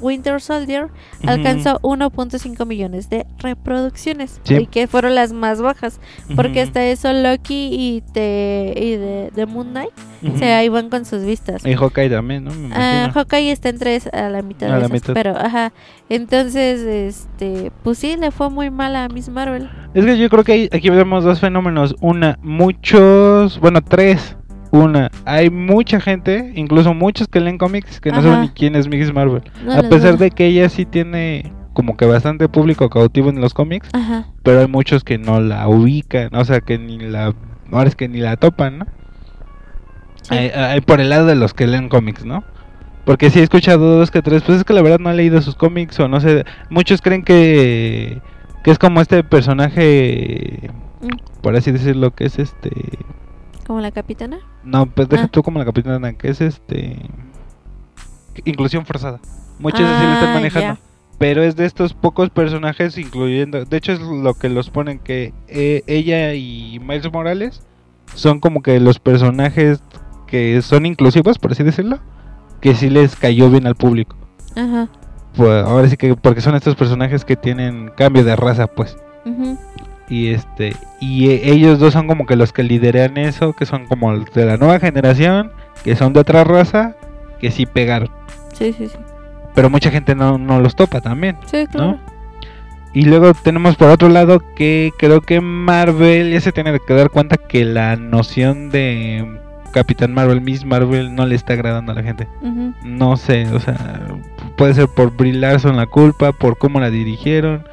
[0.00, 0.86] Winter Soldier
[1.26, 4.54] alcanzó 1.5 millones de reproducciones Sí.
[4.62, 6.00] y que fueron las más bajas
[6.34, 6.68] porque Ujú.
[6.68, 9.90] hasta eso Loki y, te, y de, de Moon Knight
[10.22, 10.38] Ujú.
[10.38, 11.64] se ahí van con sus vistas.
[11.66, 12.52] Y Hawkeye también, ¿no?
[12.54, 13.10] Me Ah.
[13.12, 15.12] Hawkeye está en tres a la mitad A de la esas, mitad.
[15.14, 15.72] pero ajá,
[16.08, 19.68] entonces este, pues sí le fue muy mal a Miss Marvel.
[19.92, 21.96] Es que yo creo que hay- aquí vemos dos fenómenos.
[22.00, 24.36] Una, muchos, bueno, tres.
[24.72, 28.28] Una, hay mucha gente, incluso muchos que leen cómics que no Ajá.
[28.28, 29.42] saben ni quién es Miss Marvel.
[29.64, 33.54] No a pesar de que ella sí tiene como que bastante público cautivo en los
[33.54, 34.26] cómics, Ajá.
[34.42, 37.34] pero hay muchos que no la ubican, o sea, que ni la,
[37.72, 38.86] ahora es que ni la topan, ¿no?
[40.22, 40.34] sí.
[40.34, 42.44] Hay, hay por el lado de los que leen cómics, ¿no?
[43.04, 45.40] Porque sí he escuchado dos que tres, pues es que la verdad no he leído
[45.40, 48.20] sus cómics o no sé, muchos creen que
[48.62, 50.70] que es como este personaje
[51.00, 52.70] Mm, por así decirlo, que es este
[53.70, 54.40] Como la capitana.
[54.64, 55.28] no, pues deja Ah.
[55.28, 57.08] tú como la capitana, que es este
[58.44, 59.20] inclusión forzada.
[59.60, 60.80] Muchos así lo están Ah, manejando.
[61.18, 63.64] Pero es de estos pocos personajes, incluyendo.
[63.64, 67.62] De hecho, es lo que los ponen que eh, ella y Miles Morales
[68.16, 69.84] son como que los personajes
[70.26, 72.00] que son inclusivos, por así decirlo,
[72.60, 74.16] que sí les cayó bien al público.
[74.56, 74.88] Ajá.
[75.36, 78.96] Pues ahora sí que, porque son estos personajes que tienen cambio de raza, pues.
[79.24, 79.56] ujú.
[80.10, 83.86] Y este y eh, ellos dos son como que los que lideran eso, que son
[83.86, 85.52] como de la nueva generación,
[85.84, 86.96] que son de otra raza,
[87.38, 88.10] que sí pegaron.
[88.52, 88.98] Sí, sí, sí.
[89.54, 91.36] Pero mucha gente no, no los topa también.
[91.46, 91.98] Sí, claro.
[92.92, 97.10] Y luego tenemos por otro lado que creo que Marvel ya se tiene que dar
[97.10, 99.38] cuenta que la noción de
[99.72, 102.26] Capitán Marvel, Miss Marvel, no le está agradando a la gente.
[102.82, 104.08] No sé, o sea,
[104.56, 107.64] puede ser por Brie Larson la culpa, por cómo la dirigieron,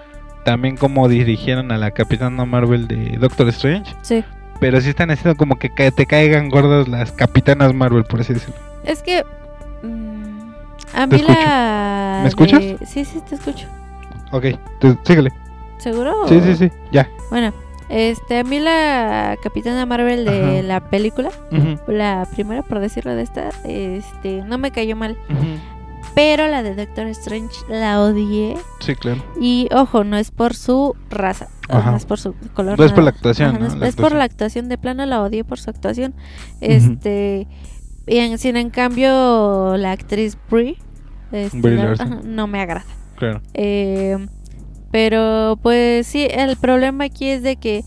[0.47, 3.93] también cómo dirigieron a la Capitana Marvel de Doctor Strange.
[4.01, 4.23] Sí.
[4.61, 8.55] Pero sí están haciendo como que te caigan gordas las Capitanas Marvel, por así decirlo.
[8.85, 9.23] Es que
[9.83, 10.51] mm,
[10.95, 11.33] a mí escucho.
[11.33, 12.59] la ¿Me escuchas?
[12.61, 13.67] de- Sí, sí, te escucho.
[14.31, 14.45] Ok,
[14.79, 15.31] te- síguele.
[15.79, 16.13] ¿Seguro?
[16.29, 17.09] Sí, sí, sí, ya.
[17.29, 17.53] Bueno,
[17.89, 20.63] este, a mí la Capitana Marvel de Ajá.
[20.63, 21.29] la película,
[21.87, 25.17] la primera por decirlo de esta, este, no me cayó mal.
[25.29, 25.59] ujú.
[26.17, 28.57] Pero la de Doctor Strange la odié.
[28.79, 29.23] Sí, claro.
[29.39, 31.91] Y ojo, no es por su raza, Ajá.
[31.91, 32.79] no es por su color.
[32.79, 33.67] No es por la actuación, Ajá, ¿no?
[33.67, 36.15] es, La es por la actuación de plano, la odié por su actuación.
[36.59, 37.47] Este,
[38.07, 40.77] y en, sin en cambio la actriz Brie,
[41.31, 42.13] este, Brie la- Larson.
[42.13, 42.85] ajá, no me agrada.
[43.17, 43.41] Claro.
[43.53, 44.17] Eh,
[44.89, 47.83] pero pues sí, el problema aquí es de que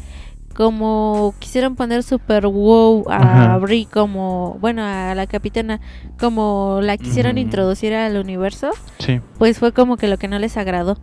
[0.55, 3.59] como quisieron poner super wow a Ajá.
[3.59, 5.81] Brie como, bueno, a la capitana,
[6.19, 9.21] como la quisieron introducir al universo, Sí.
[9.39, 10.99] pues fue como que lo que no les agradó.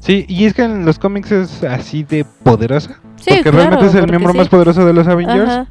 [0.00, 2.98] Sí, y es que en los cómics es así de poderosa.
[3.16, 4.38] Sí, porque claro, realmente es el porque miembro sí.
[4.38, 5.48] más poderoso de los Avengers.
[5.48, 5.68] Ajá,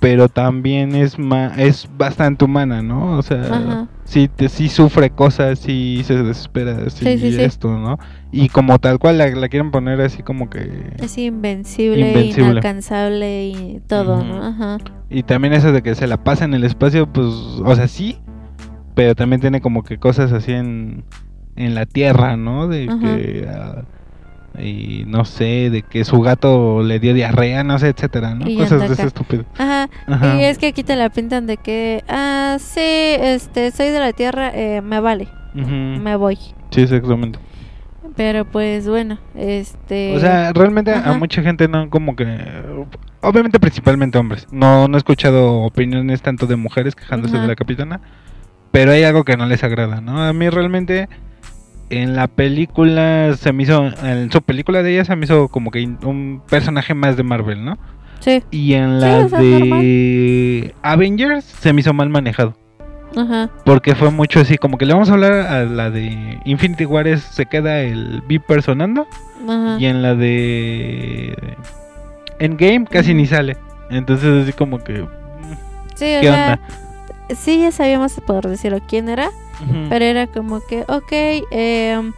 [0.00, 3.18] pero también es ma es bastante humana, ¿no?
[3.18, 3.88] O sea, Ajá.
[4.04, 7.98] sí, te, sí sufre cosas, sí se desespera, sí, Sí, esto, ¿no?
[8.30, 10.92] Y como tal cual la, la quieren poner así como que...
[10.98, 12.50] es invencible, Invencible.
[12.50, 14.42] inalcanzable y todo, ¿no?
[14.44, 14.78] Ajá.
[15.10, 18.18] Y también eso de que se la pasa en el espacio, pues, o sea, sí,
[18.94, 21.04] pero también tiene como que cosas así en,
[21.56, 22.68] en la Tierra, ¿no?
[22.68, 22.98] De Ajá.
[23.16, 23.48] que...
[23.48, 23.82] ah,
[24.60, 28.48] y no sé, de que su gato le dio diarrea, no sé, etcétera, ¿no?
[28.48, 29.44] Y Cosas de ese estúpido.
[29.56, 29.88] Ajá.
[30.06, 30.36] Ajá.
[30.36, 34.12] Y es que aquí te la pintan de que, ah, sí, este, soy de la
[34.12, 36.38] Tierra, eh, me vale, me voy.
[36.70, 37.38] Sí, exactamente.
[38.16, 40.16] Pero pues bueno, este...
[40.16, 42.26] O sea, realmente a mucha gente no como que...
[43.20, 44.48] Obviamente principalmente hombres.
[44.50, 47.42] No, no he escuchado opiniones tanto de mujeres quejándose Ajá.
[47.42, 48.00] de la capitana.
[48.72, 50.20] Pero hay algo que no les agrada, ¿no?
[50.22, 51.08] A mí realmente
[51.90, 53.86] en la película se me hizo...
[54.04, 57.64] En su película de ella se me hizo como que un personaje más de Marvel,
[57.64, 57.78] ¿no?
[58.20, 62.54] Sí, Y en la o de Avengers se me hizo mal manejado.
[63.16, 66.84] ajá, Porque fue mucho así, como que le vamos a hablar a la de Infinity
[66.84, 69.06] War es- se queda el Viper sonando.
[69.48, 69.76] ajá.
[69.78, 71.36] Y en la de
[72.40, 73.56] Endgame casi ni sale.
[73.90, 75.06] Entonces así como que...
[75.94, 76.60] Sí, o ¿Qué sea, onda?
[77.36, 79.30] sí ya sabíamos por decirlo quién era,
[79.88, 81.12] Pero era como que, ok,
[81.50, 82.12] em,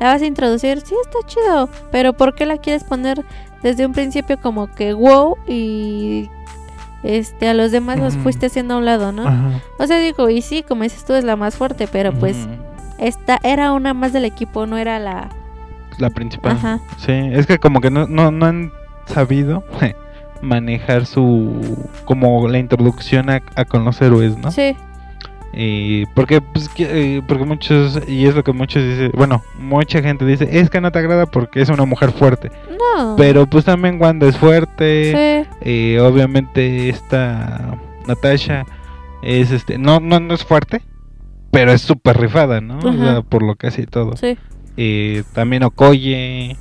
[0.00, 3.24] la vas a introducir, sí está chido, pero ¿por qué la quieres poner
[3.62, 6.28] desde un principio como que wow y
[7.02, 9.26] este a los demás los fuiste haciendo a un lado, ¿no?
[9.26, 9.60] Ajá.
[9.78, 12.36] O sea, digo, y sí, como dices tú, es la más fuerte, pero pues
[12.98, 15.28] esta era una más del equipo, no era la...
[15.98, 16.52] La principal.
[16.52, 16.80] Ajá.
[16.96, 18.72] Sí, es que como que no, no, no han
[19.06, 19.64] sabido
[20.40, 21.86] manejar su...
[22.04, 24.50] como la introducción a, a con los héroes, ¿no?
[24.52, 24.76] Sí,
[25.54, 30.00] Y porque, pues, que- eh, porque muchos, y es lo que muchos dicen, bueno, mucha
[30.02, 32.50] gente dice, es que no te agrada porque es una mujer fuerte.
[32.96, 33.16] No.
[33.16, 35.44] Pero pues también Wanda es fuerte.
[35.44, 35.50] Sí.
[35.60, 38.64] eh, obviamente esta Natasha
[39.22, 40.80] es este, no, no, no es fuerte,
[41.50, 42.78] pero es súper rifada, ¿no?
[42.78, 42.98] O Ajá.
[42.98, 44.16] sea, por lo que hace y todo.
[44.16, 44.38] Sí.
[44.78, 46.56] Eh, también Okoye.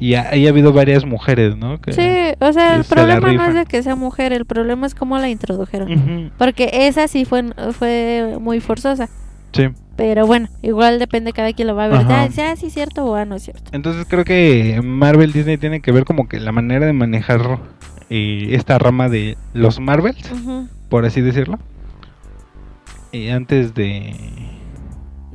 [0.00, 1.80] Y ha, y ha habido varias mujeres, ¿no?
[1.80, 4.86] Que- Sí, o sea, el se problema no es de que sea mujer, el problema
[4.86, 6.32] es cómo la introdujeron.
[6.38, 9.08] Porque esa sí fue, fue muy forzosa.
[9.52, 9.68] sí.
[9.96, 11.98] Pero bueno, igual depende cada quien lo va a ver.
[12.02, 12.28] Ajá.
[12.52, 13.68] Ah, sí, cierto o ah, no es cierto.
[13.72, 17.58] Entonces creo que Marvel Disney tiene que ver como que la manera de manejar
[18.08, 20.22] eh, esta rama de los Marvels,
[20.88, 21.58] por así decirlo.
[23.10, 24.14] Y antes de,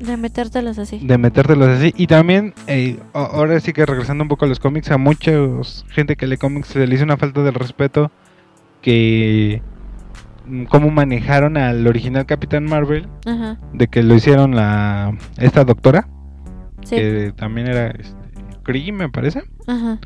[0.06, 1.00] De metértelos así.
[1.00, 1.94] de metértelos así.
[1.98, 5.32] Y también, eh, ahora sí que regresando un poco a los cómics, a mucha
[5.90, 8.12] gente que lee cómics se le hizo una falta de respeto
[8.82, 9.62] que
[10.46, 13.58] mm, cómo manejaron al original Capitán Marvel, Ajá.
[13.74, 16.08] de que lo hicieron la esta doctora,
[16.84, 16.98] Sí.
[16.98, 18.14] que también era este,
[18.64, 19.44] Kree, me parece.
[19.68, 20.00] Ajá.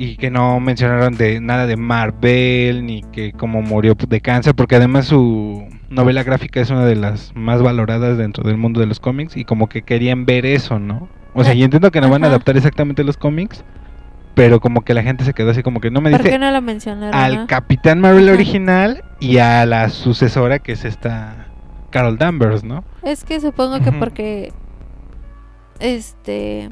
[0.00, 4.76] y que no mencionaron de nada de Marvel ni que cómo murió de cáncer porque
[4.76, 9.00] además su novela gráfica es una de las más valoradas dentro del mundo de los
[9.00, 11.08] cómics y como que querían ver eso, ¿no?
[11.34, 12.34] O sea, y entiendo que no van a Ajá.
[12.36, 13.64] adaptar exactamente los cómics,
[14.34, 16.50] pero como que la gente se quedó así como que no me ¿Por qué no
[16.50, 17.14] lo mencionaron?
[17.14, 17.46] al no?
[17.46, 18.34] Capitán Marvel Ajá.
[18.34, 21.46] original y a la sucesora que es esta
[21.90, 22.84] Carol Danvers, ¿no?
[23.02, 23.98] Es que supongo que Ujú.
[23.98, 24.52] porque.
[25.80, 26.70] Este.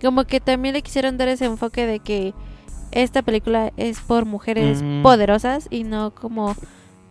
[0.00, 2.32] Como que también le quisieron dar ese enfoque de que
[2.92, 5.02] esta película es por mujeres Ujú.
[5.02, 6.54] poderosas y no como.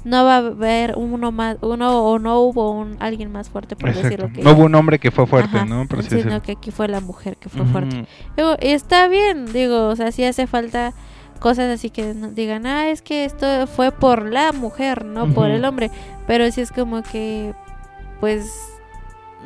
[0.04, 1.58] No va a haber uno más.
[1.62, 4.10] Uno o no hubo un alguien más fuerte, por Exacto.
[4.10, 4.42] decirlo que.
[4.42, 5.88] No hubo un hombre que fue fuerte, Ajá, ¿no?
[5.88, 8.06] Por sino que aquí fue la mujer que fue fuerte.
[8.36, 10.94] Digo, y está bien, digo, o sea, sí hace falta
[11.40, 15.66] cosas así que digan, ah, es que esto fue por la mujer, no por el
[15.66, 15.92] hombre.
[16.26, 17.54] Pero sí es como que,
[18.20, 18.50] pues,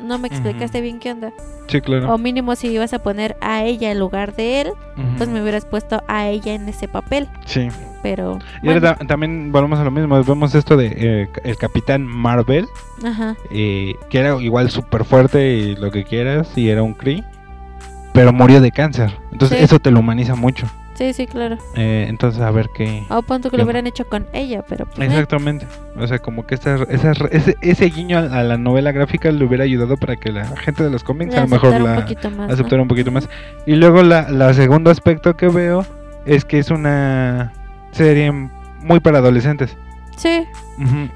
[0.00, 1.32] no me explicaste bien qué onda.
[1.68, 2.12] Sí, claro.
[2.12, 5.16] O mínimo si ibas a poner a ella en lugar de él, Ujú.
[5.16, 7.28] pues me hubieras puesto a ella en ese papel.
[7.44, 7.68] Sí.
[8.02, 12.66] Pero, Y bueno, también volvemos a lo mismo, vemos esto de eh, el Capitán Marvel,
[13.04, 17.22] ajá, eh, que era igual súper fuerte y lo que quieras, y era un Kree,
[18.12, 19.16] pero murió de cáncer.
[19.30, 19.64] Entonces Sí.
[19.64, 20.66] eso te lo humaniza mucho.
[20.94, 21.58] Sí, sí, claro.
[21.74, 23.04] Eh, entonces a ver qué...
[23.10, 25.66] O punto que ¿Qué lo hubieran hecho con ella, pero pues, eh, Exactamente.
[25.96, 29.44] O sea, como que esta, esa- ese, ese guiño a, a la novela gráfica le
[29.44, 31.94] hubiera ayudado para que la gente de los cómics a lo mejor la
[32.54, 33.28] aceptara un poquito más.
[33.66, 35.84] Y luego la, la segundo aspecto que veo
[36.24, 37.52] es que es una
[37.90, 38.30] serie
[38.80, 39.76] muy para adolescentes.
[40.16, 40.44] Sí.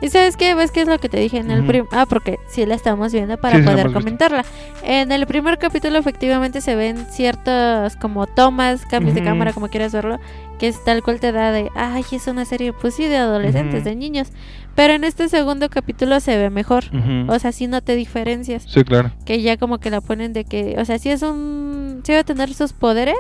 [0.01, 0.55] ¿Y sabes qué?
[0.55, 1.69] ¿Ves qué es lo que te dije en el Ujú.
[1.69, 3.93] prim- Ah, porque sí la estamos viendo para Sí, poder visto.
[3.99, 4.45] comentarla.
[4.83, 9.93] En el primer capítulo efectivamente se ven ciertas como tomas, cambios de cámara, como quieras
[9.93, 10.19] verlo,
[10.59, 13.85] que es tal cual te da de, ay, es una serie, pues sí, de adolescentes,
[13.85, 14.29] de niños.
[14.75, 16.85] Pero en este segundo capítulo se ve mejor.
[17.29, 18.65] O sea, sí no te diferencias.
[18.69, 19.11] Sí, claro.
[19.25, 22.03] Que ya como que la ponen de que, o sea, sí es un...
[22.05, 23.17] Sí va a tener sus poderes,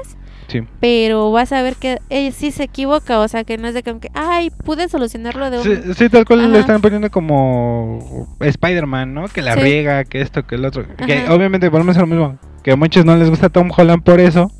[0.48, 0.60] Sí.
[0.80, 3.18] pero vas a ver que ella sí se equivoca.
[3.20, 5.64] O sea, que no es de que, ay, pude solucionarlo de un...
[5.64, 9.28] Sí, sí, tal cual le están poniendo como Spider-Man, ¿no?
[9.28, 9.60] Que la Sí.
[9.60, 10.84] riega, que esto, que el otro.
[11.06, 12.38] Que obviamente volvemos a lo mismo.
[12.62, 14.50] Que a muchos no les gusta Tom Holland por eso.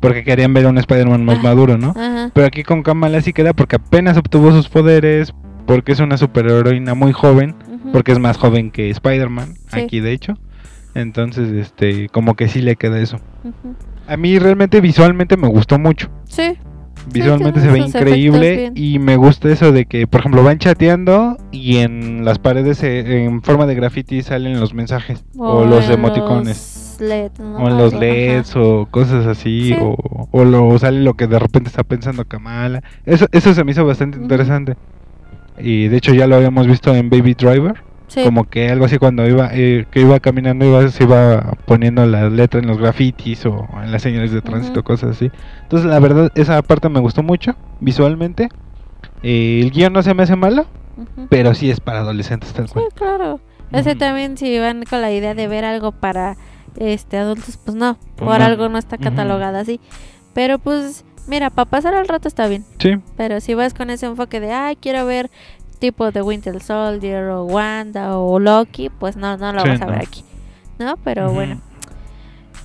[0.00, 1.42] Porque querían ver a un Spider-Man más Ah.
[1.42, 1.94] maduro, ¿no?
[2.34, 5.32] Pero aquí con Kamala sí queda porque apenas obtuvo sus poderes.
[5.66, 7.54] Porque es una superheroína muy joven.
[7.92, 9.54] Porque es más joven que Spider-Man.
[9.72, 9.80] Sí.
[9.80, 10.34] Aquí, de hecho.
[10.94, 13.18] Entonces, este, como que sí le queda eso.
[13.44, 13.74] Ujú.
[14.06, 16.10] A mí realmente visualmente me gustó mucho.
[16.24, 16.56] Sí,
[17.10, 21.78] Visualmente se ve increíble y me gusta eso de que, por ejemplo, van chateando y
[21.78, 27.08] en las paredes eh, en forma de graffiti salen los mensajes o, los emoticones los
[27.08, 27.56] LED, ¿no?
[27.56, 28.60] o en los LEDs ajá.
[28.60, 29.76] o cosas así Sí.
[29.80, 29.96] o,
[30.30, 32.82] o lo sale lo que de repente está pensando Kamala.
[33.04, 34.76] Eso eso se me hizo bastante interesante.
[35.58, 37.82] Y de hecho ya lo habíamos visto en Baby Driver,
[38.12, 38.22] Sí.
[38.24, 42.28] como que algo así cuando iba eh, que iba caminando iba se iba poniendo la
[42.28, 45.30] letra en los grafitis o en las señales de tránsito, cosas así.
[45.62, 48.48] Entonces, la verdad, esa parte me gustó mucho visualmente.
[49.22, 50.66] Eh, el guion no se me hace malo,
[51.30, 52.84] pero sí es para adolescentes tal Sí, cual.
[52.94, 53.40] claro.
[53.72, 53.98] Ese Ujú.
[54.00, 56.36] también si van con la idea de ver algo para
[56.76, 58.44] este adultos, pues no, Pues por no.
[58.44, 59.80] algo no está catalogada así.
[60.34, 64.06] Pero pues mira, para pasar el rato está bien, Sí, pero si vas con ese
[64.06, 65.30] enfoque de, ay, quiero ver
[65.82, 69.86] tipo de Winter Soldier o Wanda o Loki, pues no, no lo Sí, vas a
[69.86, 70.24] ver aquí.
[70.78, 70.96] ¿No?
[70.98, 71.60] Pero bueno.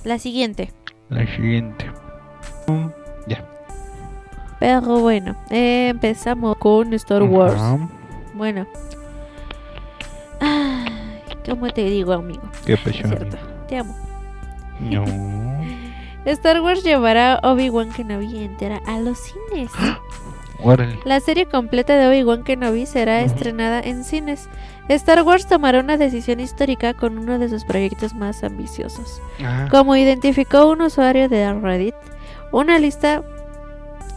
[0.04, 0.72] La siguiente.
[1.08, 1.84] la siguiente.
[2.68, 2.86] Mm,
[3.26, 3.44] Ya.
[4.60, 7.60] Pero bueno, eh, empezamos con Star Wars.
[8.34, 8.66] Bueno.
[10.40, 12.42] Ay, ¿Cómo te digo, amigo?
[12.64, 13.36] Qué cierto,
[13.68, 13.96] te amo.
[14.78, 15.04] No.
[16.24, 19.72] Star Wars llevará a Obi-Wan Kenobi entera a los cines.
[20.60, 20.98] Órale.
[21.04, 24.48] La serie completa de Obi-Wan Kenobi será estrenada en cines.
[24.88, 29.20] Star Wars tomará una decisión histórica con uno de sus proyectos más ambiciosos.
[29.38, 29.68] Ajá.
[29.68, 31.94] Como identificó un usuario de Reddit,
[32.52, 33.22] una lista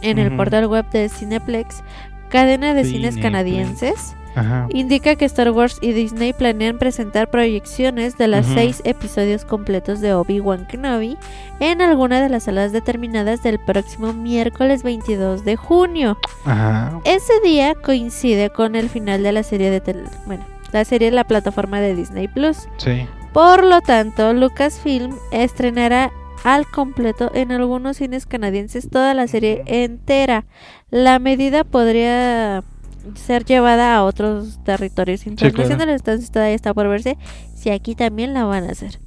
[0.00, 1.82] en el portal web de Cineplex,
[2.28, 4.66] cadena de cines canadienses, Ajá.
[4.72, 10.14] indica que Star Wars y Disney planean presentar proyecciones de los seis episodios completos de
[10.14, 11.16] Obi-Wan Kenobi
[11.60, 16.18] en alguna de las salas determinadas del próximo miércoles 22 de junio.
[16.44, 17.00] Ajá.
[17.04, 21.24] Ese día coincide con el final de la serie de tel- bueno, la serie la
[21.24, 22.68] plataforma de Disney Plus.
[22.78, 23.06] Sí.
[23.32, 26.10] Por lo tanto, Lucasfilm estrenará
[26.44, 30.44] al completo en algunos cines canadienses toda la serie entera.
[30.90, 32.64] La medida podría
[33.14, 37.18] ser llevada a otros territorios internacionales, entonces todavía está por verse
[37.54, 38.98] si aquí también la van a hacer.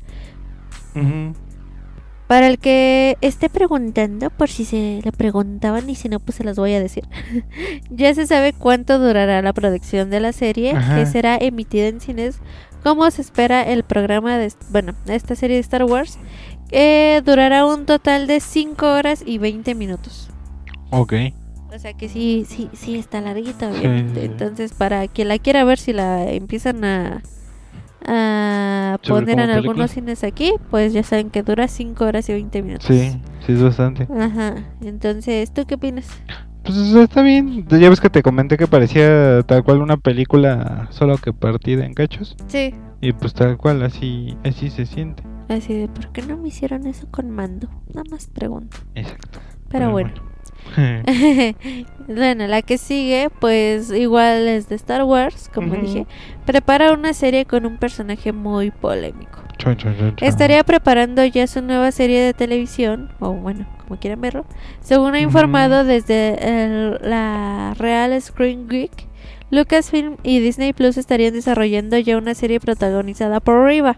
[2.27, 6.43] Para el que esté preguntando, por si se le preguntaban y si no, pues se
[6.43, 7.03] las voy a decir.
[7.89, 10.95] ya se sabe cuánto durará la producción de la serie, Ajá.
[10.95, 12.39] que será emitida en cines,
[12.81, 16.17] como se espera el programa de, bueno, esta serie de Star Wars,
[16.69, 20.29] que durará un total de 5 horas y 20 minutos.
[20.89, 21.13] Ok.
[21.75, 24.21] O sea que sí, sí, sí está larguita, obviamente.
[24.21, 24.25] sí.
[24.25, 27.21] Entonces, para quien la quiera ver, si la empiezan a,
[28.05, 32.33] a ¿Sobre poner en algunos cines aquí, pues ya saben que dura 5 horas y
[32.33, 32.87] 20 minutos.
[32.87, 34.07] Sí, sí es bastante.
[34.17, 34.55] Ajá.
[34.81, 36.07] Entonces, ¿tú qué opinas?
[36.63, 37.67] Pues está bien.
[37.67, 41.93] Ya ves que te comenté que parecía tal cual una película, solo que partida en
[41.93, 42.37] cachos.
[42.47, 42.73] Sí.
[43.01, 45.23] Y pues tal cual, así, así se siente.
[45.49, 47.67] Así de, ¿por qué no me hicieron eso con mando?
[47.93, 48.77] Nada más pregunto.
[48.95, 49.39] Exacto.
[49.69, 50.09] Pero bueno.
[50.13, 50.34] bueno.
[52.07, 56.05] bueno, la que sigue, pues igual es de Star Wars, como dije.
[56.45, 59.39] Prepara una serie con un personaje muy polémico.
[59.57, 60.27] Chon, chon, chon, chon.
[60.27, 64.45] Estaría preparando ya su nueva serie de televisión, o bueno, como quieran verlo,
[64.81, 68.91] según ha informado desde el- la Real Screen Geek.
[69.51, 73.95] Lucasfilm y Disney Plus estarían desarrollando ya una serie protagonizada por Riva.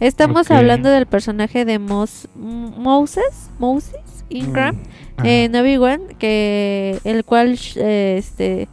[0.00, 4.00] Estamos hablando del personaje de Mos Moses, Moses
[4.32, 4.76] Ingram,
[5.18, 8.68] Mm, Obi-Wan, que el cual eh, este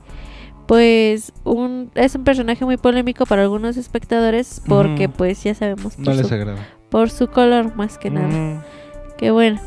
[0.68, 5.14] pues un es un personaje muy polémico para algunos espectadores porque Ujú.
[5.18, 6.36] pues ya sabemos por, no les su,
[6.90, 8.28] por su color más que nada.
[8.28, 8.62] Mm,
[9.18, 9.60] Que bueno,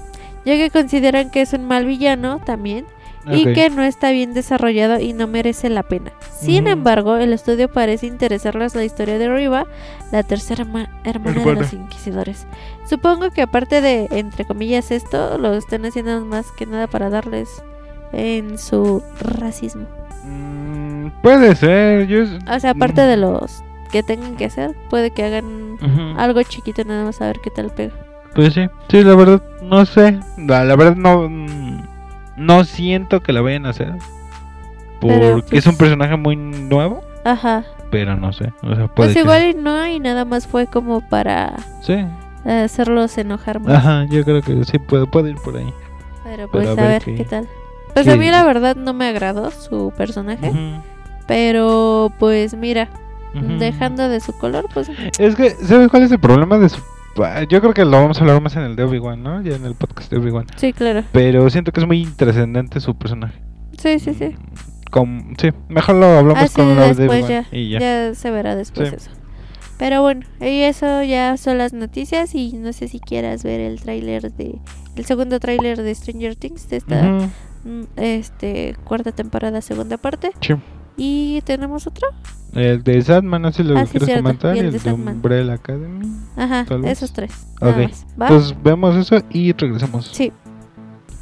[0.44, 2.84] ya que consideran que es un mal villano también
[3.30, 6.12] y que no está bien desarrollado y no merece la pena.
[6.40, 9.66] Sin embargo, el estudio parece interesarles la historia de Riva,
[10.10, 12.46] la tercera ma- hermana de los inquisidores.
[12.88, 17.48] Supongo que aparte de, entre comillas, esto, lo están haciendo más que nada para darles
[18.12, 19.86] en su racismo.
[20.24, 22.06] Mm, puede ser.
[22.08, 22.24] Yo...
[22.52, 25.76] O sea, aparte de los que tengan que hacer, puede que hagan
[26.18, 27.92] algo chiquito nada más a ver qué tal pega.
[28.34, 30.18] Pues sí, sí, la verdad, no sé.
[30.38, 31.28] La, la verdad, no.
[32.46, 33.94] No siento que la vayan a hacer.
[35.00, 37.02] Porque es un pues- personaje muy nuevo.
[37.24, 37.64] Ajá.
[37.90, 38.52] Pero no sé.
[38.62, 41.96] O sea, puede Pues igual y no, y nada más fue como para Sí.
[42.44, 43.74] hacerlos enojar más.
[43.76, 45.72] Ajá, yo creo que sí puede, puede ir por ahí.
[46.24, 47.48] Pero pues a a ver qué- qué tal.
[47.94, 50.50] Pues qué- a mí la verdad no me agradó su personaje.
[51.26, 52.88] Pero pues mira,
[53.34, 56.80] dejando de su color, pues Es que, ¿sabes cuál es el problema de su.?
[57.18, 59.42] Ah, Yo creo que lo vamos a hablar más en el de Obi-Wan, ¿no?
[59.42, 60.46] Ya en el podcast de Obi-Wan.
[60.56, 61.04] sí, claro.
[61.12, 63.40] Pero siento que es muy trascendente su personaje.
[63.78, 64.34] Sí, sí, sí.
[64.90, 67.28] Con, sí, mejor lo hablamos Así con la de Obi-Wan.
[67.28, 67.78] ya, Y ya.
[67.80, 68.14] ya.
[68.14, 68.94] se verá después Sí.
[68.96, 69.10] eso.
[69.78, 73.80] Pero bueno, y eso ya son las noticias y no sé si quieras ver el
[73.80, 74.58] tráiler de
[74.94, 77.02] el segundo tráiler de Stranger Things de esta
[77.64, 80.54] mm, este cuarta temporada segunda parte sí.
[80.96, 82.08] Y tenemos otro.
[82.54, 84.54] El de Sadman, no sé si lo Ah, sí, quieres comentar.
[84.56, 85.14] y el el de de Sandman.
[85.16, 86.06] Umbrella Academy.
[86.36, 87.32] Ajá, esos tres.
[87.60, 87.90] Ok.
[88.20, 88.28] ¿va?
[88.28, 90.06] Pues vemos eso y regresamos.
[90.12, 90.32] sí,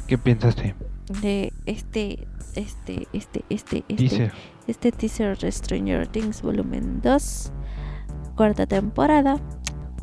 [0.07, 0.75] ¿Qué piensaste?
[1.21, 4.31] de este este este este este Dice.
[4.67, 7.51] este teaser de Stranger Things volumen 2,
[8.35, 9.37] cuarta temporada.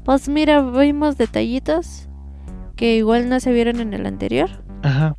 [0.05, 2.09] Pues mira, vimos detallitos
[2.77, 4.49] que igual no se vieron en el anterior.
[4.83, 5.15] Ajá.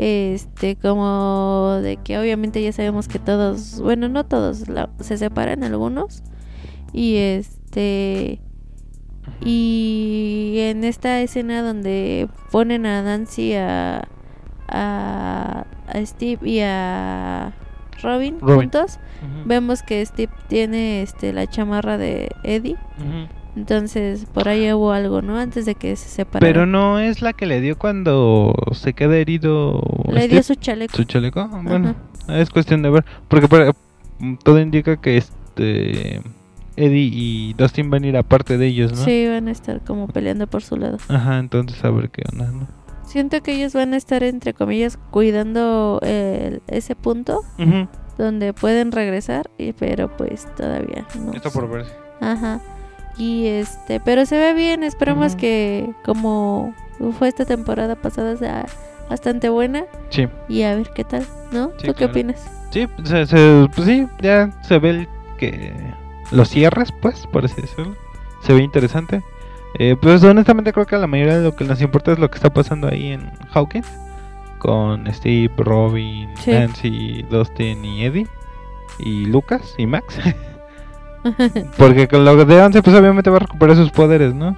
[0.00, 5.64] Este, como de que obviamente ya sabemos que todos, bueno, no todos, la- se separan
[5.64, 6.22] algunos.
[6.92, 8.40] Y este.
[9.44, 14.06] Y en esta escena donde ponen a Nancy, a,
[14.68, 17.52] a, a Steve y a
[18.02, 18.56] Robin, Robin.
[18.56, 18.98] juntos,
[19.44, 22.76] vemos que Steve tiene este la chamarra de Eddie.
[23.58, 25.36] Entonces por ahí hubo algo, ¿no?
[25.36, 26.48] Antes de que se separaran.
[26.48, 29.80] Pero no es la que le dio cuando se queda herido.
[30.06, 30.96] Le Steve, dio su chaleco.
[30.96, 31.48] su chaleco.
[31.48, 31.96] Bueno,
[32.28, 33.04] es cuestión de ver.
[33.26, 33.72] Porque para-
[34.20, 36.22] mm, todo indica que este
[36.76, 39.04] Eddie y Dustin van a ir aparte de ellos, ¿no?
[39.04, 40.98] Sí, van a estar como peleando por su lado.
[41.08, 42.66] Ajá, entonces a ver qué onda, ¿no?
[43.04, 48.92] siento que ellos van a estar, entre comillas, cuidando el- ese punto Ujú, donde pueden
[48.92, 51.32] regresar, y, pero pues todavía no.
[51.32, 51.90] Está por verse.
[52.20, 52.60] Ajá.
[53.18, 55.40] Y este, pero se ve bien, esperamos Ujú.
[55.40, 56.72] que como
[57.18, 58.66] fue esta temporada pasada sea
[59.10, 61.70] bastante buena Sí, y a ver qué tal, ¿no?
[61.80, 62.48] Sí, ¿Tú qué opinas?
[62.70, 65.08] sí, se- se- pues sí, ya se ve el
[65.38, 65.72] que
[66.30, 67.96] los cierres, pues, por así decirlo.
[68.42, 69.22] Se ve interesante.
[69.78, 72.30] Eh, pues honestamente creo que a la mayoría de lo que nos importa es lo
[72.30, 73.88] que está pasando ahí en Hawkins.
[74.58, 76.50] Con Steve, Robin, Sí.
[76.50, 78.26] Nancy, Dustin y Eddie.
[78.98, 80.18] Y Lucas y Max.
[81.76, 84.54] Porque con lo de 11 pues obviamente va a recuperar sus poderes, ¿no?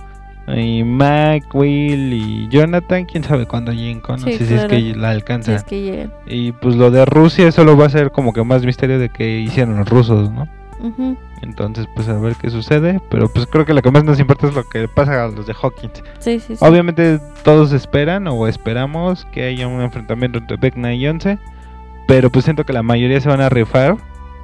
[0.56, 4.80] Y Mac, Will y Jonathan, quién sabe cuándo lleguen no Sí, sé si es que
[4.96, 5.54] la Si alcanza.
[5.54, 6.12] es que llegan.
[6.26, 9.38] Y pues lo de Rusia solo va a ser como que más misterio de que
[9.40, 10.48] hicieron los rusos, ¿no?
[11.42, 14.48] Entonces pues a ver qué sucede, pero pues creo que lo que más nos importa
[14.48, 16.02] es lo que pasa a los de Hawkins.
[16.18, 16.64] Sí, sí, sí.
[16.64, 21.38] Obviamente todos esperan o esperamos que haya un enfrentamiento entre Vecna y Once,
[22.08, 23.96] pero pues siento que la mayoría se van a rifar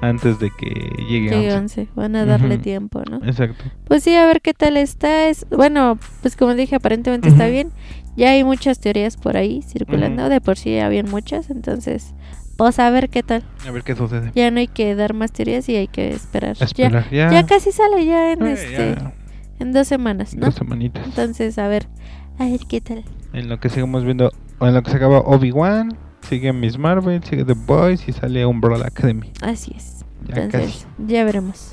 [0.03, 0.69] antes de que
[1.09, 1.83] llegue Llegue Once.
[1.83, 3.17] 11, van a darle tiempo, ¿no?
[3.27, 3.65] Exacto.
[3.85, 5.29] Pues sí, a ver qué tal está.
[5.29, 7.71] Es, bueno, pues como dije, aparentemente está bien.
[8.17, 10.29] Ya hay muchas teorías por ahí circulando.
[10.29, 11.51] De por sí habían muchas.
[11.51, 12.15] Entonces,
[12.57, 13.43] pues a ver qué tal.
[13.67, 14.33] A ver qué sucede.
[14.35, 16.57] Ya no hay que dar más teorías y hay que esperar.
[16.61, 17.05] A esperar.
[17.11, 19.13] Ya, Ya, ya casi sale ya en Eh, este ya,
[19.59, 20.47] en dos semanas, ¿no?
[20.47, 21.05] dos semanitas.
[21.07, 21.89] Entonces, a ver,
[22.39, 23.05] a ver qué tal.
[23.33, 25.97] En lo que seguimos viendo, en lo que se acaba Obi-Wan,
[26.29, 29.33] sigue Miss Marvel, sigue The Boys y sale Umbrella Academy.
[29.43, 30.05] Así es.
[30.29, 31.73] Ya Entonces, ya veremos.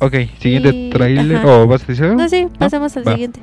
[0.00, 1.44] Ok, siguiente Y- trailer.
[1.46, 2.16] ¿O vas a decir algo?
[2.16, 3.12] No, sí, pasamos al Va.
[3.12, 3.40] siguiente.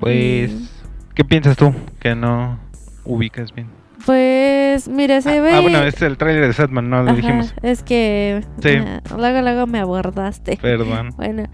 [0.00, 0.66] Pues, Mm.
[1.14, 1.72] ¿qué piensas tú?
[2.00, 2.58] Que no
[3.04, 3.68] ubicas bien.
[4.06, 5.52] Pues, mira, se ah, ve.
[5.54, 7.52] ah, bueno, es el trailer de Satman, no lo Ajá, dijimos.
[7.62, 8.70] Es que Sí.
[8.76, 10.56] ah, luego, luego me abordaste.
[10.62, 11.10] Perdón.
[11.16, 11.44] Bueno,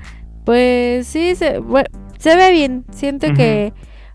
[0.44, 1.61] pues sí, se,
[2.19, 2.85] se ve bien.
[2.93, 3.73] Siento que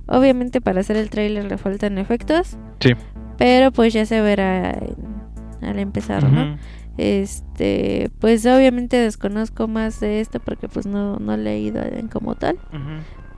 [0.10, 2.58] obviamente para hacer el tráiler le faltan efectos.
[2.80, 2.92] Sí.
[3.38, 6.58] Pero pues ya se verá en- al empezar, ¿no?
[6.98, 12.36] Este, pues obviamente desconozco más de esto porque pues no, no he leído en como
[12.36, 12.58] tal.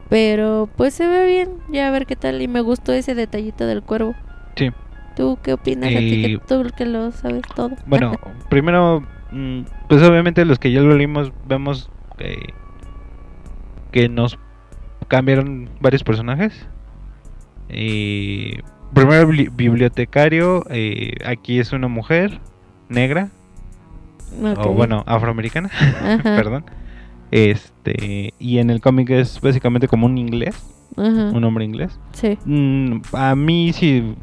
[0.10, 2.42] Pero pues se ve bien, ya a ver qué tal.
[2.42, 4.16] Y me gustó ese detallito del cuervo.
[4.56, 4.72] Sí.
[5.16, 5.90] ¿Tú qué opinas?
[5.94, 7.72] A ti que Eh, tú que lo sabes todo.
[7.86, 8.14] Bueno,
[8.50, 12.38] primero, mm, pues obviamente los que ya lo leímos, vemos que,
[13.92, 14.38] que nos
[15.12, 16.66] cambiaron varios personajes.
[17.70, 18.58] Y
[18.94, 22.40] primero, bibli- bibliotecario, eh, aquí es una mujer
[22.90, 23.30] negra,
[24.58, 25.70] o bueno, afroamericana,
[26.24, 26.66] perdón.
[27.32, 30.56] Este, y en el cómic es básicamente como un inglés,
[30.98, 31.98] ajá, un hombre inglés.
[32.14, 32.38] Sí.
[32.46, 34.16] Mm, a mí sí,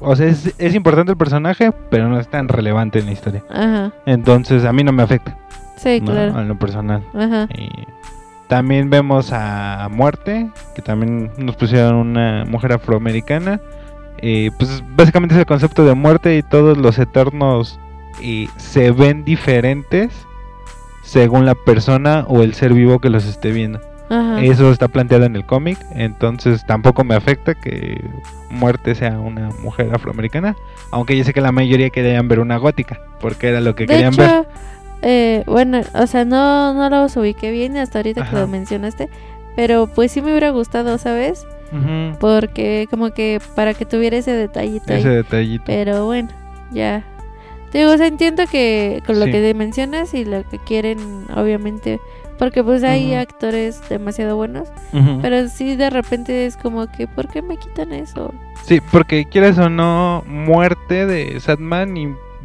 [0.00, 3.42] o sea, es, es importante el personaje, pero no es tan relevante en la historia.
[3.50, 3.92] Ajá.
[4.06, 5.38] Entonces a mí no me afecta,
[5.78, 6.12] Sí, ¿no?
[6.12, 6.40] claro.
[6.40, 7.02] en lo personal.
[7.14, 7.48] Ajá.
[7.54, 7.70] Y
[8.50, 13.60] también vemos a Muerte, que también nos pusieron una mujer afroamericana.
[14.18, 17.78] Eh, pues básicamente es el concepto de muerte y todos los eternos
[18.20, 20.26] eh, se ven diferentes
[21.04, 23.80] según la persona o el ser vivo que los esté viendo.
[24.10, 24.42] Ajá.
[24.42, 28.04] Eso está planteado en el cómic, entonces tampoco me afecta que
[28.50, 30.56] Muerte sea una mujer afroamericana,
[30.90, 33.94] aunque yo sé que la mayoría querían ver una gótica, porque era lo que de
[33.94, 34.48] querían hecho, ver.
[35.02, 39.08] Eh, bueno, o sea, no, no los ubiqué bien hasta ahorita que lo mencionaste.
[39.56, 41.46] Pero pues sí me hubiera gustado, ¿sabes?
[42.18, 45.00] Porque como que para que tuviera ese detallito ahí.
[45.00, 45.64] Ese detallito.
[45.66, 46.28] Pero bueno,
[46.72, 47.04] ya.
[47.70, 49.32] Te digo, o sea, entiendo que con lo Sí.
[49.32, 50.98] que mencionas y lo que quieren,
[51.36, 52.00] obviamente,
[52.38, 54.68] porque pues hay actores demasiado buenos,
[55.22, 58.34] pero sí de repente es como que, ¿por qué me quitan eso?
[58.64, 61.96] Sí, porque quieras o no, muerte de Sadman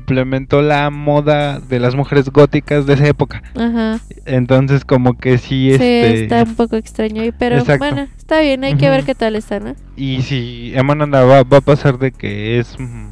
[0.05, 3.41] implementó la moda de las mujeres góticas de esa época.
[3.55, 3.99] Ajá.
[4.25, 6.23] Entonces como que sí, Sí, este...
[6.23, 7.79] está un poco extraño ahí, pero Exacto.
[7.79, 9.73] bueno, está bien, hay que ver qué tal está, ¿no?
[9.97, 13.07] Y si Emananda va, va a pasar de que es, mm,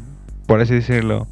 [0.45, 1.27] por así decirlo,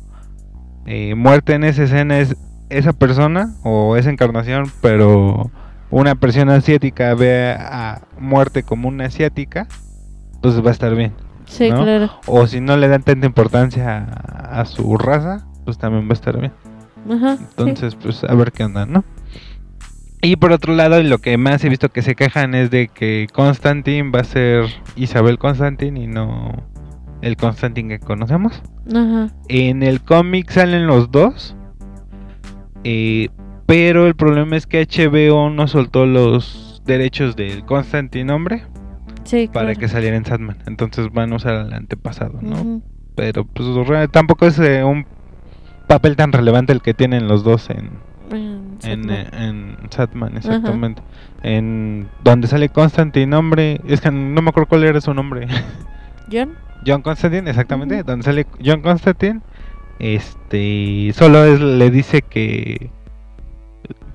[0.87, 2.35] eh, muerte en esa escena es
[2.69, 5.51] esa persona o esa encarnación, pero
[5.91, 9.67] una persona asiática ve a muerte como una asiática,
[10.41, 11.13] pues va a estar bien.
[11.45, 11.83] Sí, ¿No?
[11.83, 12.09] claro.
[12.27, 16.13] O si no le dan tanta importancia a, a su raza, pues también va a
[16.13, 16.51] estar bien.
[17.09, 17.37] Ajá.
[17.37, 17.43] sí.
[17.49, 19.03] Entonces, pues a ver qué onda, ¿no?
[20.23, 23.27] Y por otro lado, lo que más he visto que se quejan es de que
[23.33, 24.65] Constantine va a ser
[24.95, 26.51] Isabel Constantine y no
[27.21, 28.61] el Constantine que conocemos.
[28.93, 29.29] Ajá.
[29.47, 31.55] En el cómic salen los dos,
[32.83, 33.29] eh,
[33.65, 38.63] pero el problema es que HBO no soltó los derechos del Constantine hombre
[39.23, 39.79] Sí, para claro.
[39.79, 40.57] que saliera en Sandman.
[40.65, 42.81] Entonces van a usar al antepasado, ¿no?
[43.15, 43.67] Pero pues
[44.11, 45.05] tampoco es eh, un
[45.91, 47.89] papel tan relevante el que tienen los dos en,
[48.31, 49.33] En En, Sandman.
[49.33, 51.01] en Satman, exactamente.
[51.43, 53.81] En donde sale Constantine, nombre.
[53.87, 55.47] Es que no me acuerdo cuál era su nombre.
[56.31, 56.53] John.
[56.85, 58.03] John Constantine, exactamente.
[58.03, 59.41] Donde sale John Constantine.
[59.99, 61.11] Este.
[61.13, 62.89] Solo es- le dice que.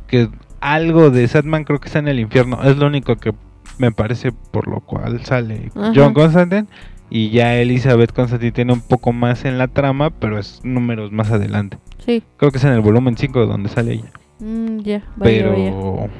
[0.07, 0.31] Que
[0.61, 2.63] algo de Satman creo que está en el infierno.
[2.63, 3.35] Es lo único que
[3.79, 5.93] me parece por lo cual sale Ajá.
[5.95, 6.67] John Constantine.
[7.11, 11.31] Y ya Elizabeth Constantine tiene un poco más en la trama, pero es números más
[11.31, 11.79] adelante.
[12.05, 12.23] Sí.
[12.37, 14.11] Creo que es en el volumen 5 donde sale ella.
[14.41, 15.51] Mm, ya, vaya, pero.
[15.53, 16.11] vaya.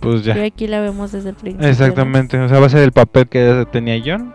[0.00, 0.38] Pues ya.
[0.38, 1.66] Y aquí la vemos desde el principio.
[1.66, 1.70] ¿no?
[1.70, 4.32] Exactamente, o sea, va a ser el papel que tenía John.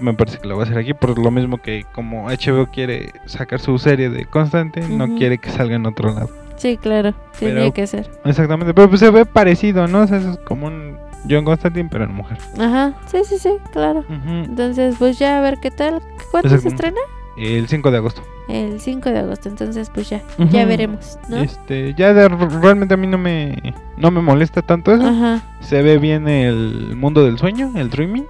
[0.00, 3.12] Me parece que lo va a hacer aquí, por lo mismo que como HBO quiere
[3.26, 6.30] sacar su serie de Constantine, no quiere que salga en otro lado.
[6.56, 7.14] Sí, claro.
[7.40, 8.08] Pero- que ser.
[8.24, 10.02] Exactamente, pero pues se ve parecido, ¿no?
[10.02, 10.96] O sea, es como un
[11.28, 12.38] John Constantine, pero en mujer.
[12.58, 12.94] Ajá.
[13.06, 14.04] Sí, sí, sí, claro.
[14.08, 16.00] Entonces, pues ya a ver qué tal.
[16.30, 17.00] ¿Cuándo se estrena?
[17.36, 18.22] El 5 de agosto.
[18.48, 19.48] El 5 de agosto.
[19.48, 20.22] Entonces, pues ya.
[20.50, 21.36] Ya veremos, ¿no?
[21.38, 25.06] Este, ya de- realmente a mí no me, no me molesta tanto eso.
[25.06, 25.42] Ajá.
[25.60, 28.26] Se ve bien el mundo del sueño, el dreaming,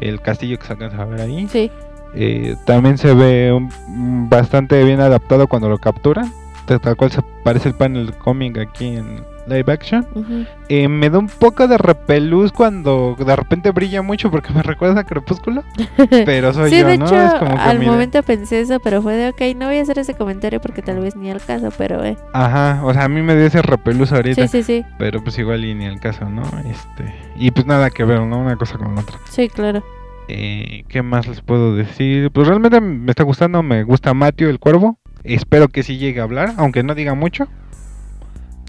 [0.00, 1.46] el castillo que se alcanza a ver ahí.
[1.48, 1.70] Sí.
[2.14, 6.32] Eh, también se ve un- bastante bien adaptado cuando lo capturan.
[6.66, 10.06] Tal tal cual se parece el panel cómic aquí en live action.
[10.14, 10.44] ujú.
[10.68, 15.00] Eh, me da un poco de repelús cuando de repente brilla mucho porque me recuerda
[15.00, 15.64] a Crepúsculo.
[16.26, 17.06] Pero soy sí, yo, de ¿no?
[17.06, 17.92] hecho, es como que al mira.
[17.92, 21.00] momento pensé eso, pero fue de, ok, no voy a hacer ese comentario porque tal
[21.00, 22.16] vez ni al caso, pero eh.
[22.32, 24.46] Ajá, o sea, a mí me dio ese repelús ahorita.
[24.46, 24.84] Sí, sí, sí.
[24.98, 26.42] Pero pues igual y ni el caso, ¿no?
[26.70, 28.38] Este, y pues nada que ver, ¿no?
[28.38, 29.16] Una cosa con la otra.
[29.30, 29.82] Sí, claro.
[30.28, 32.30] Eh, ¿Qué más les puedo decir?
[32.30, 34.98] Pues realmente me está gustando, me gusta Matthew el cuervo.
[35.24, 37.48] Espero que sí llegue a hablar, aunque no diga mucho.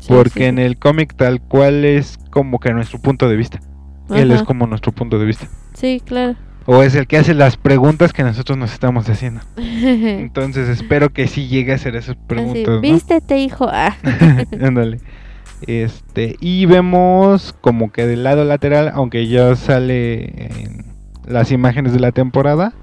[0.02, 3.60] Sí, porque sí, en el cómic tal cual es como que nuestro punto de vista.
[4.10, 5.48] Él es como nuestro punto de vista.
[5.74, 6.36] Sí, claro.
[6.66, 9.42] O es el que hace las preguntas que nosotros nos estamos haciendo.
[9.58, 12.68] Entonces espero que sí llegue a hacer esas Así, preguntas.
[12.68, 12.82] ¿no?
[12.82, 13.68] Vístete, hijo.
[13.72, 13.96] Ah.
[14.62, 15.00] Ándale.
[15.68, 20.86] Este, y vemos como que del lado lateral, aunque ya sale en
[21.28, 22.74] las imágenes de la temporada,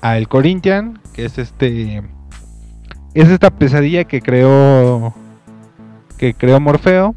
[0.00, 2.02] al Corinthian, que es este
[3.14, 5.14] es esta pesadilla que creó
[6.24, 7.14] que creó Morfeo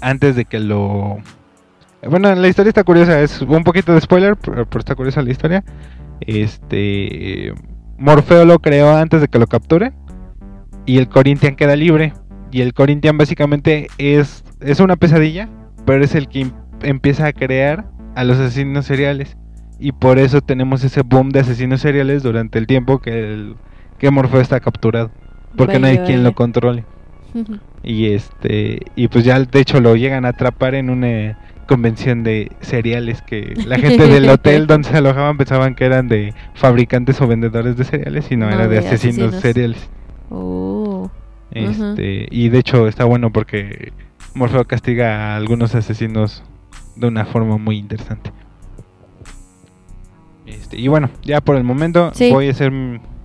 [0.00, 1.18] antes de que lo
[2.08, 5.30] bueno, la historia está curiosa, es un poquito de spoiler, pero, pero está curiosa la
[5.30, 5.62] historia.
[6.20, 7.52] Este
[7.98, 9.92] Morfeo lo creó antes de que lo capturen
[10.86, 12.14] y el Corinthian queda libre.
[12.50, 15.50] Y el Corinthian básicamente es, es una pesadilla,
[15.84, 19.36] pero es el que em- empieza a crear a los asesinos seriales.
[19.78, 23.56] Y por eso tenemos ese boom de asesinos seriales durante el tiempo que, el,
[23.98, 25.10] que Morfeo está capturado.
[25.56, 26.34] Porque no hay quien lo
[27.82, 32.50] Y este y pues ya de hecho lo llegan a atrapar en una convención de
[32.60, 37.26] cereales que la gente del hotel donde se alojaban pensaban que eran de fabricantes o
[37.28, 39.40] vendedores de cereales y no, No, era de, asesinos, asesinos.
[39.40, 39.88] seriales.
[40.30, 41.10] Oh.
[41.52, 43.92] Este, y de hecho está bueno porque
[44.34, 46.42] Morfeo castiga a algunos asesinos
[46.96, 48.30] de una forma muy interesante.
[50.46, 52.30] Este, y bueno, ya por el momento Sí.
[52.30, 52.72] voy a hacer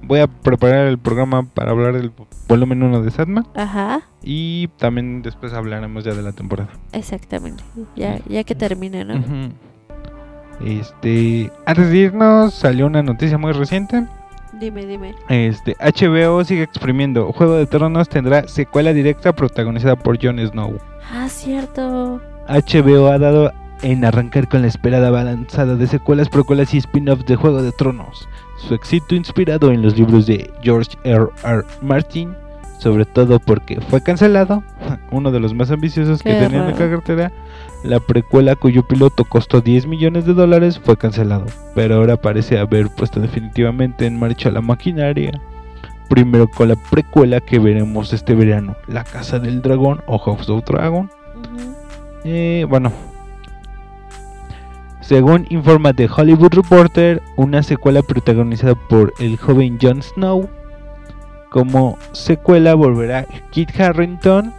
[0.07, 2.11] voy a preparar el programa para hablar del
[2.48, 4.02] volumen 1 de Satman Ajá.
[4.23, 6.69] y también después hablaremos ya de la temporada.
[6.91, 7.64] Exactamente.
[7.95, 9.23] Ya, ya que termine, ¿no?
[10.64, 14.06] Este, antes de irnos salió una noticia muy reciente.
[14.60, 15.14] Dime, dime.
[15.27, 17.34] Este, HBO sigue exprimiendo.
[17.34, 20.80] Juego de Tronos tendrá secuela directa protagonizada por Jon Snow.
[21.11, 22.22] Ah, cierto.
[22.48, 23.52] HBO ha dado
[23.86, 28.28] en arrancar con la esperada balanzada de secuelas, precuelas y spin-offs de Juego de Tronos.
[28.57, 31.28] Su éxito inspirado en los libros de George R.
[31.44, 31.64] R.
[31.84, 32.34] Martin,
[32.80, 34.64] sobre todo porque fue cancelado,
[35.12, 37.32] uno de los más ambiciosos que Qué tenía en la cartera.
[37.84, 41.45] La precuela cuyo piloto costó 10 millones de dólares fue cancelado,
[41.76, 45.40] pero ahora parece haber puesto definitivamente en marcha la maquinaria.
[46.10, 50.66] Primero con la precuela que veremos este verano, La Casa del Dragón o House of
[50.66, 51.12] Dragon.
[52.24, 52.91] Eh, bueno,
[55.07, 60.49] según informa The Hollywood Reporter, una secuela protagonizada por el joven Jon Snow.
[61.52, 64.52] Como secuela volverá Kit Harrington,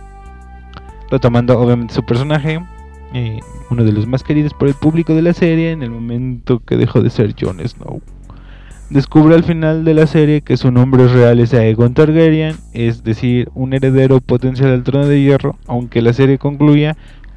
[1.11, 2.61] retomando obviamente su personaje,
[3.13, 3.41] eh,
[3.71, 6.77] uno de los más queridos por el público de la serie en el momento que
[6.77, 8.01] dejó de ser Jon Snow.
[8.89, 13.51] Descubre al final de la serie que su nombre real es Aegon Targaryen, es decir,
[13.55, 16.97] un heredero potencial al trono de hierro, aunque la serie concluya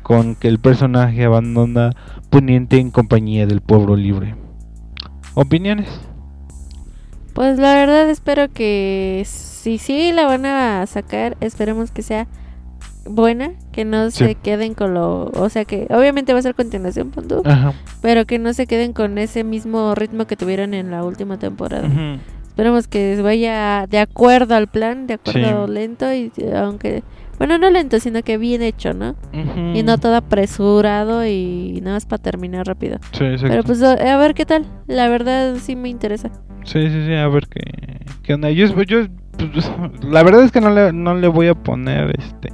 [0.09, 1.91] con que el personaje abandona
[2.31, 4.33] Poniente en compañía del pueblo libre.
[5.35, 5.87] ¿Opiniones?
[7.35, 12.25] Pues la verdad espero que si sí la van a sacar, esperemos que sea
[13.05, 14.25] buena, que no Sí.
[14.25, 17.11] se queden con lo, o sea que obviamente va a ser continuación,
[17.45, 17.73] Ajá.
[18.01, 21.87] pero que no se queden con ese mismo ritmo que tuvieron en la última temporada.
[22.47, 25.73] Esperemos que vaya de acuerdo al plan, de acuerdo Sí.
[25.73, 27.03] lento y aunque
[27.39, 29.15] bueno, no lento, sino que bien hecho, ¿no?
[29.73, 32.99] Y no todo apresurado y nada más para terminar rápido.
[33.13, 33.47] Sí, exacto.
[33.49, 34.65] Pero pues a a ver qué tal.
[34.85, 36.29] La verdad sí me interesa.
[36.65, 37.61] Sí, sí, sí, a ver qué,
[38.21, 38.51] qué onda.
[38.51, 39.07] Yo, yo
[39.53, 39.71] pues,
[40.03, 42.49] la verdad es que no le, no le voy a poner este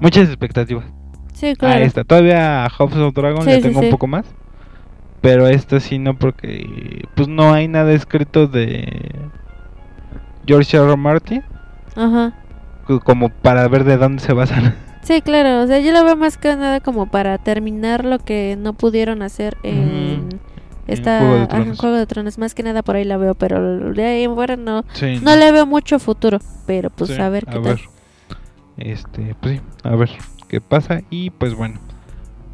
[0.00, 0.84] muchas expectativas
[1.34, 1.84] Sí, a claro.
[1.84, 2.04] esta.
[2.04, 3.86] Todavía a House of Dragon Sí, le sí, tengo sí.
[3.86, 4.24] un poco más.
[5.20, 8.86] Pero esta sí no, porque pues no hay nada escrito de
[10.46, 10.86] George R.
[10.86, 10.96] R.
[10.96, 11.42] Martin
[11.96, 12.34] Ajá.
[12.84, 14.74] Co- como para ver de dónde se basan.
[15.04, 18.56] Sí, claro, o sea, yo lo veo más que nada como para terminar lo que
[18.58, 20.38] no pudieron hacer en Ujú.
[20.86, 21.78] esta Juego de ajá, Tronos.
[21.78, 24.56] Juego de Tronos, más que nada por ahí la veo, pero de ahí en fuera
[24.56, 27.62] no Sí, no le veo mucho futuro, pero pues Sí, a ver qué a tal.
[27.62, 27.80] ver.
[28.78, 30.08] Este, pues sí, a ver
[30.48, 31.78] qué pasa y pues bueno.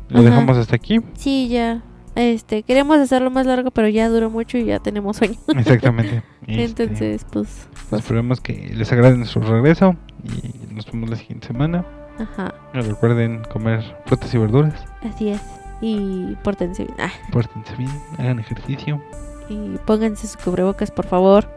[0.09, 0.31] Lo Ajá.
[0.31, 0.99] dejamos hasta aquí.
[1.15, 1.83] Sí, ya.
[2.17, 5.37] Este, queríamos hacerlo más largo, pero ya duró mucho y ya tenemos sueño.
[5.57, 6.23] Exactamente.
[6.47, 11.47] Este, Entonces, pues, pues, Esperemos que les agrade nuestro regreso y nos vemos la siguiente
[11.47, 11.85] semana.
[12.19, 14.75] ajá, recuerden comer frutas y verduras.
[15.03, 15.41] así es.
[15.81, 16.97] Y pórtense bien.
[16.99, 19.01] Ah, Pórtense bien, hagan ejercicio,
[19.49, 21.49] y pónganse sus cubrebocas, por favor.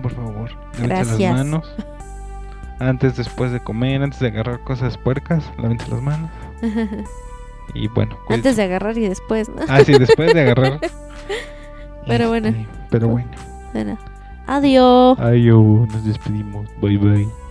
[0.00, 0.50] por favor.
[0.78, 1.18] Gracias.
[1.20, 1.74] las manos.
[2.80, 6.30] Antes, después de comer, antes de agarrar cosas puercas, lávense las manos.
[7.74, 9.62] Y bueno, Antes de agarrar y después, ¿no?
[9.68, 10.78] Ah, sí, después de agarrar.
[12.06, 12.48] Pero bueno.
[12.48, 13.30] Este, Pero bueno.
[13.72, 13.98] Bueno,
[14.46, 15.18] adiós.
[15.18, 16.68] Adiós, nos despedimos.
[16.80, 17.41] Bye bye.